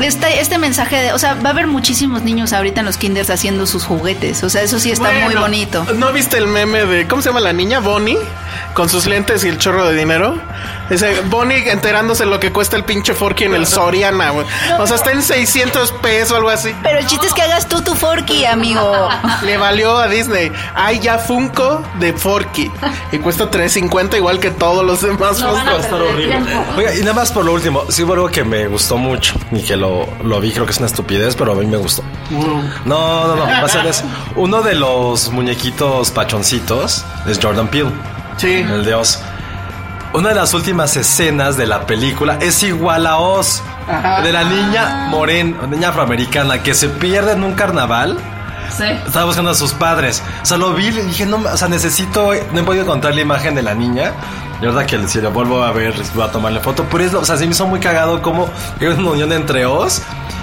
Este, 0.00 0.40
este 0.40 0.58
mensaje 0.58 0.96
de, 0.96 1.12
o 1.12 1.18
sea, 1.18 1.34
va 1.34 1.50
a 1.50 1.52
haber 1.52 1.66
muchísimos 1.68 2.22
niños 2.22 2.52
ahorita 2.52 2.80
en 2.80 2.86
los 2.86 2.96
kinders 2.96 3.30
haciendo 3.30 3.64
sus 3.66 3.84
juguetes. 3.84 4.42
O 4.42 4.50
sea, 4.50 4.62
eso 4.62 4.80
sí 4.80 4.90
está 4.90 5.10
muy 5.12 5.34
bonito. 5.36 5.84
¿No 5.94 6.12
viste 6.12 6.36
el 6.38 6.46
meme 6.48 6.84
de 6.84 7.06
cómo 7.06 7.22
se 7.22 7.28
llama 7.28 7.40
la 7.40 7.52
niña? 7.52 7.78
Bonnie 7.80 8.18
con 8.74 8.88
sus 8.88 9.06
lentes 9.06 9.44
y 9.44 9.48
el 9.48 9.58
chorro 9.58 9.86
de 9.86 9.94
dinero. 9.96 10.38
Ese 10.90 11.20
Bonnie 11.22 11.70
enterándose 11.70 12.26
lo 12.26 12.38
que 12.38 12.52
cuesta 12.52 12.76
el 12.76 12.84
pinche 12.84 13.14
Forky 13.14 13.44
en 13.44 13.54
el 13.54 13.66
Soriana, 13.66 14.30
güey. 14.30 14.46
O 14.78 14.86
sea, 14.86 14.96
está 14.96 15.12
en 15.12 15.22
600 15.22 15.92
pesos 15.92 16.32
o 16.32 16.36
algo 16.36 16.50
así. 16.50 16.74
Pero 16.82 16.98
el 16.98 17.06
chiste 17.06 17.26
es 17.26 17.32
que 17.34 17.42
hagas 17.42 17.68
tú 17.68 17.80
tu 17.82 17.94
Forky, 17.94 18.44
amigo. 18.44 19.08
Le 19.44 19.56
valió 19.56 19.96
a 19.96 20.08
Disney. 20.08 20.52
Hay 20.74 21.00
ya 21.00 21.18
Funko 21.18 21.82
de 22.00 22.12
Forky 22.12 22.70
y 23.12 23.18
cuesta 23.18 23.50
3.50 23.50 24.16
igual 24.16 24.38
que 24.40 24.50
todos 24.50 24.84
los 24.84 25.00
demás 25.00 25.38
No 25.40 25.52
van 25.52 25.68
a 25.68 25.70
Funkos. 25.72 25.86
perder 25.86 26.16
tiempo. 26.28 26.64
Oiga, 26.76 26.94
y 26.94 27.00
nada 27.00 27.14
más 27.14 27.32
por 27.32 27.44
lo 27.44 27.52
último, 27.52 27.84
sí 27.88 28.02
hubo 28.02 28.12
algo 28.12 28.28
que 28.28 28.44
me 28.44 28.66
gustó 28.68 28.98
mucho 28.98 29.34
y 29.52 29.62
que 29.62 29.76
lo, 29.76 30.06
lo 30.22 30.40
vi, 30.40 30.52
creo 30.52 30.66
que 30.66 30.72
es 30.72 30.78
una 30.78 30.86
estupidez, 30.86 31.34
pero 31.36 31.52
a 31.52 31.54
mí 31.54 31.66
me 31.66 31.76
gustó. 31.78 32.02
No, 32.30 33.26
no, 33.26 33.36
no, 33.36 33.46
va 33.46 33.60
a 33.60 33.68
ser 33.68 33.86
eso. 33.86 34.04
Uno 34.36 34.62
de 34.62 34.74
los 34.74 35.30
muñequitos 35.30 36.10
pachoncitos 36.10 37.04
es 37.26 37.38
Jordan 37.42 37.68
Peele, 37.68 37.90
Sí. 38.36 38.52
el 38.52 38.84
de 38.84 38.94
Oz. 38.94 39.20
Una 40.12 40.28
de 40.28 40.34
las 40.36 40.54
últimas 40.54 40.96
escenas 40.96 41.56
de 41.56 41.66
la 41.66 41.86
película 41.86 42.38
es 42.40 42.62
igual 42.62 43.06
a 43.06 43.18
Oz, 43.18 43.62
de 44.22 44.32
la 44.32 44.44
niña 44.44 45.06
morena, 45.10 45.66
niña 45.66 45.88
afroamericana 45.88 46.62
que 46.62 46.72
se 46.74 46.88
pierde 46.88 47.32
en 47.32 47.42
un 47.42 47.54
carnaval. 47.54 48.18
Sí. 48.76 48.84
Estaba 48.84 49.26
buscando 49.26 49.50
a 49.50 49.54
sus 49.54 49.72
padres. 49.72 50.22
O 50.42 50.46
sea, 50.46 50.56
lo 50.56 50.72
vi 50.72 50.86
y 50.86 50.90
dije, 50.92 51.26
no, 51.26 51.36
o 51.38 51.56
sea, 51.56 51.68
necesito, 51.68 52.32
no 52.52 52.60
he 52.60 52.62
podido 52.62 52.84
encontrar 52.84 53.14
la 53.14 53.20
imagen 53.20 53.54
de 53.54 53.62
la 53.62 53.74
niña. 53.74 54.12
Y 54.62 54.66
verdad 54.66 54.86
que 54.86 55.06
si 55.08 55.20
la 55.20 55.28
vuelvo 55.30 55.62
a 55.62 55.72
ver, 55.72 55.94
voy 56.14 56.24
a 56.24 56.30
tomarle 56.30 56.60
foto. 56.60 56.86
Pero 56.90 57.04
es, 57.04 57.12
lo- 57.12 57.20
o 57.20 57.24
sea, 57.24 57.36
se 57.36 57.44
me 57.46 57.50
hizo 57.52 57.66
muy 57.66 57.80
cagado 57.80 58.22
como 58.22 58.48
hay 58.80 58.86
una 58.86 59.10
unión 59.10 59.32
entre 59.32 59.66
Oz 59.66 60.00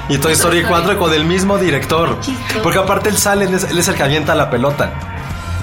y 0.09 0.17
Toy 0.17 0.33
Story 0.33 0.63
4 0.63 0.99
con 0.99 1.13
el 1.13 1.23
mismo 1.25 1.57
director. 1.57 2.17
Porque 2.61 2.77
aparte 2.79 3.09
él 3.09 3.17
sale, 3.17 3.45
él 3.45 3.53
es, 3.55 3.63
él 3.63 3.77
es 3.79 3.87
el 3.87 3.95
que 3.95 4.03
avienta 4.03 4.35
la 4.35 4.49
pelota. 4.49 4.91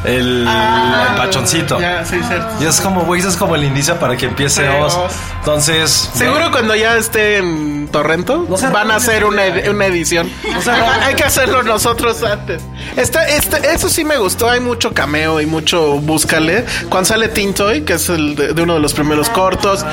El, 0.09 0.47
el 0.49 1.17
pachoncito. 1.17 1.77
Ah, 1.77 1.81
Ya, 1.81 2.05
sí, 2.05 2.17
cierto. 2.27 2.49
Y 2.61 2.67
es 2.67 2.81
como, 2.81 3.03
güey, 3.05 3.21
eso 3.21 3.29
es 3.29 3.37
como 3.37 3.55
el 3.55 3.65
inicio 3.65 3.97
para 3.99 4.17
que 4.17 4.27
empiece 4.27 4.63
Sí, 4.63 4.69
Oz. 4.81 4.97
Entonces. 5.39 6.11
Seguro 6.15 6.51
cuando 6.51 6.75
ya 6.75 6.97
esté 6.97 7.39
en 7.39 7.89
Torrento 7.89 8.45
No 8.49 8.57
sé, 8.57 8.69
van 8.69 8.91
a 8.91 8.97
hacer 8.97 9.25
una, 9.25 9.47
ed- 9.47 9.69
una 9.71 9.87
edición. 9.87 10.31
Hay 11.03 11.15
que 11.15 11.25
hacerlo 11.25 11.63
nosotros 11.63 12.23
antes. 12.23 12.63
Esta, 12.97 13.27
este, 13.29 13.73
eso 13.75 13.89
sí 13.89 14.05
me 14.05 14.19
gustó. 14.19 14.49
Hay 14.51 14.61
mucho 14.61 14.93
cameo 14.93 15.41
y 15.41 15.47
mucho 15.47 15.99
búscale. 15.99 16.65
Cuando 16.89 17.09
sale 17.09 17.29
Tintoy, 17.29 17.83
que 17.83 17.95
es 17.95 18.09
el 18.09 18.35
de, 18.35 18.53
de 18.55 18.63
uno 18.63 18.75
de 18.75 18.81
los 18.81 18.93
primeros 18.95 19.29
cortos. 19.31 19.85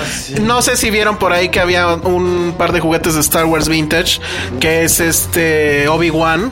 No 0.42 0.62
sé 0.62 0.76
si 0.78 0.90
vieron 0.92 1.18
por 1.18 1.34
ahí 1.34 1.50
que 1.50 1.60
había 1.60 1.88
un 1.96 2.56
par 2.58 2.72
de 2.72 2.80
juguetes 2.80 3.16
de 3.16 3.22
Star 3.22 3.46
Wars 3.46 3.68
Vintage, 3.70 4.20
que 4.60 4.84
es 4.84 5.00
este 5.00 5.88
Obi-Wan. 5.88 6.52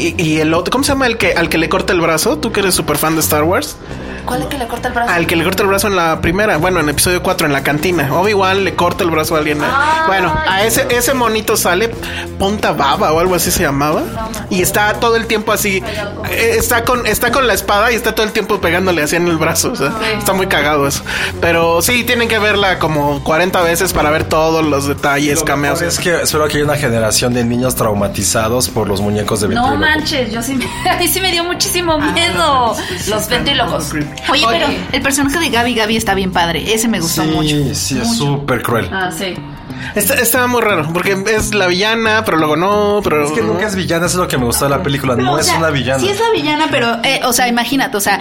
Y, 0.00 0.38
el 0.38 0.54
otro, 0.54 0.70
¿cómo 0.72 0.82
se 0.82 0.92
llama 0.92 1.06
el 1.06 1.18
que 1.18 1.34
al 1.34 1.48
que 1.48 1.58
le 1.58 1.68
corta 1.68 1.92
el 1.92 2.00
brazo? 2.00 2.38
Tú 2.38 2.52
que 2.52 2.60
eres 2.60 2.74
súper 2.74 2.96
fan 2.96 3.14
de 3.14 3.20
Star 3.20 3.42
Wars. 3.42 3.76
¿Cuál 4.24 4.42
es 4.42 4.48
que 4.48 4.58
le 4.58 4.66
corta 4.66 4.88
el 4.88 4.94
brazo? 4.94 5.10
Al 5.12 5.26
que 5.26 5.36
le 5.36 5.44
corta 5.44 5.62
el 5.62 5.68
brazo 5.68 5.86
en 5.88 5.96
la 5.96 6.20
primera, 6.20 6.56
bueno, 6.58 6.80
en 6.80 6.88
episodio 6.88 7.22
4 7.22 7.46
en 7.46 7.52
la 7.52 7.62
cantina. 7.62 8.08
Obi-Wan 8.12 8.64
le 8.64 8.74
corta 8.74 9.04
el 9.04 9.10
brazo 9.10 9.34
a 9.34 9.38
alguien. 9.38 9.58
Ah, 9.62 10.04
bueno, 10.06 10.34
a 10.48 10.62
ese, 10.64 10.86
ese 10.90 11.14
monito 11.14 11.56
sale 11.56 11.88
Ponta 12.38 12.72
Baba 12.72 13.12
o 13.12 13.20
algo 13.20 13.34
así 13.34 13.50
se 13.50 13.62
llamaba. 13.62 14.02
Y 14.50 14.62
está 14.62 14.94
todo 14.94 15.16
el 15.16 15.26
tiempo 15.26 15.52
así. 15.52 15.82
eh, 16.30 16.54
Está 16.58 16.84
con, 16.84 17.06
está 17.06 17.30
con 17.32 17.46
la 17.46 17.54
espada 17.54 17.92
y 17.92 17.94
está 17.94 18.14
todo 18.14 18.26
el 18.26 18.32
tiempo 18.32 18.60
pegándole 18.60 19.02
así 19.02 19.16
en 19.16 19.26
el 19.28 19.36
brazo. 19.36 19.72
o 19.72 19.76
sea, 19.76 19.92
Está 20.18 20.32
muy 20.32 20.46
cagado 20.46 20.86
eso. 20.86 21.02
Pero 21.40 21.82
sí, 21.82 22.04
tienen 22.04 22.28
que 22.28 22.38
verla 22.38 22.78
como 22.78 23.22
40 23.24 23.60
veces 23.62 23.92
para 23.92 24.10
ver 24.10 24.24
todos 24.24 24.64
los 24.64 24.86
detalles, 24.86 25.42
cameos. 25.44 25.82
Es 25.82 25.98
que 25.98 26.22
espero 26.22 26.46
que 26.48 26.56
haya 26.58 26.64
una 26.64 26.76
generación 26.76 27.34
de 27.34 27.44
niños 27.44 27.74
traumatizados 27.74 28.68
por 28.68 28.88
los 28.88 29.00
muñecos 29.00 29.40
de 29.40 29.48
No 29.48 29.76
manches, 29.76 30.32
yo 30.32 30.42
sí 30.42 30.54
me, 30.54 30.64
a 30.90 30.96
mí 30.96 31.08
sí 31.08 31.20
me 31.20 31.30
dio 31.30 31.44
muchísimo 31.44 31.98
miedo. 31.98 32.76
Los 33.08 33.28
ventrílocos. 33.28 33.90
Oye, 34.30 34.46
pero 34.48 34.66
el 34.92 35.02
personaje 35.02 35.38
de 35.38 35.50
Gaby 35.50 35.74
Gaby 35.74 35.96
está 35.96 36.14
bien 36.14 36.32
padre. 36.32 36.72
Ese 36.72 36.88
me 36.88 37.00
gustó 37.00 37.22
sí, 37.22 37.28
mucho. 37.28 37.74
Sí, 37.74 37.98
es 38.00 38.16
súper 38.16 38.62
cruel. 38.62 38.88
Ah, 38.92 39.10
sí. 39.16 39.34
Está, 39.94 40.14
está 40.14 40.46
muy 40.46 40.60
raro 40.60 40.88
porque 40.92 41.16
es 41.34 41.54
la 41.54 41.66
villana, 41.66 42.22
pero 42.24 42.36
luego 42.36 42.56
no. 42.56 43.00
Pero 43.02 43.24
Es 43.24 43.32
que 43.32 43.42
nunca 43.42 43.66
es 43.66 43.74
villana, 43.74 44.06
eso 44.06 44.18
es 44.18 44.22
lo 44.22 44.28
que 44.28 44.38
me 44.38 44.44
gustó 44.44 44.66
de 44.66 44.70
la 44.70 44.82
película. 44.82 45.14
Pero, 45.14 45.26
no 45.26 45.34
o 45.34 45.38
es 45.38 45.52
una 45.56 45.70
villana. 45.70 46.00
Sí 46.00 46.08
es 46.08 46.20
la 46.20 46.30
villana, 46.30 46.68
pero, 46.70 46.98
eh, 47.02 47.20
o 47.24 47.32
sea, 47.32 47.48
imagínate, 47.48 47.96
o 47.96 48.00
sea, 48.00 48.18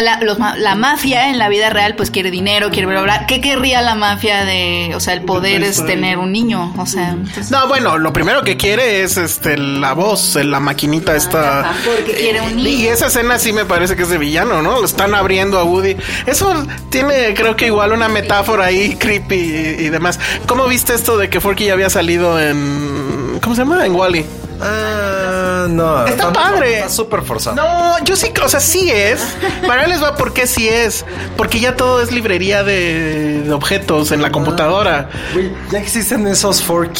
la, 0.00 0.20
los 0.22 0.38
ma- 0.38 0.56
la 0.56 0.74
mafia 0.74 1.30
en 1.30 1.38
la 1.38 1.48
vida 1.48 1.70
real 1.70 1.94
pues 1.96 2.10
quiere 2.10 2.30
dinero, 2.30 2.70
quiere 2.70 2.86
bla, 2.86 3.02
bla. 3.02 3.26
¿Qué 3.26 3.40
querría 3.40 3.82
la 3.82 3.94
mafia 3.94 4.44
de, 4.44 4.92
o 4.94 5.00
sea, 5.00 5.14
el 5.14 5.22
poder 5.22 5.62
es 5.62 5.84
tener 5.84 6.18
un 6.18 6.32
niño? 6.32 6.72
O 6.78 6.86
sea, 6.86 7.10
entonces- 7.10 7.50
No, 7.50 7.66
bueno, 7.68 7.98
lo 7.98 8.12
primero 8.12 8.42
que 8.42 8.56
quiere 8.56 9.02
es 9.02 9.16
este 9.16 9.56
la 9.56 9.92
voz, 9.94 10.34
la 10.36 10.60
maquinita 10.60 11.14
esta. 11.16 11.72
porque 11.84 12.12
quiere 12.14 12.40
un 12.40 12.58
Y 12.58 12.62
niño. 12.62 12.90
esa 12.92 13.06
escena 13.06 13.38
sí 13.38 13.52
me 13.52 13.64
parece 13.64 13.96
que 13.96 14.02
es 14.02 14.08
de 14.08 14.18
villano, 14.18 14.62
¿no? 14.62 14.78
Lo 14.80 14.84
están 14.86 15.14
abriendo 15.14 15.58
a 15.58 15.64
Woody. 15.64 15.96
Eso 16.26 16.64
tiene, 16.90 17.34
creo 17.34 17.56
que 17.56 17.66
igual 17.66 17.92
una 17.92 18.08
metáfora 18.08 18.66
ahí 18.66 18.96
creepy 18.96 19.34
y, 19.34 19.84
y 19.84 19.88
demás. 19.90 20.18
¿Cómo 20.46 20.66
viste 20.66 20.94
esto 20.94 21.16
de 21.18 21.28
que 21.30 21.40
Forky 21.40 21.66
ya 21.66 21.72
había 21.74 21.90
salido 21.90 22.40
en. 22.40 23.38
¿Cómo 23.42 23.54
se 23.54 23.62
llama? 23.62 23.84
En 23.86 23.94
Wally. 23.94 24.24
Ah, 24.62 25.66
no. 25.68 26.06
Está 26.06 26.32
padre. 26.32 26.78
Está 26.78 26.88
súper 26.90 27.22
forzado. 27.22 27.56
No, 27.56 28.04
yo 28.04 28.16
sí, 28.16 28.32
o 28.42 28.48
sea, 28.48 28.60
sí 28.60 28.90
es. 28.90 29.20
Para 29.66 29.86
les 29.86 30.02
va 30.02 30.16
porque 30.16 30.46
sí 30.46 30.68
es. 30.68 31.04
Porque 31.36 31.60
ya 31.60 31.76
todo 31.76 32.02
es 32.02 32.12
librería 32.12 32.62
de, 32.62 33.42
de 33.42 33.52
objetos 33.52 34.12
en 34.12 34.22
la 34.22 34.30
computadora. 34.30 35.10
Güey, 35.32 35.52
ya 35.70 35.78
existen 35.78 36.26
esos 36.26 36.62
four 36.62 36.90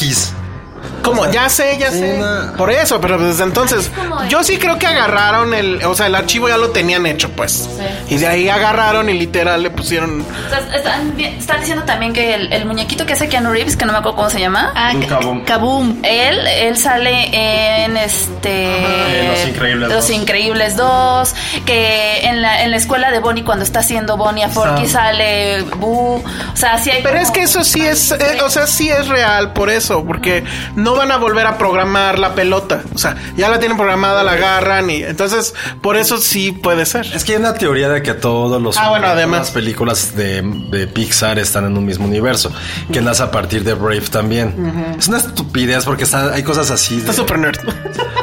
¿Cómo? 1.01 1.29
ya 1.31 1.49
sé, 1.49 1.77
ya 1.79 1.91
sí, 1.91 1.99
sé. 1.99 2.17
no. 2.17 2.53
Por 2.57 2.71
eso, 2.71 2.99
pero 3.01 3.17
desde 3.17 3.43
entonces, 3.43 3.89
como 3.95 4.23
yo 4.25 4.43
sí 4.43 4.57
creo 4.57 4.77
que 4.77 4.87
agarraron 4.87 5.53
el, 5.53 5.83
o 5.85 5.95
sea, 5.95 6.07
el 6.07 6.15
archivo 6.15 6.47
ya 6.49 6.57
lo 6.57 6.69
tenían 6.71 7.05
hecho, 7.05 7.29
pues. 7.29 7.69
Y 8.09 8.17
de 8.17 8.27
ahí 8.27 8.49
agarraron 8.49 9.09
y 9.09 9.13
literal 9.13 9.63
le 9.63 9.69
pusieron. 9.69 10.21
O 10.21 10.49
sea, 10.49 10.59
están, 10.75 11.59
diciendo 11.59 11.85
también 11.85 12.13
que 12.13 12.33
el, 12.35 12.51
el 12.53 12.65
muñequito 12.65 13.05
que 13.05 13.13
hace 13.13 13.27
Keanu 13.29 13.51
Reeves, 13.51 13.75
que 13.77 13.85
no 13.85 13.93
me 13.93 13.99
acuerdo 13.99 14.17
cómo 14.17 14.29
se 14.29 14.39
llama. 14.39 14.71
Ah, 14.75 14.93
Kaboom. 15.07 15.43
Kaboom. 15.45 15.99
Él, 16.03 16.47
él 16.47 16.77
sale 16.77 17.85
en 17.85 17.97
este 17.97 19.27
Los 19.27 19.47
Increíbles 19.47 19.89
Los 19.89 20.07
2. 20.07 20.09
Increíbles 20.11 20.75
2, 20.77 21.35
que 21.65 22.21
en 22.25 22.41
la, 22.41 22.63
en 22.63 22.71
la 22.71 22.77
escuela 22.77 23.11
de 23.11 23.19
Bonnie 23.19 23.43
cuando 23.43 23.63
está 23.63 23.79
haciendo 23.79 24.17
Bonnie 24.17 24.43
a 24.43 24.49
Forky 24.49 24.87
Sam. 24.87 25.01
sale 25.01 25.61
Boo, 25.77 26.17
o 26.23 26.55
sea, 26.55 26.77
sí 26.77 26.89
hay 26.89 27.01
Pero 27.01 27.15
como- 27.15 27.23
es 27.25 27.31
que 27.31 27.41
eso 27.43 27.63
sí 27.63 27.81
es, 27.85 28.11
eh, 28.11 28.39
o 28.43 28.49
sea, 28.49 28.67
sí 28.67 28.89
es 28.89 29.07
real 29.07 29.53
por 29.53 29.69
eso, 29.69 30.03
porque 30.05 30.43
no 30.75 30.90
van 30.95 31.11
a 31.11 31.17
volver 31.17 31.45
a 31.47 31.57
programar 31.57 32.19
la 32.19 32.33
pelota. 32.35 32.81
O 32.93 32.97
sea, 32.97 33.15
ya 33.37 33.49
la 33.49 33.59
tienen 33.59 33.77
programada, 33.77 34.23
la 34.23 34.33
agarran 34.33 34.89
y 34.89 35.03
entonces 35.03 35.53
por 35.81 35.97
eso 35.97 36.17
sí 36.17 36.51
puede 36.51 36.85
ser. 36.85 37.05
Es 37.13 37.23
que 37.23 37.33
hay 37.33 37.39
una 37.39 37.53
teoría 37.53 37.89
de 37.89 38.01
que 38.03 38.13
todos 38.13 38.61
los 38.61 38.77
Ah, 38.77 38.89
bueno, 38.89 39.07
además. 39.07 39.39
todas 39.39 39.47
las 39.47 39.53
películas 39.53 40.15
de, 40.15 40.41
de 40.69 40.87
Pixar 40.87 41.39
están 41.39 41.65
en 41.65 41.77
un 41.77 41.85
mismo 41.85 42.05
universo, 42.05 42.51
que 42.91 43.01
nace 43.01 43.23
a 43.23 43.31
partir 43.31 43.63
de 43.63 43.73
Brave 43.73 44.01
también. 44.11 44.95
Es 44.97 45.07
una 45.07 45.17
estupidez 45.17 45.85
porque 45.85 46.03
está- 46.03 46.33
hay 46.33 46.43
cosas 46.43 46.69
así. 46.71 46.95
de- 46.95 47.01
Está 47.01 47.13
súper 47.13 47.39
nerd. 47.39 47.57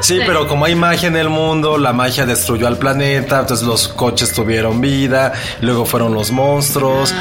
Sí, 0.01 0.21
pero 0.27 0.47
como 0.47 0.65
hay 0.65 0.75
magia 0.75 1.09
en 1.09 1.17
el 1.17 1.29
mundo, 1.29 1.77
la 1.79 1.93
magia 1.93 2.25
destruyó 2.25 2.67
al 2.69 2.77
planeta, 2.79 3.41
entonces 3.41 3.67
los 3.67 3.89
coches 3.89 4.33
tuvieron 4.33 4.81
vida, 4.81 5.33
luego 5.61 5.85
fueron 5.85 6.15
los 6.15 6.31
monstruos. 6.31 7.13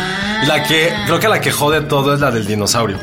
Y 0.44 0.46
la 0.46 0.64
que, 0.64 0.94
creo 1.08 1.20
que 1.20 1.28
la 1.28 1.42
que 1.42 1.52
jode 1.52 1.82
todo 1.82 2.14
es 2.14 2.20
la 2.20 2.30
del 2.32 2.46
dinosaurio. 2.46 3.00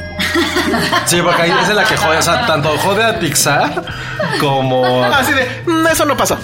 Sí, 1.06 1.20
porque 1.22 1.42
ahí 1.42 1.52
es 1.62 1.68
la 1.74 1.84
que 1.84 1.96
jode, 1.96 2.18
o 2.18 2.22
sea, 2.22 2.46
tanto 2.46 2.76
jode 2.78 3.04
a 3.04 3.18
Pixar 3.18 3.82
como... 4.40 5.04
Así 5.04 5.32
de, 5.32 5.62
"Mm, 5.66 5.86
eso 5.86 6.04
no 6.04 6.16
pasó. 6.16 6.38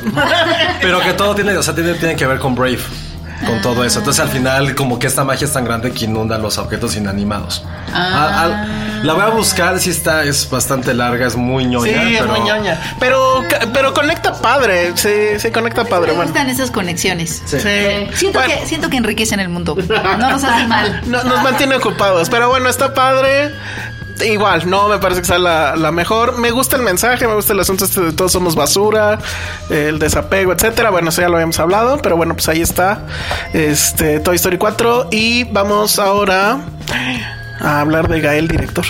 Pero 0.81 1.01
que 1.01 1.13
todo 1.15 1.35
tiene, 1.35 1.57
o 1.57 1.63
sea, 1.63 1.75
tiene, 1.75 1.95
tiene 1.95 2.17
que 2.17 2.27
ver 2.27 2.39
con 2.39 2.55
Brave. 2.55 2.81
Con 3.47 3.61
todo 3.63 3.85
eso. 3.85 4.01
Entonces 4.01 4.23
al 4.23 4.29
final 4.31 4.75
como 4.75 4.99
que 4.99 5.07
esta 5.07 5.25
magia 5.25 5.47
es 5.47 5.53
tan 5.53 5.65
grande 5.65 5.93
que 5.93 6.05
inunda 6.05 6.37
los 6.39 6.59
objetos 6.59 6.95
inanimados. 6.97 7.65
Ah, 7.93 8.29
ah, 8.45 8.67
la 9.03 9.15
voy 9.15 9.23
a 9.23 9.29
buscar, 9.29 9.79
si 9.81 9.89
está, 9.91 10.25
es 10.25 10.49
bastante 10.51 10.93
larga, 10.93 11.27
es 11.27 11.37
muy 11.37 11.65
ñoña. 11.65 12.03
Sí, 12.05 12.17
es 12.17 12.27
muy 12.27 12.41
ñoña. 12.41 12.79
Pero, 13.01 13.43
pero 13.73 13.95
conecta 13.95 14.35
padre. 14.35 14.93
Sí, 14.95 15.39
sí, 15.39 15.51
conecta 15.51 15.85
padre. 15.87 16.09
Me 16.09 16.17
Bueno. 16.19 16.31
gustan 16.33 16.51
esas 16.51 16.71
conexiones. 16.71 17.43
Sí. 17.47 17.59
Siento, 18.15 18.39
Bueno, 18.41 18.55
que, 18.61 18.67
siento 18.67 18.91
que 18.91 18.99
enriquecen 18.99 19.41
el 19.41 19.49
mundo. 19.49 19.75
No 19.77 20.31
nos 20.31 20.45
hace 20.45 20.67
mal. 20.69 21.01
no- 21.07 21.25
nos 21.25 21.43
mantiene 21.43 21.77
ocupados. 21.77 22.29
Pero 22.29 22.51
bueno, 22.51 22.69
está 22.69 22.93
padre. 22.93 23.55
Igual, 24.23 24.69
no 24.69 24.89
me 24.89 24.99
parece 24.99 25.21
que 25.21 25.27
sea 25.27 25.39
la, 25.39 25.77
la 25.77 25.93
mejor. 25.93 26.39
Me 26.39 26.51
gusta 26.51 26.77
el 26.77 26.83
mensaje, 26.83 27.27
me 27.27 27.35
gusta 27.35 27.53
el 27.53 27.61
asunto 27.61 27.85
este 27.85 28.01
de 28.01 28.13
todos 28.13 28.33
somos 28.33 28.55
basura, 28.55 29.19
el 29.69 29.99
desapego, 29.99 30.53
etcétera. 30.53 30.91
Bueno, 30.91 31.11
eso 31.11 31.21
ya 31.23 31.29
lo 31.29 31.37
habíamos 31.37 31.59
hablado, 31.59 31.99
pero 31.99 32.17
bueno, 32.17 32.35
pues 32.35 32.49
ahí 32.49 32.61
está. 32.61 33.07
Este 33.53 34.21
Toy 34.21 34.37
Story 34.37 34.59
4. 34.59 35.09
Y 35.11 35.45
vamos 35.45 35.99
ahora 35.99 36.61
a 37.61 37.81
hablar 37.81 38.09
de 38.09 38.21
Gael, 38.21 38.49
director. 38.49 38.85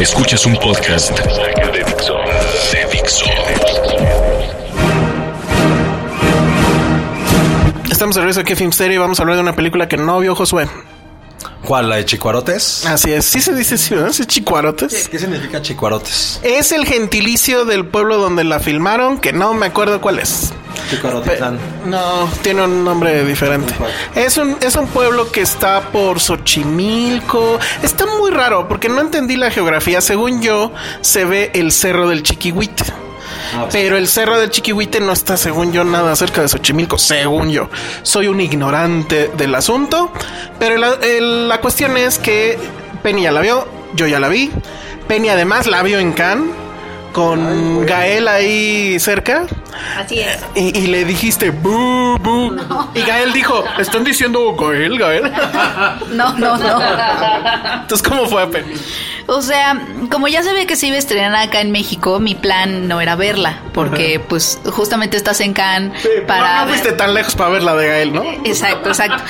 Escuchas 0.00 0.46
un 0.46 0.54
podcast 0.56 1.10
de 1.10 1.84
Dixo. 1.84 2.14
De 2.72 2.86
Dixo. 2.92 3.24
Estamos 7.90 8.14
de 8.14 8.20
regreso 8.20 8.40
aquí 8.40 8.52
a 8.52 8.56
Film 8.56 8.72
Stereo 8.72 8.94
y 8.94 8.98
vamos 8.98 9.18
a 9.18 9.22
hablar 9.22 9.36
de 9.36 9.42
una 9.42 9.56
película 9.56 9.88
que 9.88 9.96
no 9.96 10.20
vio 10.20 10.34
Josué. 10.34 10.68
¿Cuál? 11.68 11.90
¿La 11.90 11.96
de 11.96 12.06
Chicuarotes? 12.06 12.86
Así 12.86 13.12
es, 13.12 13.26
sí 13.26 13.42
se 13.42 13.54
dice 13.54 13.74
así, 13.74 13.94
¿no? 13.94 14.08
Chicuarotes. 14.10 15.06
¿Qué 15.10 15.18
significa 15.18 15.60
Chicuarotes? 15.60 16.40
Es 16.42 16.72
el 16.72 16.86
gentilicio 16.86 17.66
del 17.66 17.84
pueblo 17.84 18.16
donde 18.16 18.42
la 18.42 18.58
filmaron, 18.58 19.18
que 19.18 19.34
no 19.34 19.52
me 19.52 19.66
acuerdo 19.66 20.00
cuál 20.00 20.18
es. 20.18 20.54
Chicuarotitlán. 20.88 21.58
No, 21.84 22.26
tiene 22.40 22.64
un 22.64 22.84
nombre 22.84 23.22
diferente. 23.22 23.74
Es 24.14 24.38
un, 24.38 24.56
es 24.62 24.76
un 24.76 24.86
pueblo 24.86 25.30
que 25.30 25.42
está 25.42 25.82
por 25.92 26.20
Xochimilco. 26.20 27.58
Está 27.82 28.06
muy 28.18 28.30
raro 28.30 28.66
porque 28.66 28.88
no 28.88 29.02
entendí 29.02 29.36
la 29.36 29.50
geografía. 29.50 30.00
Según 30.00 30.40
yo, 30.40 30.72
se 31.02 31.26
ve 31.26 31.50
el 31.52 31.70
cerro 31.70 32.08
del 32.08 32.22
Chiquihuite. 32.22 32.84
Pero 33.72 33.96
el 33.96 34.08
cerro 34.08 34.38
del 34.38 34.50
Chiquihuite 34.50 35.00
no 35.00 35.12
está, 35.12 35.36
según 35.36 35.72
yo, 35.72 35.84
nada 35.84 36.14
cerca 36.16 36.42
de 36.42 36.48
Xochimilco, 36.48 36.98
según 36.98 37.50
yo. 37.50 37.68
Soy 38.02 38.28
un 38.28 38.40
ignorante 38.40 39.30
del 39.36 39.54
asunto. 39.54 40.12
Pero 40.58 40.76
la, 40.76 40.94
el- 41.02 41.48
la 41.48 41.60
cuestión 41.60 41.96
es 41.96 42.18
que 42.18 42.58
Penny 43.02 43.22
ya 43.22 43.32
la 43.32 43.40
vio, 43.40 43.66
yo 43.94 44.06
ya 44.06 44.18
la 44.20 44.28
vi. 44.28 44.50
Penny 45.06 45.28
además 45.30 45.66
la 45.66 45.82
vio 45.82 45.98
en 45.98 46.12
Cannes 46.12 46.50
con 47.12 47.84
Gael 47.86 48.28
ahí 48.28 48.98
cerca. 49.00 49.46
Así 49.96 50.20
es. 50.20 50.38
Y, 50.54 50.76
y 50.78 50.86
le 50.88 51.04
dijiste, 51.04 51.50
bu, 51.50 52.16
bu. 52.18 52.56
Y 52.94 53.00
Gael 53.02 53.32
dijo, 53.32 53.64
¿están 53.78 54.04
diciendo 54.04 54.54
Gael, 54.56 54.98
Gael? 54.98 55.32
No, 56.12 56.32
no, 56.34 56.56
no. 56.56 56.80
Entonces, 57.82 58.02
¿cómo 58.06 58.26
fue, 58.26 58.46
Penny? 58.48 58.74
O 59.26 59.42
sea, 59.42 59.78
como 60.10 60.26
ya 60.28 60.42
sabía 60.42 60.66
que 60.66 60.74
se 60.74 60.86
iba 60.86 60.96
a 60.96 60.98
estrenar 60.98 61.34
acá 61.48 61.60
en 61.60 61.70
México, 61.70 62.18
mi 62.18 62.34
plan 62.34 62.88
no 62.88 63.00
era 63.00 63.14
verla, 63.14 63.58
porque 63.74 64.20
pues 64.26 64.58
justamente 64.70 65.16
estás 65.18 65.40
en 65.40 65.52
Cannes 65.52 65.92
para 66.26 66.60
no, 66.60 66.62
no 66.64 66.68
fuiste 66.70 66.92
tan 66.92 67.12
lejos 67.12 67.34
para 67.36 67.50
ver 67.50 67.62
la 67.62 67.74
de 67.74 67.86
Gael, 67.88 68.12
¿no? 68.14 68.22
Exacto, 68.44 68.88
exacto. 68.88 69.22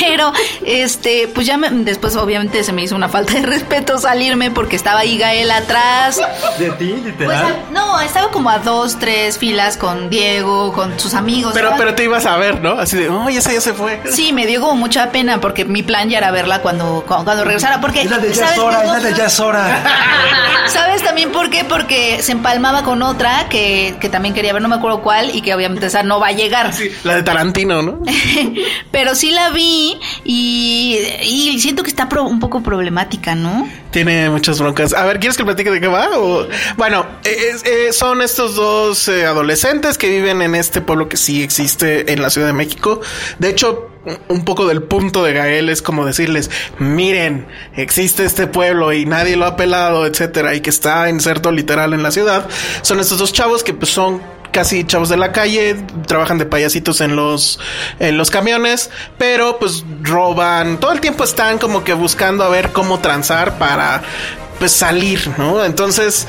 Pero, 0.00 0.32
este, 0.64 1.28
pues 1.34 1.46
ya 1.46 1.58
me- 1.58 1.68
después 1.70 2.16
obviamente 2.16 2.64
se 2.64 2.72
me 2.72 2.82
hizo 2.82 2.96
una 2.96 3.08
falta 3.10 3.34
de 3.34 3.42
respeto 3.42 3.98
salirme 3.98 4.50
porque 4.50 4.76
estaba 4.76 5.00
ahí 5.00 5.18
Gael 5.18 5.50
atrás. 5.50 6.20
¿De 6.58 6.70
ti, 6.72 6.92
Pues, 6.92 7.04
literal? 7.04 7.44
a- 7.68 7.70
no, 7.70 8.00
estaba 8.00 8.30
como 8.30 8.48
a 8.48 8.58
dos, 8.60 8.98
tres 8.98 9.36
filas 9.38 9.76
con 9.84 10.10
Diego, 10.10 10.72
con 10.72 10.98
sus 10.98 11.14
amigos. 11.14 11.52
Pero, 11.54 11.72
pero 11.76 11.94
te 11.94 12.04
ibas 12.04 12.26
a 12.26 12.36
ver, 12.36 12.60
¿no? 12.62 12.72
Así 12.72 12.96
de, 12.96 13.08
oh, 13.08 13.28
esa 13.28 13.52
ya 13.52 13.60
se 13.60 13.72
fue. 13.74 14.00
Sí, 14.10 14.32
me 14.32 14.46
dio 14.46 14.60
como 14.60 14.74
mucha 14.76 15.10
pena 15.10 15.40
porque 15.40 15.64
mi 15.64 15.82
plan 15.82 16.08
ya 16.08 16.18
era 16.18 16.30
verla 16.30 16.62
cuando, 16.62 17.04
cuando, 17.06 17.24
cuando 17.24 17.44
regresara. 17.44 17.80
Porque, 17.80 18.02
Es 18.02 18.10
la 18.10 18.18
de 18.18 18.28
ya 18.30 18.34
¿sabes 18.34 18.52
es 18.52 18.58
hora, 18.58 18.82
es 18.82 18.88
la 18.88 19.00
de 19.00 19.14
ya 19.14 19.26
es 19.26 19.40
hora. 19.40 19.84
¿Sabes 20.68 21.02
también 21.02 21.30
por 21.30 21.50
qué? 21.50 21.64
Porque 21.64 22.22
se 22.22 22.32
empalmaba 22.32 22.82
con 22.82 23.02
otra 23.02 23.48
que, 23.48 23.96
que 24.00 24.08
también 24.08 24.34
quería 24.34 24.52
ver, 24.52 24.62
no 24.62 24.68
me 24.68 24.76
acuerdo 24.76 25.02
cuál, 25.02 25.34
y 25.34 25.42
que 25.42 25.54
obviamente 25.54 25.86
esa 25.86 26.02
no 26.02 26.18
va 26.20 26.28
a 26.28 26.32
llegar. 26.32 26.72
Sí, 26.72 26.90
la 27.04 27.16
de 27.16 27.22
Tarantino, 27.22 27.82
¿no? 27.82 28.00
Pero 28.90 29.14
sí 29.14 29.30
la 29.30 29.50
vi 29.50 29.98
y, 30.24 30.98
y 31.22 31.58
siento 31.60 31.82
que 31.82 31.90
está 31.90 32.08
pro- 32.08 32.24
un 32.24 32.40
poco 32.40 32.62
problemática, 32.62 33.34
¿no? 33.34 33.68
Tiene 33.90 34.30
muchas 34.30 34.58
broncas. 34.58 34.92
A 34.94 35.04
ver, 35.04 35.20
¿quieres 35.20 35.36
que 35.36 35.44
platique 35.44 35.70
de 35.70 35.80
qué 35.80 35.86
va? 35.88 36.08
O- 36.18 36.46
Bueno, 36.76 37.06
es- 37.24 37.62
eh, 37.64 37.92
son 37.92 38.22
estos 38.22 38.54
dos 38.56 39.06
eh, 39.08 39.26
adolescentes 39.26 39.63
que 39.98 40.10
viven 40.10 40.42
en 40.42 40.54
este 40.54 40.82
pueblo 40.82 41.08
que 41.08 41.16
sí 41.16 41.42
existe 41.42 42.12
en 42.12 42.20
la 42.20 42.28
Ciudad 42.28 42.48
de 42.48 42.52
México. 42.52 43.00
De 43.38 43.48
hecho, 43.48 43.90
un 44.28 44.44
poco 44.44 44.66
del 44.66 44.82
punto 44.82 45.24
de 45.24 45.32
Gael 45.32 45.70
es 45.70 45.80
como 45.80 46.04
decirles, 46.04 46.50
miren, 46.78 47.46
existe 47.74 48.24
este 48.24 48.46
pueblo 48.46 48.92
y 48.92 49.06
nadie 49.06 49.36
lo 49.36 49.46
ha 49.46 49.56
pelado, 49.56 50.04
etcétera, 50.04 50.54
y 50.54 50.60
que 50.60 50.68
está 50.68 51.08
inserto 51.08 51.50
literal 51.50 51.94
en 51.94 52.02
la 52.02 52.10
ciudad. 52.10 52.46
Son 52.82 53.00
estos 53.00 53.18
dos 53.18 53.32
chavos 53.32 53.64
que 53.64 53.72
pues 53.72 53.90
son 53.90 54.20
casi 54.52 54.84
chavos 54.84 55.08
de 55.08 55.16
la 55.16 55.32
calle, 55.32 55.76
trabajan 56.06 56.36
de 56.36 56.44
payasitos 56.44 57.00
en 57.00 57.16
los 57.16 57.58
en 58.00 58.18
los 58.18 58.30
camiones, 58.30 58.90
pero 59.16 59.58
pues 59.58 59.82
roban, 60.02 60.78
todo 60.78 60.92
el 60.92 61.00
tiempo 61.00 61.24
están 61.24 61.58
como 61.58 61.84
que 61.84 61.94
buscando 61.94 62.44
a 62.44 62.50
ver 62.50 62.70
cómo 62.70 63.00
transar 63.00 63.58
para 63.58 64.02
pues 64.64 64.72
salir, 64.72 65.20
¿no? 65.36 65.62
Entonces, 65.62 66.26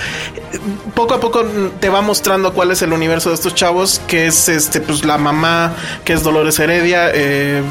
poco 0.93 1.13
a 1.13 1.21
poco 1.21 1.45
te 1.79 1.87
va 1.87 2.01
mostrando 2.01 2.53
cuál 2.53 2.71
es 2.71 2.81
el 2.81 2.91
universo 2.91 3.29
de 3.29 3.35
estos 3.35 3.55
chavos, 3.55 4.01
que 4.07 4.27
es 4.27 4.49
este, 4.49 4.81
pues 4.81 5.05
la 5.05 5.17
mamá, 5.17 5.73
que 6.03 6.11
es 6.11 6.21
Dolores 6.21 6.59
Heredia, 6.59 7.11
eh, 7.13 7.63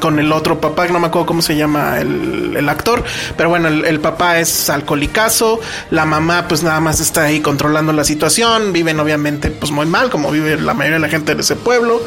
con 0.00 0.18
el 0.18 0.32
otro 0.32 0.62
papá, 0.62 0.88
no 0.88 0.98
me 0.98 1.08
acuerdo 1.08 1.26
cómo 1.26 1.42
se 1.42 1.56
llama 1.56 1.98
el, 2.00 2.66
actor, 2.70 3.04
pero 3.36 3.50
bueno, 3.50 3.68
el, 3.68 4.00
papá 4.00 4.38
es 4.40 4.70
alcohólicazo, 4.70 5.60
la 5.90 6.06
mamá 6.06 6.46
pues 6.48 6.62
nada 6.62 6.80
más 6.80 7.00
está 7.00 7.24
ahí 7.24 7.40
controlando 7.40 7.92
la 7.92 8.04
situación, 8.04 8.72
viven 8.72 9.00
obviamente 9.00 9.50
pues 9.50 9.72
muy 9.72 9.86
mal, 9.86 10.08
como 10.08 10.30
vive 10.30 10.58
la 10.58 10.74
mayoría 10.74 10.96
de 10.96 11.02
la 11.02 11.08
gente 11.08 11.34
de 11.34 11.42
ese 11.42 11.56
pueblo, 11.56 12.02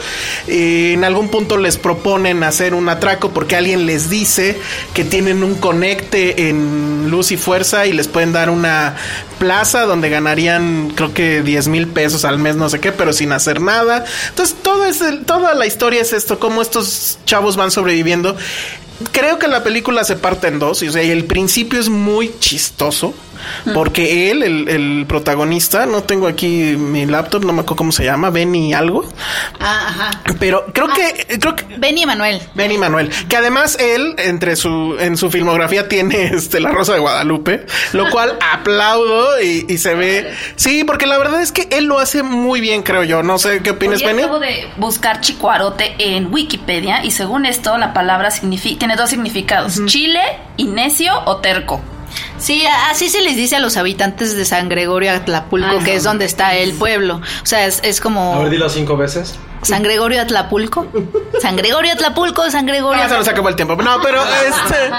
y 0.48 0.94
en 0.94 1.04
algún 1.04 1.30
punto 1.30 1.58
les 1.58 1.78
proponen 1.78 2.44
hacer 2.44 2.74
un 2.74 2.90
atraco 2.90 3.30
porque 3.30 3.56
alguien 3.56 3.86
les 3.86 4.10
dice 4.10 4.60
que 4.96 5.04
tienen 5.04 5.44
un 5.44 5.56
conecte 5.56 6.50
en 6.50 7.10
luz 7.10 7.32
y 7.32 7.38
fuerza 7.38 7.86
les 7.94 8.08
pueden 8.08 8.32
dar 8.34 8.50
una 8.50 8.96
plaza 9.40 9.86
donde 9.86 10.10
ganarían 10.10 10.92
creo 10.96 11.14
que 11.14 11.42
10 11.42 11.68
mil 11.68 11.88
pesos 11.88 12.26
al 12.26 12.38
mes, 12.40 12.56
no 12.56 12.70
sé 12.70 12.80
qué, 12.80 12.92
pero 12.92 13.14
sin 13.14 13.32
hacer 13.32 13.62
nada. 13.62 14.06
Entonces 14.30 14.56
todo 14.62 14.86
es 14.86 15.02
el- 15.02 15.26
toda 15.26 15.54
la 15.54 15.66
historia 15.66 16.02
es 16.02 16.14
esto, 16.14 16.40
cómo 16.40 16.62
estos 16.62 17.20
chavos 17.26 17.56
van 17.56 17.72
sobreviviendo. 17.72 18.36
Creo 19.12 19.40
que 19.40 19.48
la 19.48 19.64
película 19.64 20.04
se 20.04 20.16
parte 20.16 20.48
en 20.48 20.60
dos, 20.60 20.82
y, 20.84 20.88
o 20.88 20.92
sea, 20.92 21.02
el 21.02 21.26
principio 21.26 21.80
es 21.80 21.90
muy 21.90 22.32
chistoso. 22.40 23.14
Porque 23.74 24.30
él, 24.30 24.44
el, 24.44 24.70
el 24.70 25.06
protagonista, 25.08 25.88
no 25.88 26.04
tengo 26.04 26.28
aquí 26.28 26.76
mi 26.78 27.08
laptop, 27.08 27.44
no 27.44 27.54
me 27.54 27.62
acuerdo 27.62 27.78
cómo 27.78 27.92
se 27.92 28.04
llama, 28.04 28.30
Benny 28.30 28.72
algo. 28.76 29.04
Ah, 29.60 29.86
ajá. 29.88 30.12
Pero 30.40 30.68
creo 30.72 30.88
que, 30.90 31.40
creo 31.40 31.56
que 31.56 31.66
Benny 31.80 32.06
Manuel. 32.06 32.40
Benny 32.54 32.78
Manuel, 32.78 33.10
que 33.30 33.38
además 33.38 33.78
él 33.80 34.14
entre 34.20 34.56
su 34.56 34.96
en 35.00 35.18
su 35.18 35.32
filmografía 35.32 35.88
tiene 35.90 36.26
este 36.36 36.60
La 36.60 36.70
Rosa 36.70 36.94
de 36.94 37.00
Guadalupe, 37.00 37.66
lo 37.94 38.12
cual 38.12 38.38
aplaudo 38.54 39.42
y, 39.42 39.66
y 39.68 39.80
se 39.80 39.96
ve 39.96 40.32
sí, 40.56 40.84
porque 40.84 41.08
la 41.08 41.18
verdad 41.18 41.42
es 41.42 41.52
que 41.52 41.68
él 41.72 41.86
lo 41.86 41.98
hace 41.98 42.22
muy 42.22 42.62
bien, 42.62 42.84
creo 42.84 43.04
yo. 43.04 43.24
No 43.24 43.40
sé 43.40 43.62
qué 43.64 43.72
opinas, 43.72 44.04
Benny. 44.04 44.22
acabo 44.22 44.40
de 44.40 44.68
buscar 44.78 45.20
chicuarote 45.20 45.96
en 45.98 46.32
Wikipedia 46.32 47.04
y 47.04 47.10
según 47.10 47.48
esto 47.48 47.76
la 47.80 47.92
palabra 47.92 48.30
signifi- 48.30 48.78
tiene 48.92 49.02
dos 49.02 49.10
significados, 49.10 49.86
chile 49.86 50.20
y 50.58 50.66
necio 50.66 51.14
o 51.26 51.38
terco. 51.38 51.80
Sí, 52.38 52.64
así 52.90 53.08
se 53.08 53.22
les 53.22 53.36
dice 53.38 53.56
a 53.56 53.60
los 53.60 53.78
habitantes 53.78 54.36
de 54.36 54.44
San 54.44 54.68
Gregorio 54.68 55.12
Atlapulco, 55.12 55.78
Ay, 55.78 55.86
que 55.86 55.92
no. 55.92 55.98
es 55.98 56.04
donde 56.04 56.26
está 56.26 56.56
el 56.56 56.74
pueblo. 56.74 57.22
O 57.42 57.46
sea, 57.46 57.66
es, 57.68 57.80
es 57.84 58.02
como 58.02 58.36
A 58.36 58.40
ver, 58.40 58.50
dilo 58.50 58.68
cinco 58.70 58.98
veces. 58.98 59.36
San 59.62 59.82
Gregorio 59.84 60.22
Atlapulco. 60.22 60.88
San 61.42 61.56
Gregorio 61.56 61.94
Atlapulco, 61.94 62.50
San 62.52 62.66
Gregorio. 62.66 63.02
Ah, 63.04 63.08
se 63.08 63.16
nos 63.16 63.28
acabó 63.28 63.48
el 63.48 63.56
tiempo. 63.56 63.76
No, 63.78 64.02
pero 64.02 64.22
este. 64.26 64.92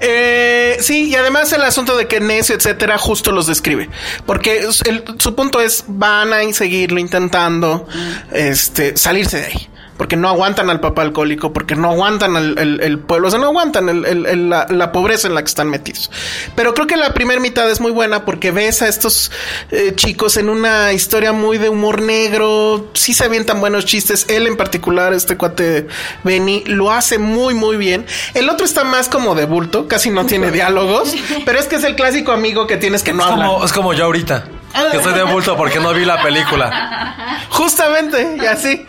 eh, 0.00 0.76
sí, 0.80 1.10
y 1.10 1.14
además 1.16 1.52
el 1.52 1.62
asunto 1.62 1.96
de 1.96 2.06
que 2.06 2.20
necio, 2.20 2.54
etcétera, 2.54 2.96
justo 2.98 3.32
los 3.32 3.46
describe. 3.46 3.90
Porque 4.24 4.60
el- 4.86 5.04
su 5.18 5.34
punto 5.34 5.60
es: 5.60 5.84
van 5.88 6.32
a 6.32 6.40
seguirlo 6.54 7.00
intentando 7.00 7.86
este, 8.32 8.96
salirse 8.96 9.40
de 9.40 9.46
ahí. 9.46 9.68
Porque 9.96 10.16
no 10.16 10.28
aguantan 10.28 10.68
al 10.70 10.80
papá 10.80 11.02
alcohólico, 11.02 11.52
porque 11.52 11.74
no 11.74 11.90
aguantan 11.90 12.36
el, 12.36 12.58
el- 12.58 12.80
el 12.82 12.98
pueblo, 12.98 13.28
o 13.28 13.30
sea, 13.30 13.40
no 13.40 13.46
aguantan 13.46 13.88
el- 13.88 14.04
el- 14.04 14.26
el- 14.26 14.50
la, 14.50 14.66
la 14.68 14.92
pobreza 14.92 15.26
en 15.28 15.34
la 15.34 15.40
que 15.42 15.48
están 15.48 15.68
metidos. 15.70 16.10
Pero 16.54 16.74
creo 16.74 16.86
que 16.86 16.96
la 16.96 17.14
primera 17.14 17.40
mitad 17.40 17.70
es 17.70 17.80
muy 17.80 17.90
buena 17.92 18.24
porque 18.24 18.50
ves 18.50 18.82
a 18.82 18.88
estos 18.88 19.30
eh, 19.70 19.92
chicos 19.96 20.36
en 20.36 20.48
una 20.50 20.92
historia 20.92 21.32
muy 21.32 21.56
de 21.58 21.68
humor 21.70 22.02
negro, 22.02 22.90
sí 22.94 23.14
se 23.14 23.24
avientan 23.24 23.60
buenos 23.60 23.86
chistes, 23.86 24.26
él 24.28 24.46
en 24.46 24.56
particular, 24.56 25.12
este 25.14 25.36
cuate 25.36 25.86
Benny, 26.24 26.62
lo 26.66 26.90
hace 26.92 27.18
muy 27.18 27.54
muy 27.54 27.76
bien. 27.76 28.04
El 28.34 28.50
otro 28.50 28.66
está 28.66 28.84
más 28.84 29.08
como 29.08 29.34
de 29.34 29.46
bulto, 29.46 29.88
casi 29.88 30.10
no 30.10 30.26
tiene 30.26 30.50
diálogos, 30.52 31.14
pero 31.44 31.58
es 31.58 31.66
que 31.66 31.76
es 31.76 31.84
el 31.84 31.96
clásico 31.96 32.32
amigo 32.32 32.66
que 32.66 32.76
tienes 32.76 33.02
que 33.02 33.12
no 33.14 33.24
Es 33.24 33.30
hablar. 33.30 33.46
como, 33.48 33.64
es 33.64 33.72
como 33.72 33.94
yo 33.94 34.04
ahorita. 34.04 34.44
Que 34.90 34.98
estoy 34.98 35.14
de 35.14 35.22
bulto 35.22 35.56
porque 35.56 35.80
no 35.80 35.94
vi 35.94 36.04
la 36.04 36.20
película. 36.22 37.46
Justamente, 37.48 38.36
y 38.42 38.44
así. 38.44 38.86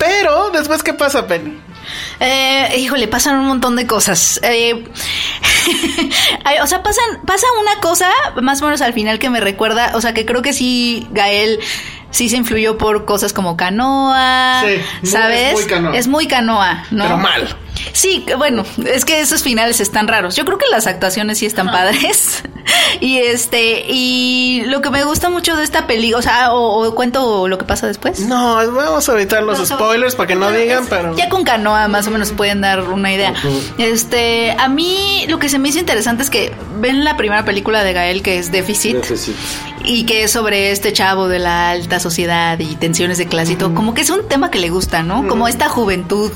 Pero 0.00 0.50
después, 0.50 0.82
¿qué 0.82 0.94
pasa, 0.94 1.26
Penny? 1.28 1.56
Eh, 2.20 2.74
híjole, 2.78 3.06
pasan 3.06 3.36
un 3.36 3.46
montón 3.46 3.76
de 3.76 3.86
cosas. 3.86 4.40
Eh, 4.42 4.84
o 6.62 6.66
sea, 6.66 6.82
pasan, 6.82 7.04
pasa 7.26 7.46
una 7.60 7.80
cosa 7.80 8.08
más 8.42 8.60
o 8.62 8.64
menos 8.64 8.80
al 8.80 8.92
final 8.92 9.18
que 9.18 9.30
me 9.30 9.40
recuerda, 9.40 9.92
o 9.94 10.00
sea, 10.00 10.14
que 10.14 10.24
creo 10.26 10.42
que 10.42 10.52
sí, 10.52 11.06
Gael 11.10 11.60
sí 12.10 12.28
se 12.28 12.36
influyó 12.36 12.76
por 12.78 13.04
cosas 13.04 13.32
como 13.32 13.56
canoa, 13.56 14.62
Sí, 14.64 14.80
muy- 15.02 15.10
¿sabes? 15.10 15.48
es 15.48 15.54
muy 15.54 15.64
Canoa. 15.66 15.96
Es 15.96 16.06
muy 16.08 16.26
canoa, 16.28 16.84
¿no? 16.90 17.04
Pero 17.04 17.16
mal. 17.18 17.56
Sí, 17.92 18.24
que 18.26 18.34
bueno, 18.34 18.64
es 18.86 19.04
que 19.04 19.20
esos 19.20 19.42
finales 19.42 19.80
están 19.80 20.08
raros. 20.08 20.36
Yo 20.36 20.44
creo 20.44 20.58
que 20.58 20.66
las 20.70 20.86
actuaciones 20.86 21.38
sí 21.38 21.46
están 21.46 21.66
padres. 21.66 22.42
y 23.00 23.18
este, 23.18 23.84
y 23.88 24.62
lo 24.66 24.80
que 24.80 24.90
me 24.90 25.04
gusta 25.04 25.30
mucho 25.30 25.56
de 25.56 25.64
esta 25.64 25.86
peli, 25.86 26.14
o 26.14 26.22
sea, 26.22 26.52
o, 26.52 26.86
o 26.86 26.94
cuento 26.94 27.48
lo 27.48 27.58
que 27.58 27.64
pasa 27.64 27.86
después. 27.86 28.20
No, 28.20 28.54
vamos 28.72 29.08
a 29.08 29.12
evitar 29.12 29.42
los 29.42 29.66
spoilers 29.66 30.14
para 30.14 30.26
que 30.26 30.34
no 30.34 30.50
digan, 30.50 30.86
pero... 30.88 31.16
Ya 31.16 31.28
con 31.28 31.44
canoa 31.44 31.88
más 31.88 32.06
o 32.06 32.10
menos 32.10 32.32
pueden 32.32 32.60
dar 32.60 32.80
una 32.82 33.12
idea. 33.12 33.34
Este, 33.78 34.52
a 34.52 34.68
mí 34.68 35.24
lo 35.28 35.38
que 35.38 35.48
se 35.48 35.58
me 35.58 35.68
hizo 35.68 35.78
interesante 35.78 36.22
es 36.22 36.30
que 36.30 36.52
ven 36.80 37.04
la 37.04 37.16
primera 37.16 37.44
película 37.44 37.82
de 37.82 37.92
Gael 37.92 38.22
que 38.22 38.38
es 38.38 38.52
Déficit. 38.52 38.96
Y 39.84 40.04
que 40.04 40.24
es 40.24 40.30
sobre 40.30 40.70
este 40.72 40.92
chavo 40.92 41.28
de 41.28 41.38
la 41.38 41.70
alta 41.70 42.00
sociedad 42.00 42.58
y 42.58 42.76
tensiones 42.76 43.18
de 43.18 43.26
clase 43.26 43.52
y 43.52 43.56
todo. 43.56 43.74
Como 43.74 43.94
que 43.94 44.02
es 44.02 44.10
un 44.10 44.28
tema 44.28 44.50
que 44.50 44.58
le 44.58 44.68
gusta, 44.68 45.02
¿no? 45.02 45.26
Como 45.26 45.48
esta 45.48 45.68
juventud 45.68 46.30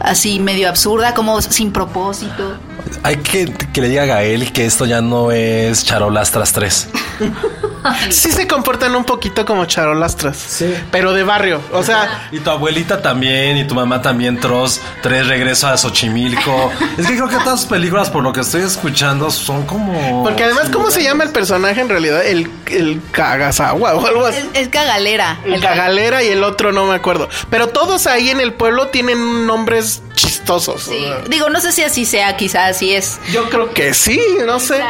así 0.00 0.40
medio 0.40 0.68
absurda, 0.68 1.14
como 1.14 1.40
sin 1.42 1.72
propósito. 1.72 2.56
Hay 3.02 3.16
que 3.16 3.52
que 3.72 3.80
le 3.80 3.88
diga 3.88 4.02
a 4.02 4.06
Gael 4.06 4.52
que 4.52 4.66
esto 4.66 4.86
ya 4.86 5.00
no 5.00 5.30
es 5.30 5.84
charolastras 5.84 6.52
3. 6.52 6.88
Sí 8.10 8.30
se 8.32 8.46
comportan 8.46 8.94
un 8.94 9.04
poquito 9.04 9.44
como 9.44 9.64
charolastras. 9.64 10.36
Sí. 10.36 10.74
Pero 10.90 11.12
de 11.12 11.22
barrio. 11.22 11.60
O 11.72 11.82
sea, 11.82 12.28
Y 12.32 12.40
tu 12.40 12.50
abuelita 12.50 13.02
también, 13.02 13.56
y 13.56 13.66
tu 13.66 13.74
mamá 13.74 14.02
también, 14.02 14.38
Troz, 14.38 14.80
tres 15.02 15.26
regreso 15.26 15.68
a 15.68 15.76
Xochimilco. 15.76 16.72
es 16.98 17.06
que 17.06 17.14
creo 17.14 17.28
que 17.28 17.36
todas 17.36 17.60
sus 17.60 17.68
películas, 17.68 18.10
por 18.10 18.22
lo 18.22 18.32
que 18.32 18.40
estoy 18.40 18.62
escuchando, 18.62 19.30
son 19.30 19.66
como. 19.66 20.22
porque 20.24 20.44
además, 20.44 20.68
¿cómo 20.70 20.90
se 20.90 21.02
llama 21.02 21.24
el 21.24 21.30
personaje 21.30 21.80
en 21.80 21.88
realidad? 21.88 22.24
El, 22.24 22.50
el 22.66 23.00
Kagasawa 23.12 23.94
o 23.94 24.06
algo 24.06 24.26
así. 24.26 24.38
Es, 24.54 24.62
es 24.62 24.68
cagalera. 24.68 25.38
El 25.44 25.60
Cagalera 25.60 26.22
y 26.22 26.28
el 26.28 26.44
otro 26.44 26.72
no 26.72 26.86
me 26.86 26.94
acuerdo. 26.94 27.28
Pero 27.50 27.68
todos 27.68 28.06
ahí 28.06 28.30
en 28.30 28.40
el 28.40 28.52
pueblo 28.54 28.88
tienen 28.88 29.46
nombres 29.46 30.02
chistosos. 30.14 30.84
Sí. 30.84 31.06
Digo, 31.28 31.48
no 31.48 31.60
sé 31.60 31.72
si 31.72 31.82
así 31.82 32.04
sea, 32.04 32.36
quizás 32.36 32.76
así 32.76 32.94
es. 32.94 33.18
Yo 33.32 33.48
creo 33.48 33.72
que 33.72 33.94
sí, 33.94 34.20
no 34.46 34.60
sé. 34.60 34.80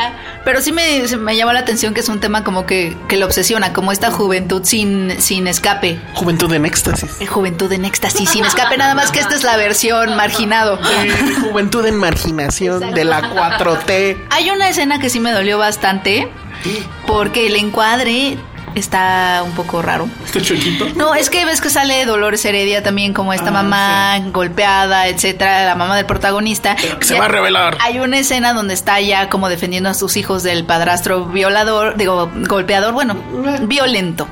Pero 0.44 0.62
sí 0.62 0.72
me, 0.72 1.02
me 1.18 1.36
llama 1.36 1.52
la 1.52 1.60
atención 1.60 1.92
que 1.92 2.00
es 2.00 2.08
un 2.08 2.20
tema 2.20 2.44
como 2.44 2.64
que, 2.66 2.96
que 3.08 3.16
lo 3.16 3.26
obsesiona, 3.26 3.72
como 3.72 3.92
esta 3.92 4.10
juventud 4.10 4.62
sin, 4.64 5.20
sin 5.20 5.46
escape. 5.46 6.00
Juventud 6.14 6.52
en 6.52 6.64
éxtasis. 6.64 7.20
Eh, 7.20 7.26
Juventud 7.26 7.70
en 7.72 7.84
éxtasis, 7.84 8.30
sin 8.30 8.44
escape, 8.44 8.76
nada 8.78 8.94
más 8.94 9.10
que 9.10 9.20
esta 9.20 9.34
es 9.34 9.44
la 9.44 9.56
versión 9.56 10.16
marginado. 10.16 10.78
Eh, 10.78 11.10
Juventud 11.42 11.84
en 11.86 11.96
marginación 11.96 12.94
de 12.94 13.04
la 13.04 13.20
4T. 13.22 14.16
Hay 14.30 14.50
una 14.50 14.68
escena 14.68 14.98
que 14.98 15.10
sí 15.10 15.20
me 15.20 15.32
dolió 15.32 15.58
bastante, 15.58 16.28
porque 17.06 17.46
el 17.46 17.56
encuadre 17.56 18.38
está 18.74 19.42
un 19.44 19.52
poco 19.52 19.82
raro. 19.82 20.08
Este 20.24 20.40
chuequito. 20.42 20.86
No, 20.96 21.14
es 21.14 21.30
que 21.30 21.44
ves 21.44 21.60
que 21.60 21.70
sale 21.70 22.04
Dolores 22.04 22.44
Heredia 22.44 22.82
también 22.82 23.12
como 23.12 23.32
esta 23.32 23.50
mamá 23.50 24.18
golpeada, 24.32 25.08
etcétera, 25.08 25.64
la 25.66 25.74
mamá 25.74 25.96
del 25.96 26.06
protagonista. 26.06 26.76
que 26.76 27.04
se 27.06 27.18
va 27.18 27.26
a 27.26 27.28
revelar. 27.28 27.76
Hay 27.80 27.98
una 27.98 28.18
escena 28.18 28.52
donde 28.52 28.74
está 28.74 29.00
ya 29.00 29.28
como 29.28 29.48
defendiendo 29.48 29.88
a 29.88 29.94
sus 29.94 30.16
hijos 30.16 30.42
del 30.42 30.64
padrastro 30.64 31.26
violador, 31.26 31.96
digo, 31.96 32.30
golpeador, 32.48 32.92
bueno, 32.92 33.16
violento. 33.62 34.28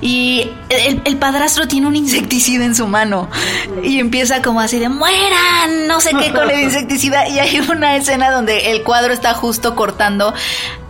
Y 0.00 0.50
el, 0.68 1.02
el 1.04 1.16
padrastro 1.16 1.68
tiene 1.68 1.86
un 1.86 1.96
insecticida 1.96 2.64
en 2.64 2.74
su 2.74 2.86
mano 2.86 3.28
y 3.82 3.98
empieza 3.98 4.42
como 4.42 4.60
así 4.60 4.78
de 4.78 4.88
mueran, 4.88 5.86
no 5.86 6.00
sé 6.00 6.10
qué 6.18 6.32
con 6.32 6.50
el 6.50 6.60
insecticida. 6.64 7.28
Y 7.28 7.38
hay 7.38 7.60
una 7.60 7.96
escena 7.96 8.30
donde 8.30 8.72
el 8.72 8.82
cuadro 8.82 9.12
está 9.12 9.34
justo 9.34 9.74
cortando 9.74 10.34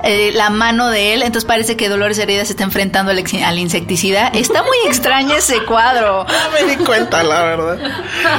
eh, 0.03 0.33
la 0.35 0.51
mano 0.51 0.89
de 0.89 1.15
él, 1.15 1.23
entonces 1.23 1.45
parece 1.45 1.77
que 1.77 1.89
Dolores 1.89 2.19
Heredia 2.19 2.45
se 2.45 2.53
está 2.53 2.65
enfrentando 2.65 3.11
al, 3.11 3.59
insecticida. 3.59 4.29
Está 4.29 4.63
muy 4.63 4.77
extraño 4.87 5.35
ese 5.37 5.65
cuadro. 5.65 6.27
No 6.27 6.67
me 6.67 6.77
di 6.77 6.85
cuenta, 6.85 7.23
la 7.23 7.43
verdad. 7.43 7.79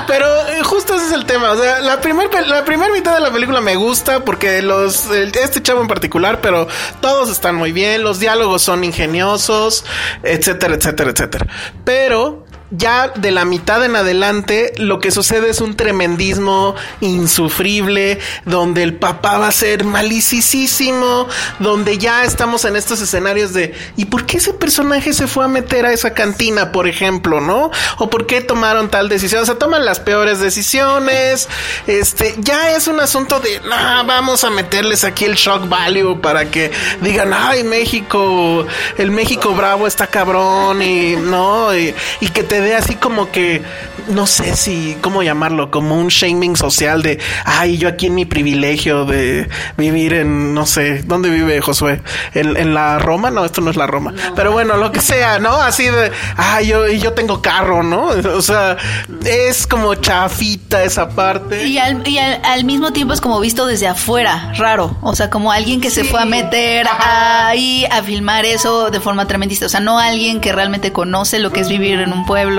Pero 0.08 0.28
eh, 0.48 0.64
justo 0.64 0.96
ese 0.96 1.08
es 1.08 1.12
el 1.12 1.26
tema. 1.26 1.52
O 1.52 1.58
sea, 1.58 1.80
la 1.80 2.00
primera 2.02 2.92
mitad 2.94 3.14
de 3.14 3.22
la 3.22 3.32
película 3.32 3.62
me 3.62 3.76
gusta 3.76 4.24
porque 4.24 4.62
los 4.62 5.10
este 5.12 5.62
chavo 5.62 5.82
en 5.82 5.88
particular, 5.88 6.42
pero 6.42 6.68
todos 7.02 7.30
están 7.30 7.56
muy 7.56 7.72
bien, 7.72 8.04
los 8.04 8.20
diálogos 8.20 8.62
son 8.62 8.84
ingeniosos, 8.84 9.86
etcétera, 10.24 10.76
etcétera, 10.76 11.12
etcétera. 11.12 11.48
Pero 11.84 12.46
ya 12.72 13.10
de 13.10 13.32
la 13.32 13.46
mitad 13.46 13.84
en 13.84 13.96
adelante, 13.96 14.74
lo 14.78 15.00
que 15.00 15.12
sucede 15.12 15.50
es 15.50 15.62
un 15.62 15.76
tremendismo 15.76 16.76
insufrible, 17.02 18.20
donde 18.46 18.84
el 18.84 18.96
papá 18.96 19.38
va 19.38 19.48
a 19.48 19.52
ser 19.52 19.84
malicísimo, 19.84 21.28
donde 21.60 21.98
ya 21.98 22.24
estamos 22.24 22.66
en 22.66 22.76
estos 22.76 23.02
escenarios 23.02 23.54
de 23.54 23.74
¿y 23.98 24.06
por 24.06 24.26
qué 24.26 24.38
ese 24.38 24.54
personaje 24.54 25.14
se 25.14 25.28
fue 25.28 25.46
a 25.46 25.48
meter 25.48 25.86
a 25.86 25.94
esa 25.94 26.14
cantina, 26.14 26.72
por 26.72 26.88
ejemplo, 26.88 27.42
no? 27.42 27.72
¿O 27.98 28.10
por 28.10 28.26
qué 28.26 28.42
tomaron 28.42 28.90
tal 28.90 29.10
decisión? 29.10 29.44
O 29.44 29.46
sea, 29.46 29.56
toman 29.56 29.86
las 29.86 30.00
peores 30.00 30.40
decisiones. 30.40 31.50
Este, 31.88 32.36
ya 32.38 32.72
es 32.76 32.88
un 32.88 33.00
asunto 33.00 33.40
de, 33.40 33.60
"Nah, 33.62 34.04
vamos 34.04 34.44
a 34.44 34.50
meterles 34.50 35.04
aquí 35.04 35.26
el 35.26 35.36
shock 35.36 35.68
value 35.68 36.20
para 36.22 36.50
que 36.50 36.72
digan, 37.02 37.34
ay, 37.34 37.64
México, 37.64 38.66
el 38.98 39.12
México 39.12 39.54
bravo 39.54 39.88
está 39.88 40.08
cabrón 40.08 40.82
y 40.82 41.16
no, 41.16 41.76
y, 41.76 41.94
y 42.22 42.28
que 42.30 42.44
te 42.44 42.61
dé 42.62 42.76
así 42.76 42.96
como 42.96 43.32
que, 43.32 43.62
no 44.08 44.26
sé 44.28 44.56
si, 44.56 44.98
¿cómo 45.02 45.24
llamarlo? 45.24 45.72
Como 45.72 45.96
un 45.96 46.08
shaming 46.08 46.56
social 46.56 47.02
de, 47.02 47.20
ay, 47.46 47.78
yo 47.78 47.88
aquí 47.90 48.08
en 48.08 48.16
mi 48.16 48.26
privilegio 48.26 49.06
de 49.06 49.50
vivir 49.78 50.14
en, 50.14 50.54
no 50.54 50.66
sé, 50.66 51.04
¿dónde 51.04 51.30
vive 51.30 51.62
Josué? 51.62 52.02
¿En, 52.34 52.56
en 52.58 52.74
la 52.74 53.00
Roma? 53.00 53.32
No, 53.32 53.46
esto 53.46 53.62
no 53.62 53.72
es 53.72 53.78
la 53.78 53.88
Roma. 53.88 54.14
Pero 54.36 54.52
bueno, 54.52 54.78
lo 54.78 54.92
que 54.92 55.02
sea, 55.02 55.40
¿no? 55.40 55.54
Así 55.54 55.86
de, 55.86 56.12
ay, 56.38 56.68
yo, 56.68 56.88
y 56.88 57.00
yo 57.00 57.14
tengo 57.14 57.42
carro, 57.42 57.84
¿no? 57.84 58.08
O 58.08 58.42
sea, 58.42 58.78
es 59.26 59.68
como 59.68 59.96
chafita 59.96 60.84
esa 60.84 61.10
parte. 61.10 61.66
Y, 61.68 61.78
al, 61.78 62.08
y 62.08 62.18
al, 62.18 62.42
al 62.44 62.64
mismo 62.66 62.94
tiempo 62.94 63.14
es 63.14 63.22
como 63.22 63.40
visto 63.40 63.66
desde 63.66 63.88
afuera, 63.88 64.54
raro. 64.58 64.98
O 65.02 65.16
sea, 65.16 65.30
como 65.30 65.52
alguien 65.52 65.82
que 65.82 65.90
se 65.90 66.04
fue 66.04 66.22
a 66.22 66.26
meter 66.26 66.88
ahí 67.00 67.86
a 67.92 68.02
filmar 68.04 68.46
eso 68.46 68.90
de 68.90 69.00
forma 69.00 69.28
tremendista. 69.28 69.66
O 69.66 69.70
sea, 69.70 69.80
no 69.80 70.00
alguien 70.00 70.40
que 70.40 70.52
realmente 70.52 70.92
conoce 70.92 71.40
lo 71.40 71.52
que 71.52 71.62
es 71.62 71.70
vivir 71.70 72.00
en 72.00 72.14
un 72.14 72.26
pueblo, 72.26 72.51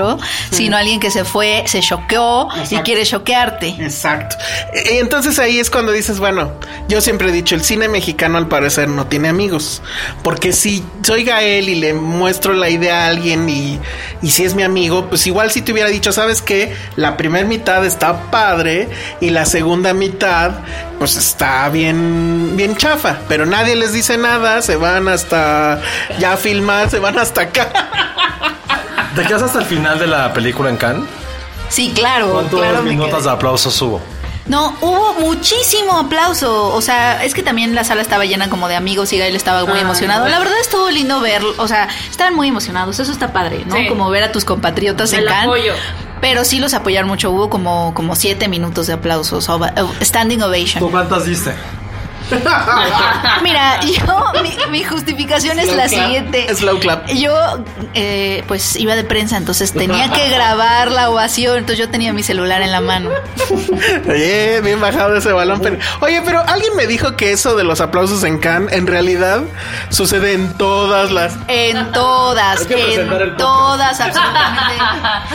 sino 0.51 0.77
alguien 0.77 0.99
que 0.99 1.11
se 1.11 1.25
fue, 1.25 1.63
se 1.67 1.81
choqueó 1.81 2.47
y 2.69 2.75
quiere 2.77 3.05
choquearte. 3.05 3.69
Exacto. 3.79 4.35
Y 4.91 4.97
entonces 4.97 5.39
ahí 5.39 5.59
es 5.59 5.69
cuando 5.69 5.91
dices, 5.91 6.19
bueno, 6.19 6.51
yo 6.87 7.01
siempre 7.01 7.29
he 7.29 7.31
dicho, 7.31 7.55
el 7.55 7.63
cine 7.63 7.87
mexicano 7.87 8.37
al 8.37 8.47
parecer 8.47 8.87
no 8.89 9.07
tiene 9.07 9.29
amigos. 9.29 9.81
Porque 10.23 10.53
si 10.53 10.83
soy 11.01 11.23
Gael 11.23 11.69
y 11.69 11.75
le 11.75 11.93
muestro 11.93 12.53
la 12.53 12.69
idea 12.69 13.05
a 13.05 13.07
alguien 13.07 13.49
y, 13.49 13.79
y 14.21 14.31
si 14.31 14.43
es 14.43 14.55
mi 14.55 14.63
amigo, 14.63 15.07
pues 15.09 15.25
igual 15.27 15.51
si 15.51 15.61
te 15.61 15.71
hubiera 15.71 15.89
dicho, 15.89 16.11
¿sabes 16.11 16.41
qué? 16.41 16.75
La 16.95 17.17
primera 17.17 17.47
mitad 17.47 17.85
está 17.85 18.31
padre 18.31 18.89
y 19.21 19.29
la 19.29 19.45
segunda 19.45 19.93
mitad 19.93 20.51
pues 20.99 21.17
está 21.17 21.67
bien, 21.69 22.55
bien 22.55 22.75
chafa. 22.77 23.17
Pero 23.27 23.45
nadie 23.45 23.75
les 23.75 23.93
dice 23.93 24.17
nada, 24.17 24.61
se 24.61 24.75
van 24.75 25.07
hasta 25.07 25.81
ya 26.19 26.33
a 26.33 26.37
filmar, 26.37 26.89
se 26.89 26.99
van 26.99 27.19
hasta 27.19 27.41
acá. 27.41 27.69
¿Te 29.15 29.23
quedas 29.23 29.43
hasta 29.43 29.59
el 29.59 29.65
final 29.65 29.99
de 29.99 30.07
la 30.07 30.33
película 30.33 30.69
en 30.69 30.77
Cannes? 30.77 31.03
Sí, 31.69 31.91
claro. 31.93 32.31
¿Cuántos 32.33 32.59
claro 32.59 32.83
minutos 32.83 33.23
de 33.23 33.29
aplausos 33.31 33.79
hubo? 33.81 34.01
No, 34.45 34.75
hubo 34.81 35.13
muchísimo 35.21 35.97
aplauso. 35.97 36.73
O 36.73 36.81
sea, 36.81 37.23
es 37.23 37.33
que 37.33 37.43
también 37.43 37.75
la 37.75 37.83
sala 37.83 38.01
estaba 38.01 38.25
llena 38.25 38.49
como 38.49 38.67
de 38.67 38.75
amigos 38.75 39.13
y 39.13 39.17
Gael 39.17 39.35
estaba 39.35 39.65
muy 39.65 39.79
emocionado. 39.79 40.27
La 40.27 40.39
verdad 40.39 40.59
estuvo 40.59 40.89
lindo 40.89 41.21
verlo. 41.21 41.53
O 41.57 41.67
sea, 41.67 41.87
estaban 42.09 42.35
muy 42.35 42.47
emocionados. 42.49 42.99
Eso 42.99 43.11
está 43.11 43.31
padre, 43.31 43.63
¿no? 43.65 43.75
Sí. 43.75 43.87
Como 43.87 44.09
ver 44.09 44.23
a 44.23 44.31
tus 44.31 44.43
compatriotas 44.45 45.13
en 45.13 45.25
Cannes. 45.25 45.45
apoyo. 45.45 45.73
Pero 46.19 46.43
sí 46.43 46.59
los 46.59 46.73
apoyaron 46.73 47.07
mucho. 47.07 47.31
Hubo 47.31 47.49
como, 47.49 47.93
como 47.93 48.15
siete 48.15 48.47
minutos 48.47 48.87
de 48.87 48.93
aplausos. 48.93 49.49
standing 50.01 50.41
ovation. 50.41 50.89
cuántas 50.89 51.25
diste? 51.25 51.53
Mira, 53.43 53.79
yo, 53.81 54.41
mi, 54.41 54.55
mi 54.69 54.83
justificación 54.83 55.59
es 55.59 55.67
la 55.67 55.87
clap. 55.87 56.03
siguiente. 56.03 56.55
Slow 56.55 56.79
clap. 56.79 57.07
Yo, 57.09 57.35
eh, 57.93 58.43
pues, 58.47 58.75
iba 58.75 58.95
de 58.95 59.03
prensa, 59.03 59.37
entonces 59.37 59.71
tenía 59.73 60.11
que 60.11 60.29
grabar 60.29 60.91
la 60.91 61.09
ovación. 61.09 61.57
Entonces 61.57 61.79
yo 61.85 61.89
tenía 61.89 62.13
mi 62.13 62.23
celular 62.23 62.61
en 62.61 62.71
la 62.71 62.81
mano. 62.81 63.09
Oye, 64.09 64.61
bien 64.61 64.79
bajado 64.79 65.15
ese 65.15 65.31
balón. 65.31 65.59
Pero, 65.61 65.77
oye, 66.01 66.21
pero 66.25 66.43
alguien 66.47 66.75
me 66.75 66.87
dijo 66.87 67.15
que 67.15 67.31
eso 67.31 67.55
de 67.55 67.63
los 67.63 67.81
aplausos 67.81 68.23
en 68.23 68.39
Cannes 68.39 68.73
en 68.73 68.87
realidad 68.87 69.41
sucede 69.89 70.33
en 70.33 70.53
todas 70.57 71.11
las. 71.11 71.33
En 71.47 71.91
todas, 71.91 72.61
en 72.69 73.37
todas, 73.37 73.99
absolutamente. 73.99 74.73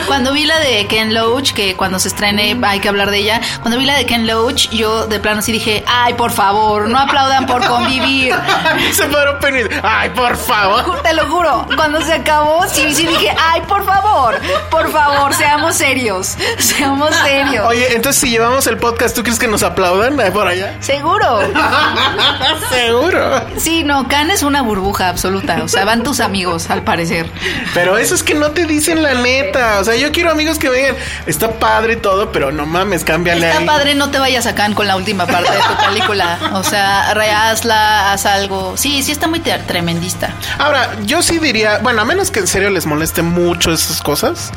Cuando 0.07 0.33
vi 0.33 0.45
la 0.45 0.59
de 0.59 0.87
Ken 0.87 1.13
Loach, 1.13 1.51
que 1.53 1.75
cuando 1.75 1.99
se 1.99 2.07
estrene 2.09 2.57
hay 2.61 2.79
que 2.79 2.89
hablar 2.89 3.11
de 3.11 3.17
ella, 3.19 3.41
cuando 3.61 3.77
vi 3.77 3.85
la 3.85 3.95
de 3.95 4.05
Ken 4.05 4.27
Loach, 4.27 4.69
yo 4.69 5.07
de 5.07 5.19
plano 5.19 5.41
sí 5.41 5.51
dije, 5.51 5.83
ay, 5.87 6.13
por 6.13 6.31
favor, 6.31 6.78
no 6.87 6.99
aplaudan 6.99 7.45
por 7.45 7.65
convivir. 7.65 8.33
Se 8.93 9.05
paró 9.05 9.39
Penny. 9.39 9.61
Ay, 9.83 10.09
por 10.11 10.37
favor. 10.37 11.01
Te 11.01 11.13
lo 11.13 11.27
juro, 11.27 11.65
cuando 11.75 12.01
se 12.01 12.13
acabó, 12.13 12.67
sí, 12.67 12.93
sí 12.93 13.05
dije, 13.07 13.33
ay, 13.39 13.61
por 13.61 13.85
favor, 13.85 14.39
por 14.69 14.91
favor, 14.91 15.33
seamos 15.33 15.75
serios, 15.75 16.35
seamos 16.57 17.13
serios. 17.15 17.65
Oye, 17.67 17.95
entonces 17.95 18.21
si 18.21 18.29
llevamos 18.29 18.67
el 18.67 18.77
podcast, 18.77 19.15
¿tú 19.15 19.23
crees 19.23 19.39
que 19.39 19.47
nos 19.47 19.63
aplaudan 19.63 20.19
eh, 20.19 20.31
por 20.31 20.47
allá? 20.47 20.75
Seguro. 20.81 21.39
Seguro. 22.69 23.41
Sí, 23.57 23.83
no, 23.83 24.07
Can 24.07 24.31
es 24.31 24.43
una 24.43 24.61
burbuja 24.61 25.09
absoluta. 25.09 25.61
O 25.63 25.67
sea, 25.67 25.85
van 25.85 26.03
tus 26.03 26.19
amigos, 26.19 26.69
al 26.69 26.83
parecer. 26.83 27.29
Pero 27.73 27.97
eso 27.97 28.15
es 28.15 28.23
que 28.23 28.35
no 28.35 28.51
te 28.51 28.65
dicen 28.65 29.03
la 29.03 29.13
neta. 29.13 29.79
O 29.79 29.83
sea, 29.83 29.95
yo 29.95 30.11
quiero 30.11 30.31
amigos 30.31 30.59
que 30.59 30.69
me 30.69 30.77
digan, 30.77 30.95
está 31.25 31.51
padre 31.51 31.93
y 31.93 31.97
todo, 31.97 32.31
pero 32.31 32.51
no 32.51 32.65
mames, 32.65 33.03
cámbiale 33.03 33.47
Está 33.47 33.59
ahí. 33.59 33.65
padre, 33.65 33.95
no 33.95 34.09
te 34.09 34.19
vayas 34.19 34.45
a 34.45 34.55
Can 34.55 34.73
con 34.73 34.87
la 34.87 34.95
última 34.95 35.25
parte 35.25 35.51
de 35.51 35.57
tu 35.59 35.85
película. 35.85 36.37
O 36.53 36.63
sea, 36.63 36.68
rehazla, 36.71 38.11
haz 38.11 38.25
algo. 38.25 38.77
Sí, 38.77 39.03
sí 39.03 39.11
está 39.11 39.27
muy 39.27 39.39
tremendista. 39.39 40.33
Ahora, 40.57 40.97
yo 41.05 41.21
sí 41.21 41.39
diría, 41.39 41.79
bueno, 41.79 42.01
a 42.01 42.05
menos 42.05 42.31
que 42.31 42.39
en 42.39 42.47
serio 42.47 42.69
les 42.69 42.85
moleste 42.85 43.21
mucho 43.21 43.71
esas 43.71 44.01
cosas, 44.01 44.51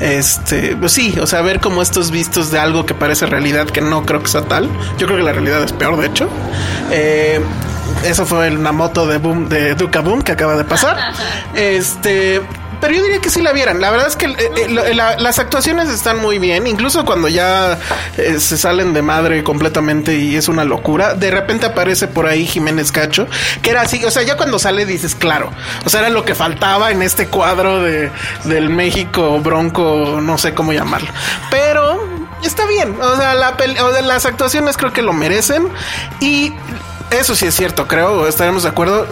este, 0.00 0.76
pues 0.76 0.92
sí, 0.92 1.16
o 1.20 1.26
sea, 1.26 1.42
ver 1.42 1.60
como 1.60 1.82
estos 1.82 2.10
vistos 2.10 2.50
de 2.50 2.58
algo 2.58 2.86
que 2.86 2.94
parece 2.94 3.26
realidad, 3.26 3.66
que 3.66 3.80
no 3.80 4.04
creo 4.04 4.22
que 4.22 4.28
sea 4.28 4.42
tal. 4.42 4.68
Yo 4.98 5.06
creo 5.06 5.18
que 5.18 5.24
la 5.24 5.32
realidad 5.32 5.62
es 5.62 5.72
peor, 5.72 5.98
de 5.98 6.06
hecho. 6.06 6.28
Eh, 6.90 7.40
eso 8.04 8.26
fue 8.26 8.50
una 8.50 8.72
moto 8.72 9.06
de 9.06 9.18
boom 9.18 9.48
de 9.48 9.74
Duca 9.74 10.00
Boom 10.00 10.22
que 10.22 10.32
acaba 10.32 10.56
de 10.56 10.64
pasar. 10.64 11.12
Este. 11.54 12.42
Pero 12.80 12.94
yo 12.94 13.02
diría 13.02 13.20
que 13.20 13.30
sí 13.30 13.42
la 13.42 13.52
vieran. 13.52 13.80
La 13.80 13.90
verdad 13.90 14.08
es 14.08 14.16
que 14.16 14.26
eh, 14.26 14.50
eh, 14.54 14.94
las 14.94 15.38
actuaciones 15.38 15.88
están 15.88 16.18
muy 16.18 16.38
bien. 16.38 16.66
Incluso 16.66 17.04
cuando 17.04 17.28
ya 17.28 17.78
eh, 18.16 18.38
se 18.38 18.56
salen 18.56 18.92
de 18.92 19.02
madre 19.02 19.42
completamente 19.42 20.16
y 20.16 20.36
es 20.36 20.48
una 20.48 20.64
locura. 20.64 21.14
De 21.14 21.30
repente 21.30 21.66
aparece 21.66 22.08
por 22.08 22.26
ahí 22.26 22.46
Jiménez 22.46 22.92
Cacho. 22.92 23.26
Que 23.62 23.70
era 23.70 23.82
así. 23.82 24.04
O 24.04 24.10
sea, 24.10 24.22
ya 24.22 24.36
cuando 24.36 24.58
sale 24.58 24.86
dices, 24.86 25.14
claro. 25.14 25.50
O 25.84 25.90
sea, 25.90 26.00
era 26.00 26.10
lo 26.10 26.24
que 26.24 26.34
faltaba 26.34 26.90
en 26.90 27.02
este 27.02 27.28
cuadro 27.28 27.82
de, 27.82 28.10
del 28.44 28.70
México 28.70 29.40
bronco. 29.40 30.20
No 30.20 30.38
sé 30.38 30.54
cómo 30.54 30.72
llamarlo. 30.72 31.08
Pero 31.50 32.00
está 32.42 32.66
bien. 32.66 32.96
O 33.00 33.16
sea, 33.16 33.34
la 33.34 33.56
o 33.82 33.92
sea, 33.92 34.02
las 34.02 34.26
actuaciones 34.26 34.76
creo 34.76 34.92
que 34.92 35.02
lo 35.02 35.12
merecen. 35.12 35.68
Y 36.20 36.52
eso 37.10 37.34
sí 37.34 37.46
es 37.46 37.54
cierto, 37.54 37.86
creo, 37.86 38.26
estaremos 38.26 38.62
de 38.64 38.68
acuerdo. 38.70 39.06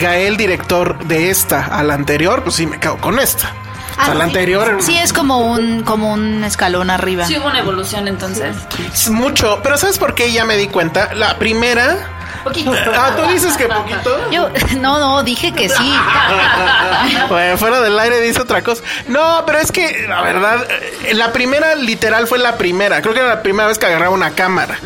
Gael, 0.00 0.36
director 0.36 0.98
de 1.06 1.30
esta 1.30 1.64
a 1.66 1.82
la 1.82 1.94
anterior, 1.94 2.42
pues 2.42 2.56
sí 2.56 2.66
me 2.66 2.78
cago 2.78 2.98
con 2.98 3.18
esta. 3.18 3.52
O 4.00 4.04
sea, 4.04 4.14
la 4.14 4.24
anterior 4.24 4.78
Sí, 4.80 4.96
es 4.96 5.12
como 5.12 5.38
un, 5.52 5.82
como 5.82 6.12
un 6.12 6.42
escalón 6.44 6.88
arriba. 6.90 7.26
Sí 7.26 7.36
hubo 7.36 7.46
una 7.48 7.58
evolución 7.58 8.08
entonces. 8.08 8.56
es 8.92 9.10
mucho. 9.10 9.60
Pero 9.62 9.76
¿sabes 9.76 9.98
por 9.98 10.14
qué 10.14 10.32
ya 10.32 10.44
me 10.44 10.56
di 10.56 10.68
cuenta? 10.68 11.12
La 11.14 11.38
primera. 11.38 12.08
Poquito. 12.44 12.72
Ah, 12.94 13.14
tú 13.16 13.30
dices 13.32 13.56
que 13.56 13.66
poquito. 13.66 14.30
Yo, 14.30 14.48
no, 14.80 14.98
no, 14.98 15.22
dije 15.22 15.52
que 15.52 15.68
sí. 15.68 15.92
Bueno, 17.28 17.56
fuera 17.56 17.80
del 17.80 17.98
aire 17.98 18.20
dice 18.20 18.42
otra 18.42 18.62
cosa. 18.62 18.82
No, 19.08 19.44
pero 19.46 19.58
es 19.58 19.72
que 19.72 20.06
la 20.08 20.22
verdad, 20.22 20.66
eh, 21.04 21.14
la 21.14 21.32
primera 21.32 21.74
literal 21.74 22.26
fue 22.26 22.38
la 22.38 22.56
primera. 22.58 23.00
Creo 23.02 23.14
que 23.14 23.20
era 23.20 23.28
la 23.28 23.42
primera 23.42 23.68
vez 23.68 23.78
que 23.78 23.86
agarraba 23.86 24.14
una 24.14 24.32
cámara. 24.32 24.78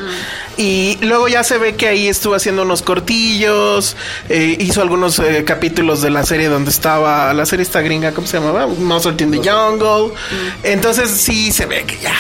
Y 0.57 0.97
luego 1.03 1.29
ya 1.29 1.45
se 1.45 1.59
ve 1.59 1.77
que 1.77 1.89
ahí 1.89 2.09
estuvo 2.09 2.35
haciendo 2.35 2.63
unos 2.63 2.81
cortillos, 2.81 3.95
eh, 4.31 4.57
hizo 4.59 4.81
algunos 4.81 5.19
eh, 5.19 5.45
capítulos 5.45 6.01
de 6.01 6.09
la 6.09 6.25
serie 6.25 6.49
donde 6.49 6.71
estaba, 6.71 7.35
la 7.35 7.45
serie 7.45 7.63
esta 7.63 7.83
gringa, 7.83 8.13
¿cómo 8.13 8.27
se 8.27 8.39
llamaba? 8.39 8.67
Muscle 8.67 9.15
in 9.19 9.31
the 9.33 9.51
Jungle. 9.51 10.15
Entonces 10.63 11.11
sí 11.11 11.53
se 11.53 11.67
ve 11.67 11.85
que 11.85 11.99
ya, 11.99 12.15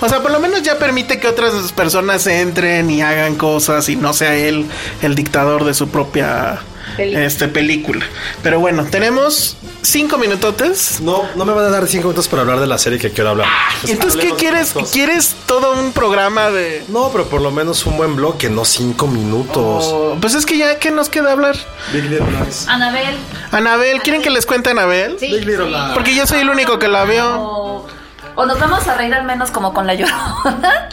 o 0.00 0.08
sea, 0.08 0.22
por 0.22 0.30
lo 0.30 0.38
menos 0.38 0.62
ya 0.62 0.78
permite 0.78 1.18
que 1.18 1.26
otras 1.26 1.72
personas 1.72 2.26
entren 2.28 2.88
y 2.88 3.02
hagan 3.02 3.34
cosas 3.34 3.88
y 3.88 3.96
no 3.96 4.12
sea 4.12 4.36
él 4.48 4.66
el 5.02 5.14
dictador 5.14 5.64
de 5.64 5.74
su 5.74 5.88
propia 5.88 6.60
este, 6.98 7.48
película. 7.48 8.04
Pero 8.42 8.60
bueno, 8.60 8.84
tenemos 8.84 9.56
cinco 9.82 10.18
minutotes. 10.18 11.00
No, 11.00 11.22
no 11.36 11.44
me 11.44 11.52
van 11.52 11.64
a 11.66 11.70
dar 11.70 11.86
cinco 11.86 12.08
minutos 12.08 12.28
para 12.28 12.42
hablar 12.42 12.60
de 12.60 12.66
la 12.66 12.78
serie 12.78 12.98
que 12.98 13.10
quiero 13.10 13.30
hablar. 13.30 13.48
Pues 13.80 13.92
Entonces, 13.92 14.20
¿qué 14.20 14.32
quieres? 14.34 14.74
¿Quieres 14.92 15.34
todo 15.46 15.80
un 15.80 15.92
programa 15.92 16.50
de...? 16.50 16.84
No, 16.88 17.10
pero 17.10 17.26
por 17.26 17.40
lo 17.40 17.50
menos 17.50 17.86
un 17.86 17.96
buen 17.96 18.16
bloque, 18.16 18.50
no 18.50 18.64
cinco 18.64 19.06
minutos. 19.06 19.84
Oh, 19.86 20.16
pues 20.20 20.34
es 20.34 20.44
que 20.44 20.58
ya, 20.58 20.78
¿qué 20.78 20.90
nos 20.90 21.08
queda 21.08 21.32
hablar? 21.32 21.56
Big 21.92 22.04
Little 22.04 22.30
Lies. 22.30 22.68
Anabel. 22.68 23.16
Anabel, 23.52 24.02
¿quieren 24.02 24.22
que 24.22 24.30
les 24.30 24.46
cuente 24.46 24.70
Anabel? 24.70 25.16
Big 25.20 25.44
Little 25.46 25.70
Lies. 25.70 25.92
Porque 25.94 26.14
yo 26.14 26.26
soy 26.26 26.40
el 26.40 26.50
único 26.50 26.78
que 26.78 26.88
la 26.88 27.04
vio. 27.04 27.40
O, 27.40 27.86
o 28.34 28.46
nos 28.46 28.58
vamos 28.58 28.86
a 28.88 28.96
reír 28.96 29.14
al 29.14 29.24
menos 29.24 29.50
como 29.50 29.72
con 29.72 29.86
la 29.86 29.94
llorona. 29.94 30.88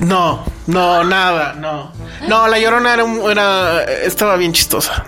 No, 0.00 0.44
no, 0.70 1.04
nada, 1.04 1.54
no. 1.58 1.92
No, 2.28 2.46
la 2.48 2.58
llorona 2.58 2.92
era, 2.94 3.04
un- 3.04 3.30
era 3.30 3.82
estaba 3.84 4.36
bien 4.36 4.52
chistosa. 4.52 5.04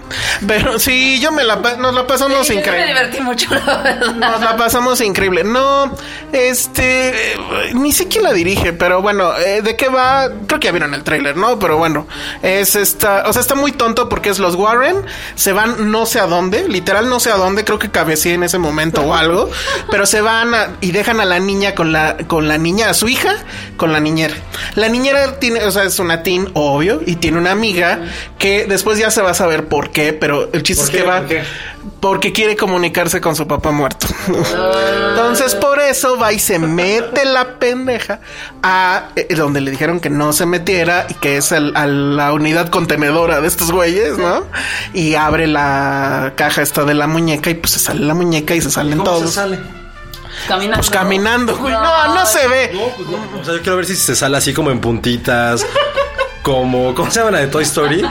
Pero 0.47 0.79
sí, 0.79 1.21
yo 1.21 1.31
me 1.31 1.45
la 1.45 1.57
nos 1.57 1.95
la 1.95 2.07
pasamos 2.07 2.47
Sí, 2.47 2.55
yo 2.55 2.61
me 2.61 2.61
increíble. 2.63 2.87
divertí 2.87 3.21
mucho, 3.21 3.55
la 3.55 3.77
verdad. 3.79 4.15
Nos 4.15 4.41
la 4.41 4.57
pasamos 4.57 5.01
increíble. 5.03 5.45
No, 5.45 5.93
este, 6.33 7.33
eh, 7.35 7.37
ni 7.75 7.93
sé 7.93 8.09
quién 8.09 8.25
la 8.25 8.33
dirige, 8.33 8.73
pero 8.73 9.03
bueno, 9.03 9.37
eh, 9.37 9.61
¿de 9.63 9.77
qué 9.77 9.89
va? 9.89 10.29
Creo 10.47 10.59
que 10.59 10.67
ya 10.67 10.73
vieron 10.73 10.95
el 10.95 11.05
tráiler, 11.05 11.37
¿no? 11.37 11.59
Pero 11.59 11.77
bueno, 11.77 12.07
es 12.43 12.77
esta, 12.77 13.25
o 13.27 13.33
sea, 13.33 13.41
está 13.43 13.55
muy 13.55 13.73
tonto 13.73 14.09
porque 14.09 14.31
es 14.31 14.39
los 14.39 14.55
Warren, 14.55 14.97
se 15.35 15.53
van 15.53 15.91
no 15.91 16.07
sé 16.07 16.19
a 16.19 16.27
dónde, 16.27 16.67
literal 16.69 17.09
no 17.09 17.21
sé 17.21 17.31
a 17.31 17.37
dónde, 17.37 17.65
creo 17.65 17.79
que 17.79 17.91
cabeceé 17.91 18.35
en 18.35 18.43
ese 18.43 18.59
momento 18.59 19.03
o 19.03 19.15
algo, 19.15 19.51
pero 19.91 20.07
se 20.07 20.21
van 20.23 20.55
a- 20.55 20.69
y 20.81 20.93
dejan 20.93 21.21
a 21.21 21.25
la 21.27 21.39
niña 21.39 21.75
con 21.75 21.93
la, 21.93 22.17
con 22.27 22.49
la 22.49 22.57
niña, 22.59 22.89
a 22.91 22.95
su 22.95 23.09
hija, 23.09 23.35
con 23.77 23.93
la 23.93 24.01
niñera. 24.01 24.35
La 24.75 24.89
niñera 24.89 25.39
tiene, 25.39 25.52
o 25.61 25.71
sea, 25.71 25.85
es 25.85 25.99
una 25.99 26.23
teen, 26.23 26.49
obvio, 26.55 27.01
y 27.07 27.17
tiene 27.17 27.39
una 27.39 27.51
amiga 27.53 28.01
que 28.39 28.67
después 28.67 28.99
ya 28.99 29.11
se 29.11 29.23
va 29.23 29.31
a 29.31 29.35
saber 29.35 29.67
por 29.69 29.91
qué, 29.91 30.13
pero 30.13 30.51
el 30.53 30.63
chiste 30.63 30.83
¿Por 30.85 30.91
es 30.95 30.97
qué? 30.97 31.35
que 31.35 31.39
va 31.41 31.45
porque 32.01 32.33
quiere 32.33 32.57
comunicarse 32.57 33.21
con 33.21 33.35
su 33.37 33.47
papá 33.49 33.71
muerto. 33.73 34.07
Entonces, 35.11 35.55
por 35.55 35.81
eso 35.81 36.17
va 36.19 36.33
y 36.33 36.39
se 36.39 36.59
mete 36.59 37.25
la 37.25 37.59
pendeja 37.59 38.21
a 38.63 39.09
eh, 39.17 39.35
donde 39.35 39.61
le 39.61 39.71
dijeron 39.71 40.01
que 40.01 40.11
no 40.11 40.33
se 40.33 40.47
metiera 40.47 41.07
y 41.09 41.15
que 41.15 41.37
es 41.37 41.53
el- 41.53 41.73
a 41.77 41.87
la 41.87 42.33
unidad 42.33 42.69
contenedora 42.71 43.41
de 43.41 43.49
estos 43.49 43.71
güeyes, 43.73 44.19
¿no? 44.19 44.45
Y 44.95 45.15
abre 45.15 45.47
la 45.47 46.33
caja 46.37 46.63
esta 46.63 46.85
de 46.85 46.95
la 46.95 47.07
muñeca 47.07 47.51
y 47.51 47.55
pues 47.55 47.73
se 47.73 47.79
sale 47.79 48.01
la 48.01 48.15
muñeca 48.15 48.55
y 48.55 48.61
se 48.61 48.71
salen 48.71 48.99
¿Cómo 48.99 49.11
todos. 49.11 49.31
se 49.31 49.35
sale? 49.37 49.59
Caminando. 50.49 50.77
Pues 50.79 50.91
caminando, 50.91 51.57
güey. 51.57 51.73
No, 51.73 52.15
no 52.15 52.27
se 52.27 52.49
ve. 52.49 52.71
No, 52.75 52.89
pues 52.97 53.09
no. 53.09 53.41
O 53.41 53.45
sea, 53.45 53.55
yo 53.55 53.63
quiero 53.63 53.77
ver 53.77 53.87
si 53.87 53.97
se 53.97 54.15
sale 54.17 54.37
así 54.37 54.53
como 54.53 54.71
en 54.71 54.81
puntitas. 54.81 55.65
Como, 56.43 56.93
¿cómo 56.97 57.09
se 57.09 57.21
llama 57.21 57.31
la 57.31 57.39
de 57.39 57.47
Toy 57.47 57.63
Story? 57.63 58.03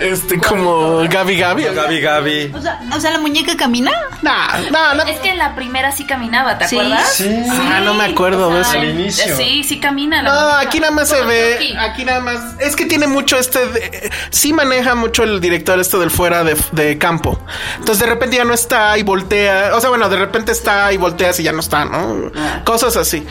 Este, 0.00 0.38
como 0.40 1.06
Gaby 1.06 1.36
Gaby. 1.36 1.64
Gabi 1.64 2.00
Gabi. 2.00 2.52
O 2.54 2.60
sea, 2.62 2.80
o 2.96 2.98
sea, 2.98 3.10
la 3.10 3.18
muñeca 3.18 3.54
camina. 3.54 3.92
Nah, 4.22 4.60
nah, 4.70 4.94
nah. 4.94 5.04
Es 5.04 5.18
que 5.20 5.28
en 5.28 5.36
la 5.38 5.54
primera 5.54 5.92
sí 5.92 6.06
caminaba, 6.06 6.56
¿te 6.56 6.66
Sí. 6.68 6.76
acuerdas? 6.78 7.12
Sí. 7.12 7.30
Ah, 7.50 7.80
no 7.84 7.92
me 7.92 8.04
acuerdo 8.04 8.48
de 8.50 8.62
eso. 8.62 8.70
Al 8.70 8.88
inicio. 8.88 9.36
Sí, 9.36 9.62
sí 9.62 9.78
camina. 9.78 10.22
la 10.22 10.30
No, 10.32 10.40
muñeca. 10.40 10.60
aquí 10.60 10.80
nada 10.80 10.92
más 10.92 11.08
se 11.10 11.20
ve. 11.22 11.76
Aquí 11.78 12.04
nada 12.06 12.20
más. 12.20 12.40
Es 12.60 12.76
que 12.76 12.86
tiene 12.86 13.06
mucho 13.08 13.38
este. 13.38 13.66
de- 13.66 14.10
sí 14.30 14.54
maneja 14.54 14.94
mucho 14.94 15.22
el 15.22 15.40
director 15.42 15.78
esto 15.78 16.00
del 16.00 16.10
fuera 16.10 16.44
de, 16.44 16.56
de 16.72 16.96
campo. 16.96 17.38
Entonces 17.78 18.00
de 18.00 18.06
repente 18.06 18.36
ya 18.38 18.44
no 18.44 18.54
está 18.54 18.96
y 18.96 19.02
voltea. 19.02 19.72
O 19.74 19.80
sea, 19.82 19.90
bueno, 19.90 20.08
de 20.08 20.16
repente 20.16 20.50
está 20.50 20.90
y 20.94 20.96
volteas 20.96 21.38
y 21.40 21.42
ya 21.42 21.52
no 21.52 21.60
está, 21.60 21.84
¿no? 21.84 22.32
Cosas 22.64 22.96
así. 22.96 23.26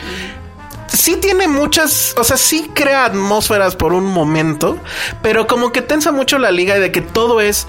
Sí 0.94 1.16
tiene 1.16 1.48
muchas, 1.48 2.14
o 2.16 2.22
sea, 2.24 2.36
sí 2.36 2.70
crea 2.72 3.04
atmósferas 3.04 3.74
por 3.74 3.92
un 3.92 4.04
momento, 4.04 4.78
pero 5.22 5.46
como 5.48 5.72
que 5.72 5.82
tensa 5.82 6.12
mucho 6.12 6.38
la 6.38 6.52
liga 6.52 6.78
de 6.78 6.92
que 6.92 7.00
todo 7.00 7.40
es, 7.40 7.66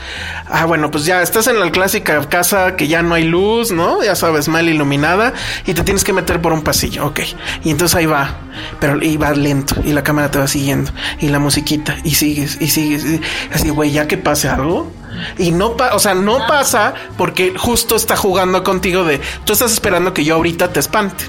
ah, 0.47 0.65
bueno, 0.65 0.91
pues 0.91 1.05
ya 1.05 1.21
estás 1.23 1.47
en 1.47 1.59
la 1.59 1.71
clásica 1.71 2.21
casa 2.29 2.75
que 2.75 2.87
ya 2.87 3.01
no 3.01 3.15
hay 3.15 3.23
luz, 3.23 3.71
¿no? 3.71 4.03
Ya 4.03 4.15
sabes, 4.15 4.47
mal 4.47 4.69
iluminada 4.69 5.33
y 5.65 5.73
te 5.73 5.83
tienes 5.83 6.03
que 6.03 6.13
meter 6.13 6.39
por 6.39 6.53
un 6.53 6.61
pasillo, 6.61 7.07
ok. 7.07 7.21
Y 7.63 7.71
entonces 7.71 7.95
ahí 7.95 8.05
va, 8.05 8.37
pero 8.79 9.01
y 9.01 9.17
va 9.17 9.31
lento 9.31 9.75
y 9.83 9.93
la 9.93 10.03
cámara 10.03 10.29
te 10.29 10.37
va 10.37 10.47
siguiendo 10.47 10.91
y 11.19 11.29
la 11.29 11.39
musiquita 11.39 11.97
y 12.03 12.13
sigues 12.15 12.57
y 12.61 12.69
sigues, 12.69 13.03
y- 13.05 13.21
así, 13.51 13.69
güey, 13.69 13.91
ya 13.91 14.07
que 14.07 14.17
pase 14.17 14.49
algo. 14.49 14.91
Y 15.37 15.51
no 15.51 15.77
pa 15.77 15.95
o 15.95 15.99
sea, 15.99 16.13
no 16.13 16.45
pasa 16.45 16.93
porque 17.17 17.53
justo 17.57 17.95
está 17.95 18.15
jugando 18.15 18.63
contigo 18.63 19.03
de, 19.03 19.19
tú 19.45 19.53
estás 19.53 19.71
esperando 19.71 20.13
que 20.13 20.23
yo 20.25 20.35
ahorita 20.35 20.71
te 20.73 20.79
espante 20.79 21.25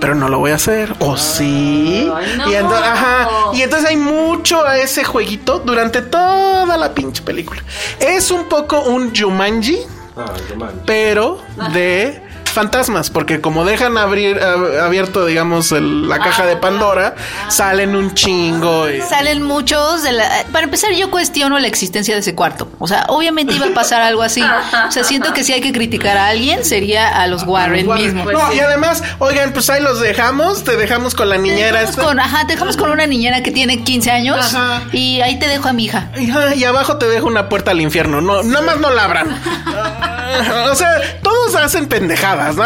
pero 0.00 0.14
no 0.14 0.28
lo 0.28 0.38
voy 0.38 0.50
a 0.50 0.54
hacer. 0.56 0.94
¿O 1.00 1.16
sí? 1.16 2.10
Ay, 2.14 2.34
no. 2.38 2.50
y, 2.50 2.54
entonces, 2.54 2.88
ajá, 2.88 3.28
y 3.52 3.62
entonces 3.62 3.88
hay 3.90 3.96
mucho 3.96 4.66
a 4.66 4.78
ese 4.78 5.04
jueguito 5.04 5.60
durante 5.60 6.02
toda 6.02 6.76
la 6.76 6.92
pinche 6.94 7.22
película. 7.22 7.62
Es 8.00 8.30
un 8.30 8.44
poco 8.48 8.80
un 8.82 9.14
Jumanji, 9.14 9.78
Ah, 10.16 10.32
mal. 10.56 10.82
pero 10.86 11.40
de 11.72 12.20
fantasmas, 12.52 13.10
porque 13.10 13.40
como 13.40 13.64
dejan 13.64 13.96
abrir 13.98 14.38
ab- 14.40 14.80
abierto, 14.80 15.24
digamos, 15.26 15.72
el- 15.72 16.08
la 16.08 16.18
caja 16.18 16.46
de 16.46 16.56
Pandora, 16.56 17.14
salen 17.48 17.94
un 17.96 18.14
chingo. 18.14 18.88
y- 18.90 19.00
Salen 19.02 19.42
muchos 19.42 20.02
de 20.02 20.12
la... 20.12 20.28
Para 20.52 20.64
empezar, 20.64 20.92
yo 20.92 21.10
cuestiono 21.10 21.58
la 21.58 21.66
existencia 21.66 22.14
de 22.14 22.20
ese 22.20 22.34
cuarto. 22.34 22.68
O 22.78 22.86
sea, 22.88 23.04
obviamente 23.08 23.54
iba 23.54 23.66
a 23.66 23.70
pasar 23.74 24.02
algo 24.02 24.22
así. 24.22 24.42
O 24.88 24.92
sea, 24.92 25.04
siento 25.04 25.32
que 25.32 25.44
si 25.44 25.52
hay 25.52 25.60
que 25.60 25.72
criticar 25.72 26.16
a 26.16 26.28
alguien, 26.28 26.64
sería 26.64 27.08
a 27.20 27.26
los 27.26 27.44
Warren 27.44 27.86
mismos. 27.92 28.32
No, 28.32 28.52
y 28.52 28.60
además, 28.60 29.02
oigan, 29.18 29.52
pues 29.52 29.68
ahí 29.70 29.82
los 29.82 30.00
dejamos, 30.00 30.64
te 30.64 30.76
dejamos 30.76 31.14
con 31.14 31.28
la 31.28 31.36
niñera 31.36 31.80
Dejamos 31.80 31.90
esta. 31.90 32.02
con, 32.04 32.18
ajá, 32.20 32.46
te 32.46 32.54
dejamos 32.54 32.76
con 32.76 32.90
una 32.90 33.06
niñera 33.06 33.42
que 33.42 33.50
tiene 33.52 33.82
15 33.84 34.10
años 34.10 34.54
Ajá. 34.54 34.82
y 34.92 35.20
ahí 35.20 35.38
te 35.38 35.46
dejo 35.48 35.68
a 35.68 35.72
mi 35.72 35.84
hija. 35.84 36.08
Y, 36.16 36.30
ah, 36.30 36.54
y 36.54 36.64
abajo 36.64 36.96
te 36.96 37.06
dejo 37.08 37.26
una 37.26 37.48
puerta 37.48 37.70
al 37.70 37.80
infierno. 37.80 38.20
No, 38.20 38.42
nada 38.42 38.62
más 38.64 38.78
no 38.78 38.90
la 38.90 39.04
abran. 39.04 39.40
O 40.70 40.74
sea, 40.74 41.00
todos 41.22 41.54
hacen 41.56 41.88
pendejadas, 41.88 42.56
¿no? 42.56 42.64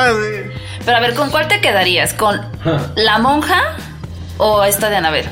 Pero 0.85 0.97
a 0.97 1.01
ver, 1.01 1.15
¿con 1.15 1.31
cuál 1.31 1.49
te 1.49 1.61
quedarías? 1.61 2.15
¿Con 2.15 2.41
la 2.97 3.19
monja 3.19 3.77
o 4.37 4.65
esta 4.65 4.91
de 4.91 4.97
Anabel? 4.97 5.29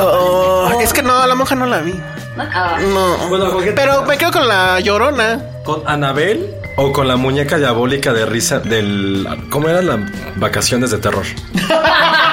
Oh, 0.00 0.78
es 0.80 0.92
que 0.92 1.02
no, 1.02 1.26
la 1.26 1.34
monja 1.34 1.54
no 1.54 1.66
la 1.66 1.78
vi. 1.78 1.94
No. 2.36 3.28
Bueno, 3.28 3.50
¿con 3.52 3.64
qué 3.64 3.70
te 3.70 3.82
Pero 3.82 4.02
me 4.02 4.16
quedo 4.16 4.30
con 4.30 4.46
la 4.46 4.78
llorona. 4.80 5.40
¿Con 5.64 5.82
Anabel 5.86 6.54
o 6.76 6.92
con 6.92 7.08
la 7.08 7.16
muñeca 7.16 7.58
diabólica 7.58 8.12
de 8.12 8.24
risa 8.24 8.60
del... 8.60 9.26
¿Cómo 9.50 9.68
eran 9.68 9.86
las 9.86 9.98
vacaciones 10.36 10.90
de 10.90 10.98
terror? 10.98 11.24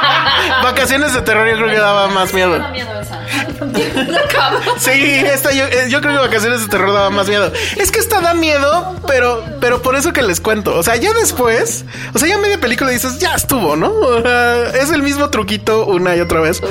Vacaciones 0.63 1.13
de 1.13 1.21
terror 1.21 1.47
yo 1.47 1.55
creo 1.57 1.69
que 1.69 1.79
daba 1.79 2.07
más 2.07 2.33
miedo. 2.33 2.59
Sí, 4.77 4.91
esta 4.91 5.51
yo, 5.51 5.65
eh, 5.65 5.87
yo 5.89 6.01
creo 6.01 6.13
que 6.13 6.19
vacaciones 6.19 6.61
de 6.61 6.67
terror 6.67 6.93
daba 6.93 7.09
más 7.09 7.27
miedo. 7.27 7.51
Es 7.77 7.91
que 7.91 7.99
esta 7.99 8.21
da 8.21 8.33
miedo, 8.33 8.95
pero, 9.07 9.43
pero 9.59 9.81
por 9.81 9.95
eso 9.95 10.13
que 10.13 10.21
les 10.21 10.41
cuento. 10.41 10.75
O 10.77 10.83
sea, 10.83 10.95
ya 10.97 11.13
después, 11.13 11.85
o 12.13 12.19
sea, 12.19 12.27
ya 12.27 12.37
media 12.37 12.59
película 12.59 12.91
dices, 12.91 13.19
ya 13.19 13.33
estuvo, 13.33 13.75
¿no? 13.75 13.91
O 13.91 14.21
sea, 14.21 14.69
es 14.69 14.91
el 14.91 15.01
mismo 15.01 15.29
truquito 15.29 15.85
una 15.85 16.15
y 16.15 16.21
otra 16.21 16.41
vez. 16.41 16.61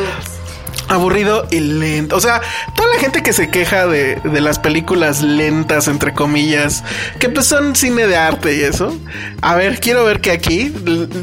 Aburrido 0.88 1.46
y 1.50 1.60
lento. 1.60 2.16
O 2.16 2.20
sea, 2.20 2.40
toda 2.76 2.88
la 2.94 3.00
gente 3.00 3.22
que 3.22 3.32
se 3.32 3.48
queja 3.50 3.86
de, 3.86 4.16
de 4.16 4.40
las 4.40 4.58
películas 4.58 5.22
lentas, 5.22 5.88
entre 5.88 6.12
comillas, 6.12 6.84
que 7.18 7.28
pues 7.28 7.46
son 7.46 7.74
cine 7.74 8.06
de 8.06 8.16
arte 8.16 8.54
y 8.56 8.60
eso. 8.62 8.94
A 9.40 9.54
ver, 9.54 9.80
quiero 9.80 10.04
ver 10.04 10.20
que 10.20 10.30
aquí 10.30 10.72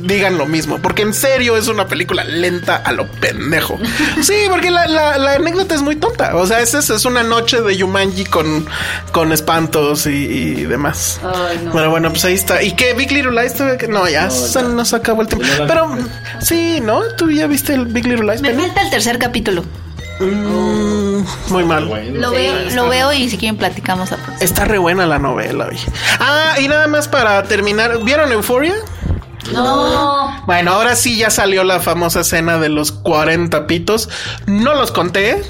digan 0.02 0.38
lo 0.38 0.46
mismo. 0.48 0.80
Porque 0.82 1.04
en 1.04 1.14
serio 1.14 1.58
es 1.58 1.68
una 1.68 1.88
película 1.88 2.24
lenta 2.24 2.76
a 2.78 2.92
lo 2.92 3.10
pendejo. 3.12 3.78
Sí, 4.22 4.34
porque 4.50 4.70
la, 4.72 4.88
la- 4.88 5.18
la 5.18 5.34
anécdota 5.34 5.74
es 5.76 5.82
muy 5.82 5.96
tonta. 5.96 6.36
O 6.36 6.46
sea, 6.46 6.60
es, 6.62 6.74
es, 6.74 7.06
una 7.06 7.24
noche 7.24 7.62
de 7.62 7.76
Yumanji 7.76 8.26
con, 8.26 8.66
con 9.12 9.32
espantos 9.32 10.06
y, 10.06 10.10
y 10.10 10.54
demás. 10.66 11.20
Ay, 11.24 11.60
no. 11.64 11.72
Pero 11.72 11.90
bueno, 11.90 12.10
pues 12.10 12.24
ahí 12.26 12.34
está. 12.34 12.62
¿Y 12.64 12.72
qué? 12.76 12.94
Big 12.94 13.12
Little 13.12 13.32
Lies 13.32 13.56
No, 13.90 14.08
ya 14.08 14.30
se 14.30 14.62
nos 14.64 14.94
acabó 14.94 15.22
el 15.24 15.28
tiempo. 15.28 15.46
No. 15.60 15.68
Pero 15.68 15.98
sí, 16.42 16.80
¿no? 16.82 17.02
¿Tú 17.18 17.30
ya 17.32 17.48
viste 17.48 17.74
el 17.74 17.86
Big 17.86 18.06
Little 18.06 18.26
Lies? 18.26 18.42
Me 18.42 18.54
falta 18.54 18.82
el 18.82 18.90
tercer 18.90 19.18
capítulo. 19.18 19.41
Mm, 20.20 21.24
muy 21.50 21.64
mal. 21.66 21.88
Lo 22.14 22.32
veo, 22.32 22.70
lo 22.76 22.88
veo 22.88 23.14
y 23.14 23.30
si 23.30 23.38
quieren 23.38 23.58
platicamos. 23.58 24.10
Está 24.40 24.66
re 24.66 24.78
buena 24.78 25.06
la 25.06 25.18
novela, 25.18 25.68
oye. 25.68 25.86
Ah, 26.20 26.56
y 26.60 26.68
nada 26.68 26.88
más 26.88 27.08
para 27.08 27.42
terminar. 27.44 28.04
¿Vieron 28.04 28.32
Euphoria? 28.32 28.76
No. 29.52 30.44
Bueno, 30.46 30.74
ahora 30.74 30.96
sí 30.96 31.18
ya 31.18 31.30
salió 31.30 31.64
la 31.64 31.80
famosa 31.80 32.22
escena 32.22 32.60
de 32.60 32.70
los 32.70 32.92
40 32.92 33.66
pitos. 33.68 34.10
No 34.46 34.76
los 34.76 34.92
conté, 34.92 35.42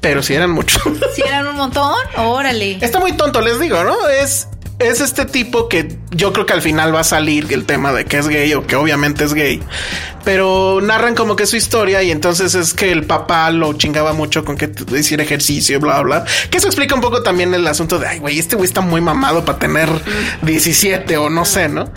pero 0.00 0.22
sí 0.22 0.34
eran 0.34 0.50
muchos. 0.50 0.82
Si 1.14 1.22
eran 1.22 1.46
un 1.46 1.56
montón, 1.56 1.94
órale. 2.16 2.78
Está 2.80 2.98
muy 3.00 3.12
tonto, 3.12 3.40
les 3.40 3.60
digo, 3.60 3.82
¿no? 3.84 4.08
Es, 4.08 4.48
es 4.80 5.00
este 5.00 5.26
tipo 5.26 5.68
que 5.68 5.96
yo 6.10 6.32
creo 6.32 6.46
que 6.46 6.54
al 6.54 6.62
final 6.62 6.94
va 6.94 7.00
a 7.00 7.04
salir 7.04 7.46
el 7.50 7.66
tema 7.66 7.92
de 7.92 8.06
que 8.06 8.18
es 8.18 8.28
gay 8.28 8.52
o 8.54 8.66
que 8.66 8.76
obviamente 8.76 9.24
es 9.24 9.34
gay. 9.34 9.62
Pero 10.24 10.80
narran 10.82 11.14
como 11.14 11.36
que 11.36 11.46
su 11.46 11.56
historia 11.56 12.02
y 12.02 12.10
entonces 12.10 12.54
es 12.54 12.74
que 12.74 12.92
el 12.92 13.04
papá 13.04 13.50
lo 13.50 13.72
chingaba 13.74 14.12
mucho 14.12 14.44
con 14.44 14.56
que 14.56 14.70
hiciera 14.96 15.22
ejercicio 15.22 15.80
bla, 15.80 16.00
bla. 16.00 16.24
Que 16.50 16.58
eso 16.58 16.66
explica 16.66 16.94
un 16.94 17.00
poco 17.00 17.22
también 17.22 17.54
el 17.54 17.66
asunto 17.66 17.98
de, 17.98 18.06
ay, 18.06 18.18
güey, 18.18 18.38
este 18.38 18.56
güey 18.56 18.66
está 18.66 18.80
muy 18.80 19.00
mamado 19.00 19.44
para 19.44 19.58
tener 19.58 19.88
17 20.42 21.16
o 21.18 21.30
no 21.30 21.44
sé, 21.44 21.68
¿no? 21.68 21.90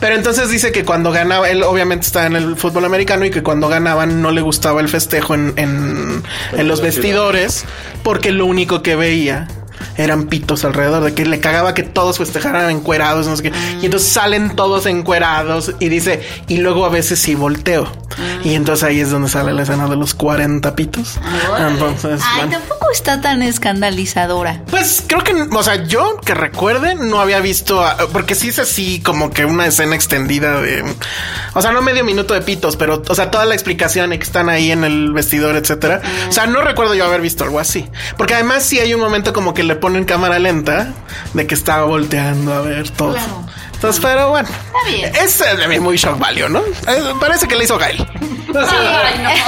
Pero 0.00 0.14
entonces 0.14 0.50
dice 0.50 0.72
que 0.72 0.84
cuando 0.84 1.12
ganaba, 1.12 1.48
él 1.50 1.62
obviamente 1.62 2.06
está 2.06 2.26
en 2.26 2.36
el 2.36 2.56
fútbol 2.56 2.84
americano 2.84 3.24
y 3.24 3.30
que 3.30 3.42
cuando 3.42 3.68
ganaban 3.68 4.22
no 4.22 4.30
le 4.30 4.40
gustaba 4.40 4.80
el 4.80 4.88
festejo 4.88 5.34
en, 5.34 5.52
en, 5.56 6.22
en 6.52 6.68
los 6.68 6.80
vestidores 6.80 7.64
porque 8.02 8.32
lo 8.32 8.46
único 8.46 8.82
que 8.82 8.96
veía 8.96 9.46
eran 9.96 10.26
pitos 10.26 10.64
alrededor, 10.64 11.02
de 11.04 11.14
que 11.14 11.24
le 11.26 11.40
cagaba 11.40 11.74
que 11.74 11.82
todos 11.82 12.18
festejaran 12.18 12.70
encuerados, 12.70 13.26
no 13.26 13.36
sé 13.36 13.44
qué. 13.44 13.52
Y 13.82 13.86
entonces 13.86 14.08
salen 14.10 14.56
todos 14.56 14.86
encuerados 14.86 15.72
y 15.80 15.88
dice, 15.88 16.22
y 16.48 16.58
luego 16.58 16.84
a 16.84 16.88
veces 16.88 17.18
sí 17.18 17.34
volteo. 17.34 17.90
Y 18.44 18.54
entonces 18.54 18.82
ahí 18.84 19.00
es 19.00 19.10
donde 19.10 19.28
sale 19.28 19.52
la 19.52 19.62
escena 19.62 19.86
de 19.86 19.96
los 19.96 20.14
40 20.14 20.74
pitos. 20.74 21.18
Entonces, 21.58 22.20
Ay, 22.24 22.40
bueno. 22.46 22.58
tampoco 22.58 22.90
está 22.92 23.20
tan 23.20 23.42
escandalizadora. 23.42 24.60
Pues 24.70 25.02
creo 25.06 25.22
que, 25.24 25.32
o 25.32 25.62
sea, 25.62 25.84
yo 25.86 26.18
que 26.24 26.34
recuerde, 26.34 26.94
no 26.94 27.20
había 27.20 27.40
visto, 27.40 27.84
a- 27.84 27.96
porque 28.12 28.34
sí 28.34 28.48
es 28.48 28.58
así 28.58 29.00
como 29.00 29.30
que 29.30 29.44
una 29.44 29.66
escena 29.66 29.94
extendida 29.94 30.60
de, 30.60 30.84
o 31.54 31.62
sea, 31.62 31.72
no 31.72 31.82
medio 31.82 32.04
minuto 32.04 32.34
de 32.34 32.42
pitos, 32.42 32.76
pero, 32.76 33.02
o 33.08 33.14
sea, 33.14 33.30
toda 33.30 33.44
la 33.46 33.54
explicación 33.54 34.12
y 34.12 34.18
que 34.18 34.24
están 34.24 34.48
ahí 34.48 34.70
en 34.70 34.84
el 34.84 35.12
vestidor, 35.12 35.56
etcétera. 35.56 36.02
O 36.28 36.32
sea, 36.32 36.46
no 36.46 36.60
recuerdo 36.62 36.94
yo 36.94 37.04
haber 37.04 37.20
visto 37.20 37.44
algo 37.44 37.58
así. 37.60 37.88
Porque 38.16 38.34
además 38.34 38.64
sí 38.64 38.78
hay 38.80 38.92
un 38.94 39.00
momento 39.00 39.32
como 39.32 39.54
que 39.54 39.62
le 39.70 39.76
ponen 39.76 40.04
cámara 40.04 40.40
lenta 40.40 40.92
de 41.32 41.46
que 41.46 41.54
estaba 41.54 41.84
volteando 41.84 42.52
a 42.52 42.60
ver 42.60 42.90
todo. 42.90 43.12
Claro. 43.12 43.46
Entonces, 43.72 44.02
pero 44.02 44.30
bueno, 44.30 44.48
bien. 44.84 45.14
es 45.14 45.40
eh, 45.40 45.78
muy 45.78 45.96
shock 45.96 46.18
value, 46.18 46.48
¿no? 46.48 46.60
Parece 47.20 47.46
que 47.46 47.54
le 47.54 47.62
hizo 47.64 47.78
Gail. 47.78 48.04
Ay, 48.52 49.24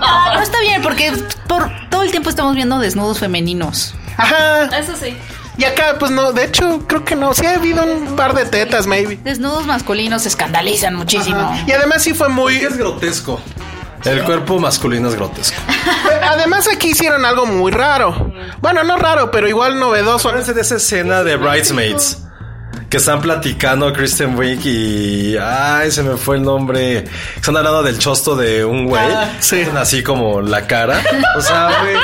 Ah, 0.00 0.32
no 0.36 0.40
está 0.40 0.58
bien 0.62 0.80
porque 0.80 1.12
por 1.46 1.70
todo 1.90 2.02
el 2.02 2.10
tiempo 2.10 2.30
estamos 2.30 2.54
viendo 2.54 2.78
desnudos 2.78 3.18
femeninos. 3.18 3.94
Ajá. 4.16 4.64
Eso 4.74 4.96
sí. 4.96 5.14
Y 5.58 5.64
acá, 5.64 5.96
pues 5.98 6.10
no, 6.12 6.32
de 6.32 6.44
hecho, 6.44 6.86
creo 6.86 7.04
que 7.04 7.14
no. 7.14 7.34
Sí 7.34 7.44
ha 7.44 7.56
habido 7.56 7.84
un 7.84 8.16
par 8.16 8.32
de 8.32 8.46
tetas, 8.46 8.86
maybe. 8.86 9.18
Desnudos 9.22 9.66
masculinos 9.66 10.22
se 10.22 10.30
escandalizan 10.30 10.94
muchísimo. 10.94 11.54
Y 11.66 11.72
además 11.72 12.02
sí 12.02 12.14
fue 12.14 12.30
muy... 12.30 12.56
Es 12.56 12.78
grotesco. 12.78 13.38
El 14.04 14.22
cuerpo 14.24 14.58
masculino 14.58 15.08
es 15.08 15.14
grotesco. 15.14 15.60
Además 16.22 16.68
aquí 16.72 16.90
hicieron 16.90 17.24
algo 17.24 17.46
muy 17.46 17.72
raro. 17.72 18.32
Bueno, 18.60 18.84
no 18.84 18.96
raro, 18.96 19.30
pero 19.30 19.48
igual 19.48 19.78
novedoso. 19.78 20.28
Acuérdense 20.28 20.54
de 20.54 20.60
esa 20.62 20.76
escena 20.76 21.22
de 21.24 21.36
Bridesmaids. 21.36 22.24
Que 22.88 22.96
están 22.96 23.20
platicando 23.20 23.92
Kristen 23.92 24.38
Wiig 24.38 24.64
y... 24.64 25.36
Ay, 25.36 25.90
se 25.90 26.02
me 26.02 26.16
fue 26.16 26.36
el 26.36 26.42
nombre. 26.42 27.04
Están 27.36 27.56
hablando 27.56 27.82
del 27.82 27.98
chosto 27.98 28.34
de 28.34 28.64
un 28.64 28.86
güey. 28.86 29.02
Ah, 29.02 29.30
sí. 29.40 29.66
Así 29.76 30.02
como 30.02 30.40
la 30.40 30.66
cara. 30.66 31.02
O 31.36 31.40
sea, 31.42 31.70
güey. 31.82 31.96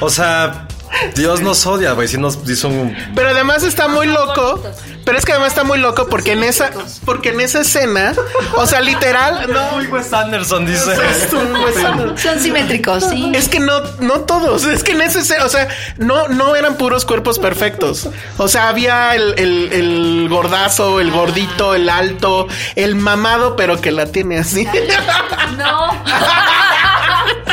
O 0.00 0.08
sea, 0.08 0.65
Dios 1.14 1.40
nos 1.40 1.66
odia, 1.66 1.92
güey. 1.92 2.08
Si 2.08 2.18
nos 2.18 2.38
hizo 2.48 2.68
un... 2.68 2.96
Pero 3.14 3.30
además 3.30 3.62
está 3.62 3.88
muy 3.88 4.06
loco. 4.06 4.62
Pero 5.04 5.18
es 5.18 5.24
que 5.24 5.30
además 5.32 5.50
está 5.50 5.62
muy 5.62 5.78
loco 5.78 6.08
porque 6.08 6.32
en 6.32 6.42
esa, 6.42 6.72
porque 7.04 7.28
en 7.28 7.40
esa 7.40 7.60
escena, 7.60 8.12
o 8.56 8.66
sea, 8.66 8.80
literal, 8.80 9.46
no. 9.52 9.70
Muy 9.76 9.86
Wes 9.86 10.12
Anderson, 10.12 10.66
dice. 10.66 10.96
Son 12.16 12.40
simétricos, 12.40 13.04
sí. 13.08 13.30
Es 13.32 13.48
que 13.48 13.60
no, 13.60 13.80
no 14.00 14.22
todos. 14.22 14.64
Es 14.64 14.82
que 14.82 14.92
en 14.92 15.02
ese, 15.02 15.24
se- 15.24 15.40
o 15.42 15.48
sea, 15.48 15.68
no, 15.98 16.26
no 16.26 16.56
eran 16.56 16.74
puros 16.76 17.04
cuerpos 17.04 17.38
perfectos. 17.38 18.08
O 18.36 18.48
sea, 18.48 18.68
había 18.68 19.14
el, 19.14 19.34
el, 19.38 19.72
el 19.72 20.28
gordazo, 20.28 20.98
el 20.98 21.12
gordito, 21.12 21.76
el 21.76 21.88
alto, 21.88 22.48
el 22.74 22.96
mamado, 22.96 23.54
pero 23.54 23.80
que 23.80 23.92
la 23.92 24.06
tiene 24.06 24.38
así. 24.38 24.66
No. 25.56 25.90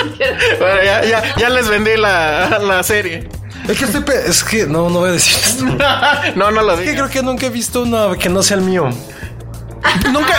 Bueno, 0.59 0.83
ya, 0.83 1.03
ya, 1.05 1.35
ya 1.37 1.49
les 1.49 1.67
vendí 1.69 1.95
la, 1.97 2.59
la 2.59 2.83
serie. 2.83 3.27
Es 3.67 3.77
que 3.77 3.85
estoy... 3.85 4.03
Es 4.25 4.43
que 4.43 4.65
no, 4.65 4.89
no 4.89 4.99
voy 4.99 5.09
a 5.09 5.13
decir 5.13 5.37
esto. 5.43 5.65
No, 6.35 6.51
no 6.51 6.61
lo 6.61 6.73
Es 6.73 6.79
que 6.79 6.83
dije. 6.85 6.95
creo 6.95 7.09
que 7.09 7.23
nunca 7.23 7.45
he 7.45 7.49
visto 7.49 7.83
uno 7.83 8.13
que 8.17 8.29
no 8.29 8.43
sea 8.43 8.57
el 8.57 8.63
mío. 8.63 8.89
Nunca, 10.11 10.33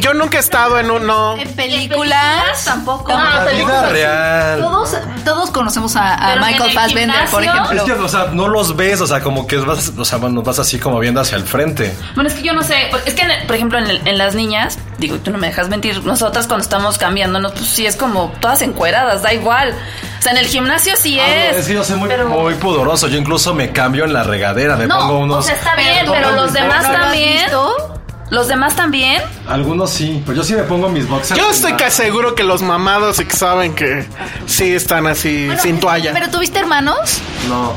yo 0.00 0.14
nunca 0.14 0.38
he 0.38 0.40
estado 0.40 0.78
en 0.78 0.90
un, 0.90 1.06
no. 1.06 1.36
En 1.36 1.52
películas 1.54 2.64
tampoco. 2.64 3.12
Ah, 3.14 3.42
La 3.44 3.52
vida 3.52 3.86
real. 3.90 4.60
Todos, 4.60 4.96
todos 5.24 5.50
conocemos 5.50 5.94
a, 5.96 6.36
Michael 6.40 6.70
el 6.70 6.74
Fassbender, 6.74 7.28
por 7.30 7.42
ejemplo. 7.42 7.72
Es 7.76 7.82
que, 7.82 7.92
o 7.92 8.08
sea, 8.08 8.26
no 8.32 8.48
los 8.48 8.74
ves, 8.76 9.00
o 9.00 9.06
sea, 9.06 9.20
como 9.20 9.46
que 9.46 9.58
vas, 9.58 9.92
o 9.96 10.04
sea, 10.04 10.18
bueno, 10.18 10.42
vas 10.42 10.58
así 10.58 10.78
como 10.78 10.98
viendo 10.98 11.20
hacia 11.20 11.36
el 11.36 11.44
frente. 11.44 11.94
Bueno, 12.14 12.28
es 12.30 12.36
que 12.36 12.42
yo 12.42 12.52
no 12.52 12.62
sé. 12.62 12.90
Es 13.04 13.14
que, 13.14 13.22
en- 13.22 13.46
por 13.46 13.56
ejemplo, 13.56 13.78
en, 13.78 13.86
el- 13.86 14.08
en 14.08 14.18
las 14.18 14.34
niñas, 14.34 14.78
digo, 14.98 15.16
y 15.16 15.18
tú 15.18 15.30
no 15.30 15.38
me 15.38 15.48
dejas 15.48 15.68
mentir, 15.68 16.04
nosotras 16.04 16.46
cuando 16.46 16.62
estamos 16.64 16.98
cambiándonos, 16.98 17.52
pues 17.52 17.66
sí 17.68 17.86
es 17.86 17.96
como 17.96 18.32
todas 18.40 18.62
encueradas, 18.62 19.22
da 19.22 19.32
igual. 19.32 19.74
O 20.18 20.22
sea, 20.22 20.32
en 20.32 20.38
el 20.38 20.46
gimnasio 20.46 20.94
sí 20.96 21.20
Ah, 21.20 21.26
es. 21.48 21.52
no, 21.52 21.58
es 21.60 21.66
que 21.68 21.74
yo 21.74 21.84
soy 21.84 21.96
muy, 21.96 22.08
pero- 22.08 22.28
muy 22.28 22.54
pudoroso. 22.54 23.08
Yo 23.08 23.18
incluso 23.18 23.54
me 23.54 23.70
cambio 23.72 24.04
en 24.04 24.12
la 24.12 24.22
regadera, 24.24 24.76
me 24.76 24.86
No, 24.86 24.98
pongo 24.98 25.14
o 25.14 25.18
unos. 25.18 25.46
sea, 25.46 25.54
está 25.54 25.76
bien, 25.76 26.06
Pero 26.10 26.32
los 26.32 26.52
demás 26.52 26.82
¿No 26.82 26.88
lo 26.92 26.96
has 26.96 27.02
también. 27.04 27.42
visto? 27.44 27.92
Los 28.30 28.48
demás 28.48 28.74
también. 28.74 29.22
Algunos 29.48 29.90
sí, 29.90 30.22
pero 30.26 30.38
yo 30.38 30.44
sí 30.44 30.54
me 30.54 30.62
pongo 30.64 30.88
mis 30.88 31.08
boxers. 31.08 31.38
Yo 31.38 31.50
estoy 31.50 31.74
casi 31.74 32.02
seguro 32.02 32.34
que 32.34 32.42
los 32.42 32.62
mamados 32.62 33.20
y 33.20 33.24
que 33.24 33.36
saben 33.36 33.74
que 33.74 34.06
sí 34.46 34.74
están 34.74 35.06
así 35.06 35.48
sin 35.60 35.78
toalla. 35.78 36.12
¿Pero 36.12 36.30
tuviste 36.30 36.58
hermanos? 36.58 37.20
No. 37.48 37.74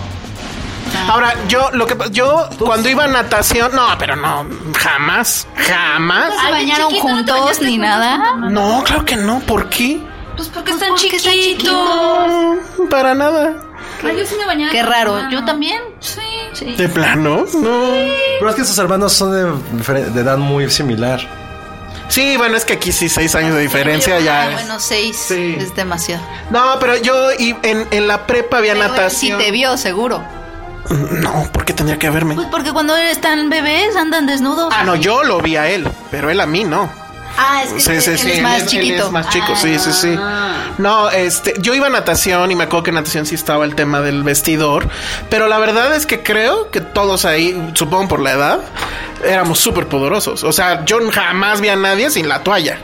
Ahora, 1.08 1.34
yo, 1.48 1.70
lo 1.72 1.86
que 1.86 1.96
yo 2.12 2.50
cuando 2.60 2.90
iba 2.90 3.04
a 3.04 3.08
natación, 3.08 3.72
no, 3.76 3.88
pero 3.98 4.16
no, 4.16 4.46
jamás, 4.78 5.48
jamás. 5.56 6.34
¿Se 6.44 6.52
bañaron 6.52 6.90
chiquito, 6.90 7.08
no 7.08 7.14
juntos 7.16 7.62
ni 7.62 7.78
nada? 7.78 8.36
No, 8.36 8.84
claro 8.84 9.06
que 9.06 9.16
no, 9.16 9.40
¿por 9.42 9.70
qué? 9.70 10.00
Pues 10.36 10.50
porque 10.50 10.72
están 10.72 10.90
porque 10.90 11.16
están 11.16 11.34
chiquitos. 11.34 11.74
No, 11.74 12.58
para 12.90 13.14
nada. 13.14 13.56
Ay, 14.04 14.18
yo 14.18 14.26
sí 14.26 14.36
me 14.36 14.46
bañaba. 14.46 14.72
Qué 14.72 14.82
raro. 14.84 15.30
Yo 15.30 15.44
también. 15.46 15.82
Sí. 16.00 16.22
Sí. 16.54 16.76
¿De 16.76 16.90
plano? 16.90 17.46
No. 17.54 17.92
Pero 18.40 18.50
es 18.50 18.56
que 18.56 18.66
sus 18.66 18.78
hermanos 18.78 19.14
son 19.14 19.32
de, 19.32 20.20
edad 20.22 20.38
muy 20.38 20.70
similar. 20.70 21.20
Sí, 22.08 22.38
bueno, 22.38 22.58
es 22.58 22.66
que 22.66 22.74
aquí 22.74 22.92
sí, 22.92 23.08
seis 23.08 23.36
años 23.36 23.54
de 23.56 23.62
diferencia 23.62 24.20
ya. 24.20 24.42
Ah, 24.42 24.48
es- 24.48 24.54
bueno, 24.54 24.80
seis 24.80 25.16
Sí. 25.28 25.56
es 25.60 25.76
demasiado. 25.76 26.24
No, 26.50 26.78
pero 26.80 26.98
yo 26.98 27.32
y- 27.38 27.56
en, 27.62 27.88
en 27.92 28.08
la 28.08 28.26
prepa 28.26 28.58
había 28.58 28.74
Pero 28.74 28.86
él 28.86 28.92
sí 29.12 29.30
natación. 29.30 29.40
te 29.40 29.52
vio, 29.52 29.78
seguro. 29.78 30.24
No, 30.90 31.48
¿por 31.52 31.66
qué 31.66 31.74
tendría 31.74 32.00
que 32.00 32.10
verme? 32.10 32.34
Pues 32.34 32.48
porque 32.50 32.72
cuando 32.74 32.96
están 32.98 33.50
bebés 33.50 33.96
andan 33.96 34.26
desnudos. 34.26 34.74
Ah, 34.76 34.84
no, 34.84 34.96
yo 34.96 35.24
lo 35.24 35.40
vi 35.40 35.56
a 35.56 35.70
él, 35.70 35.88
pero 36.10 36.32
él 36.32 36.40
a 36.42 36.48
mí 36.48 36.64
no. 36.64 36.90
Ah, 37.42 37.64
es 37.64 37.72
que 37.74 37.80
Sí, 37.80 37.92
él 38.12 38.18
sí, 38.20 38.32
es 38.32 38.42
más 38.42 38.62
él- 38.64 38.68
chiquito. 38.68 38.94
Él 38.96 39.00
es 39.02 39.12
más 39.12 39.30
chico, 39.30 39.56
sí, 39.56 39.80
sí, 39.80 39.92
sí. 39.94 40.16
Ah. 40.20 40.56
No, 40.78 41.10
este, 41.10 41.54
yo 41.60 41.74
iba 41.74 41.88
a 41.88 41.90
natación 41.90 42.52
y 42.52 42.56
me 42.56 42.66
acuerdo 42.66 42.84
que 42.84 42.90
en 42.92 42.96
natación 42.96 43.26
sí 43.26 43.36
estaba 43.36 43.64
el 43.66 43.76
tema 43.76 44.02
del 44.02 44.24
vestidor, 44.24 44.88
pero 45.30 45.48
la 45.48 45.58
verdad 45.58 45.96
es 45.96 46.06
que 46.06 46.22
creo 46.22 46.70
que 46.72 46.82
todos 46.82 47.24
ahí, 47.26 47.72
supongo 47.76 48.08
por 48.10 48.20
la 48.20 48.32
edad, 48.34 48.60
éramos 49.24 49.60
súper 49.60 49.88
poderosos. 49.88 50.44
O 50.44 50.52
sea, 50.52 50.86
yo 50.86 51.00
jamás 51.12 51.62
vi 51.62 51.70
a 51.70 51.76
nadie 51.76 52.10
sin 52.10 52.28
la 52.30 52.44
toalla. 52.44 52.78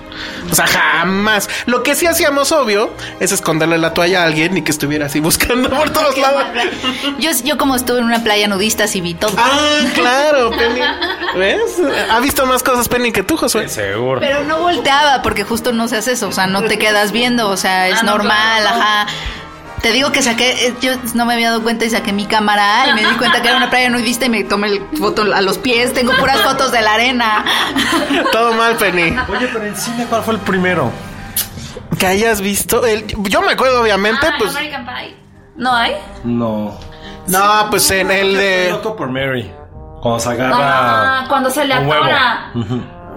O 0.49 0.55
sea, 0.55 0.65
jamás. 0.67 1.49
Lo 1.65 1.83
que 1.83 1.95
sí 1.95 2.05
hacíamos, 2.05 2.51
obvio, 2.51 2.91
es 3.19 3.31
esconderle 3.31 3.77
la 3.77 3.93
toalla 3.93 4.23
a 4.23 4.25
alguien 4.25 4.55
y 4.57 4.61
que 4.61 4.71
estuviera 4.71 5.07
así 5.07 5.19
buscando 5.19 5.69
por 5.69 5.89
todos 5.91 6.17
lados. 6.17 6.43
Yo, 7.19 7.31
yo 7.43 7.57
como 7.57 7.75
estuve 7.75 7.99
en 7.99 8.05
una 8.05 8.23
playa 8.23 8.47
nudista 8.47 8.87
sí 8.87 9.01
vi 9.01 9.13
todo. 9.13 9.33
Ah, 9.37 9.81
claro, 9.93 10.51
Penny. 10.51 10.79
¿Ves? 11.35 11.81
Ha 12.09 12.19
visto 12.19 12.45
más 12.45 12.63
cosas 12.63 12.87
Penny 12.87 13.11
que 13.11 13.23
tú, 13.23 13.35
Josué. 13.37 13.67
Seguro. 13.67 14.19
Pero 14.21 14.43
no 14.43 14.59
volteaba 14.59 15.21
porque 15.21 15.43
justo 15.43 15.73
no 15.73 15.87
se 15.87 15.97
hace 15.97 16.13
eso, 16.13 16.29
o 16.29 16.31
sea, 16.31 16.47
no 16.47 16.63
te 16.63 16.77
quedas 16.77 17.11
viendo, 17.11 17.49
o 17.49 17.57
sea, 17.57 17.87
es 17.89 17.99
Ah, 17.99 18.03
no, 18.03 18.11
normal, 18.17 18.61
claro, 18.61 18.81
ajá. 18.81 19.07
Te 19.85 19.91
digo 19.91 20.11
que 20.11 20.23
saqué, 20.23 20.65
eh, 20.65 20.73
yo 20.81 20.93
no 21.13 21.27
me 21.27 21.35
había 21.35 21.49
dado 21.49 21.61
cuenta 21.61 21.85
y 21.85 21.91
saqué 21.91 22.11
mi 22.11 22.25
cámara 22.25 22.87
y 22.89 22.93
me 22.95 23.07
di 23.07 23.15
cuenta 23.17 23.39
que 23.43 23.49
era 23.49 23.57
una 23.57 23.69
playa 23.69 23.87
nudista 23.91 24.25
y 24.25 24.29
me 24.29 24.43
tomé 24.43 24.65
el 24.69 24.81
foto 24.97 25.21
a 25.31 25.41
los 25.41 25.59
pies, 25.59 25.93
tengo 25.93 26.11
puras 26.17 26.41
fotos 26.41 26.71
de 26.71 26.81
la 26.81 26.95
arena. 26.95 27.45
Todo 28.31 28.55
mal, 28.55 28.77
Penny. 28.77 29.15
Oye, 29.29 29.47
pero 29.53 29.63
en 29.63 29.75
cine, 29.75 30.07
¿cuál 30.09 30.23
fue 30.23 30.33
el 30.33 30.39
primero? 30.39 30.91
Que 31.99 32.07
hayas 32.07 32.41
visto. 32.41 32.83
El, 32.83 33.05
yo 33.29 33.43
me 33.43 33.51
acuerdo, 33.51 33.83
obviamente, 33.83 34.25
Ah, 34.25 34.33
pues. 34.39 34.55
American 34.55 34.87
Pie. 34.87 35.17
¿No 35.55 35.71
hay? 35.71 35.95
No. 36.23 36.79
No, 37.27 37.67
pues 37.69 37.91
en 37.91 38.09
el 38.09 38.35
de. 38.35 38.69
loco 38.71 38.95
por 38.95 39.11
Mary. 39.11 39.51
Cuando 40.01 40.19
se 40.19 40.29
agarra. 40.29 40.55
Ah, 41.19 41.25
cuando 41.29 41.51
se 41.51 41.63
le 41.63 41.77
un 41.77 41.85
huevo. 41.85 42.05
atora. 42.05 42.51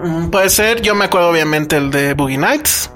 Mm, 0.01 0.29
Puede 0.29 0.49
ser, 0.49 0.81
yo 0.81 0.95
me 0.95 1.05
acuerdo 1.05 1.29
obviamente 1.29 1.77
el 1.77 1.91
de 1.91 2.13
Boogie 2.13 2.37
Nights. 2.37 2.89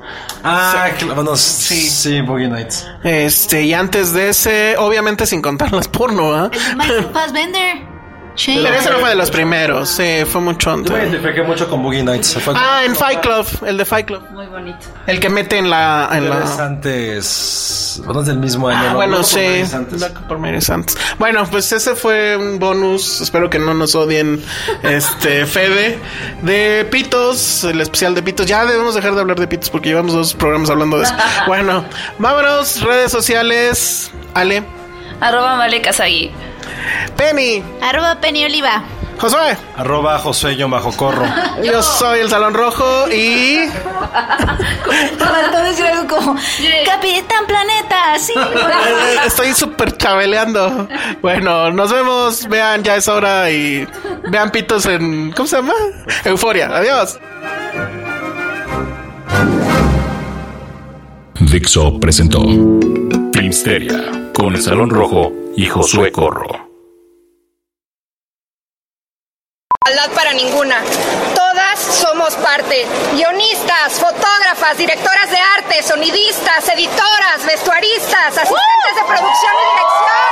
Ah, 0.43 0.89
claro, 0.97 1.15
bueno, 1.15 1.35
sí. 1.35 1.75
Sí, 1.89 2.21
Boogie 2.21 2.47
Nights. 2.47 2.85
Este, 3.03 3.63
y 3.63 3.73
antes 3.73 4.13
de 4.13 4.29
ese, 4.29 4.75
obviamente 4.77 5.25
sin 5.25 5.41
contar 5.41 5.71
las 5.73 5.87
porno, 5.87 6.33
¿ah? 6.33 6.49
El 6.51 6.63
de 6.65 6.75
Michael 6.75 7.09
Fassbender. 7.13 7.92
Sí. 8.35 8.59
Pero 8.63 8.75
ese 8.75 8.89
no 8.89 8.97
fue 8.97 9.09
de 9.09 9.15
los 9.15 9.29
primeros, 9.29 9.89
sí, 9.89 10.23
fue 10.25 10.41
mucho 10.41 10.71
Yo 10.71 10.77
me 10.77 10.83
antes. 10.99 11.11
identifiqué 11.13 11.43
mucho 11.43 11.69
con 11.69 11.83
Boogie 11.83 12.03
Nights. 12.03 12.37
Fue 12.41 12.53
Ah, 12.57 12.81
en 12.85 12.95
Fight 12.95 13.21
Club, 13.21 13.45
el 13.67 13.77
de 13.77 13.85
Fight 13.85 14.07
Club. 14.07 14.23
Muy 14.31 14.47
bonito. 14.47 14.79
El 15.05 15.19
que 15.19 15.29
mete 15.29 15.57
en 15.59 15.69
la. 15.69 16.09
En 16.11 16.29
la... 16.29 16.43
antes. 16.65 18.01
Bueno, 18.05 18.21
es 18.21 18.27
del 18.27 18.37
mismo 18.39 18.67
año. 18.69 18.79
Ah, 18.81 18.89
¿no? 18.89 18.95
bueno, 18.95 19.17
por 19.17 19.25
sí. 19.25 19.63
Antes. 19.73 20.03
Por 20.27 20.61
Santos. 20.61 20.97
Bueno, 21.19 21.45
pues 21.49 21.71
ese 21.71 21.95
fue 21.95 22.35
un 22.35 22.57
bonus. 22.59 23.21
Espero 23.21 23.49
que 23.49 23.59
no 23.59 23.73
nos 23.73 23.93
odien. 23.95 24.43
Este, 24.81 25.45
Fede. 25.45 25.99
De 26.41 26.87
Pitos, 26.89 27.63
el 27.65 27.81
especial 27.81 28.15
de 28.15 28.23
Pitos. 28.23 28.47
Ya 28.47 28.65
debemos 28.65 28.95
dejar 28.95 29.13
de 29.13 29.21
hablar 29.21 29.39
de 29.39 29.47
Pitos 29.47 29.69
porque 29.69 29.89
llevamos 29.89 30.13
dos 30.13 30.33
programas 30.33 30.69
hablando 30.69 30.97
de 30.97 31.03
eso. 31.03 31.13
Bueno, 31.47 31.85
vámonos. 32.17 32.81
Redes 32.81 33.11
sociales. 33.11 34.11
Ale. 34.33 34.63
Arroba 35.19 35.55
Male 35.55 35.81
Kazagi. 35.81 36.31
Penny. 37.23 37.63
Arroba 37.81 38.19
Penny 38.19 38.43
Oliva. 38.43 38.83
Josué. 39.17 39.55
Arroba 39.77 40.19
José 40.19 40.55
Yo 40.57 40.67
Bajo 40.67 40.91
Corro. 40.91 41.25
Yo 41.63 41.81
soy 41.81 42.19
el 42.19 42.29
Salón 42.29 42.53
Rojo 42.53 43.09
y. 43.09 43.69
Faltó 45.17 45.63
decir 45.63 45.85
algo 45.85 46.15
como 46.15 46.35
Capitán 46.85 47.45
Planeta, 47.47 48.19
sí. 48.19 48.33
Estoy 49.25 49.53
súper 49.53 49.95
chabeleando. 49.97 50.87
Bueno, 51.21 51.71
nos 51.71 51.93
vemos. 51.93 52.47
Vean, 52.49 52.83
ya 52.83 52.97
es 52.97 53.07
hora 53.07 53.49
y 53.49 53.87
vean 54.29 54.51
pitos 54.51 54.85
en. 54.87 55.31
¿Cómo 55.31 55.47
se 55.47 55.55
llama? 55.55 55.73
Euforia. 56.25 56.67
Adiós. 56.75 57.17
Dixo 61.39 61.99
presentó 61.99 62.41
Filmsteria 63.33 64.31
con 64.33 64.55
el 64.55 64.61
Salón 64.61 64.89
Rojo 64.89 65.31
y 65.55 65.67
Josué 65.67 66.11
Corro. 66.11 66.62
Igualdad 69.85 70.15
para 70.15 70.33
ninguna. 70.33 70.81
Todas 71.35 71.79
somos 71.79 72.35
parte. 72.35 72.85
Guionistas, 73.13 73.99
fotógrafas, 73.99 74.77
directoras 74.77 75.29
de 75.29 75.37
arte, 75.37 75.83
sonidistas, 75.83 76.69
editoras, 76.69 77.45
vestuaristas, 77.45 78.27
asistentes 78.27 78.95
de 78.95 79.03
producción 79.03 79.53
y 79.53 79.65
dirección. 79.75 80.23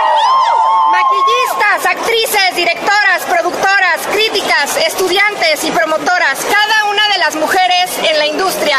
Maquillistas, 0.91 1.85
actrices, 1.85 2.55
directoras, 2.55 3.23
productoras, 3.27 4.07
críticas, 4.11 4.77
estudiantes 4.77 5.63
y 5.65 5.71
promotoras, 5.71 6.39
cada 6.45 6.89
una 6.89 7.07
de 7.09 7.17
las 7.19 7.35
mujeres 7.35 7.91
en 8.09 8.19
la 8.19 8.27
industria. 8.27 8.77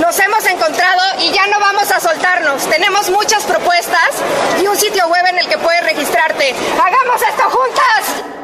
Nos 0.00 0.18
hemos 0.20 0.46
encontrado 0.46 1.02
y 1.20 1.32
ya 1.32 1.46
no 1.48 1.60
vamos 1.60 1.90
a 1.90 2.00
soltarnos. 2.00 2.66
Tenemos 2.68 3.10
muchas 3.10 3.44
propuestas 3.44 4.10
y 4.62 4.66
un 4.66 4.76
sitio 4.76 5.06
web 5.08 5.26
en 5.28 5.38
el 5.38 5.48
que 5.48 5.58
puedes 5.58 5.84
registrarte. 5.84 6.54
¡Hagamos 6.78 7.22
esto 7.22 7.50
juntas! 7.50 8.43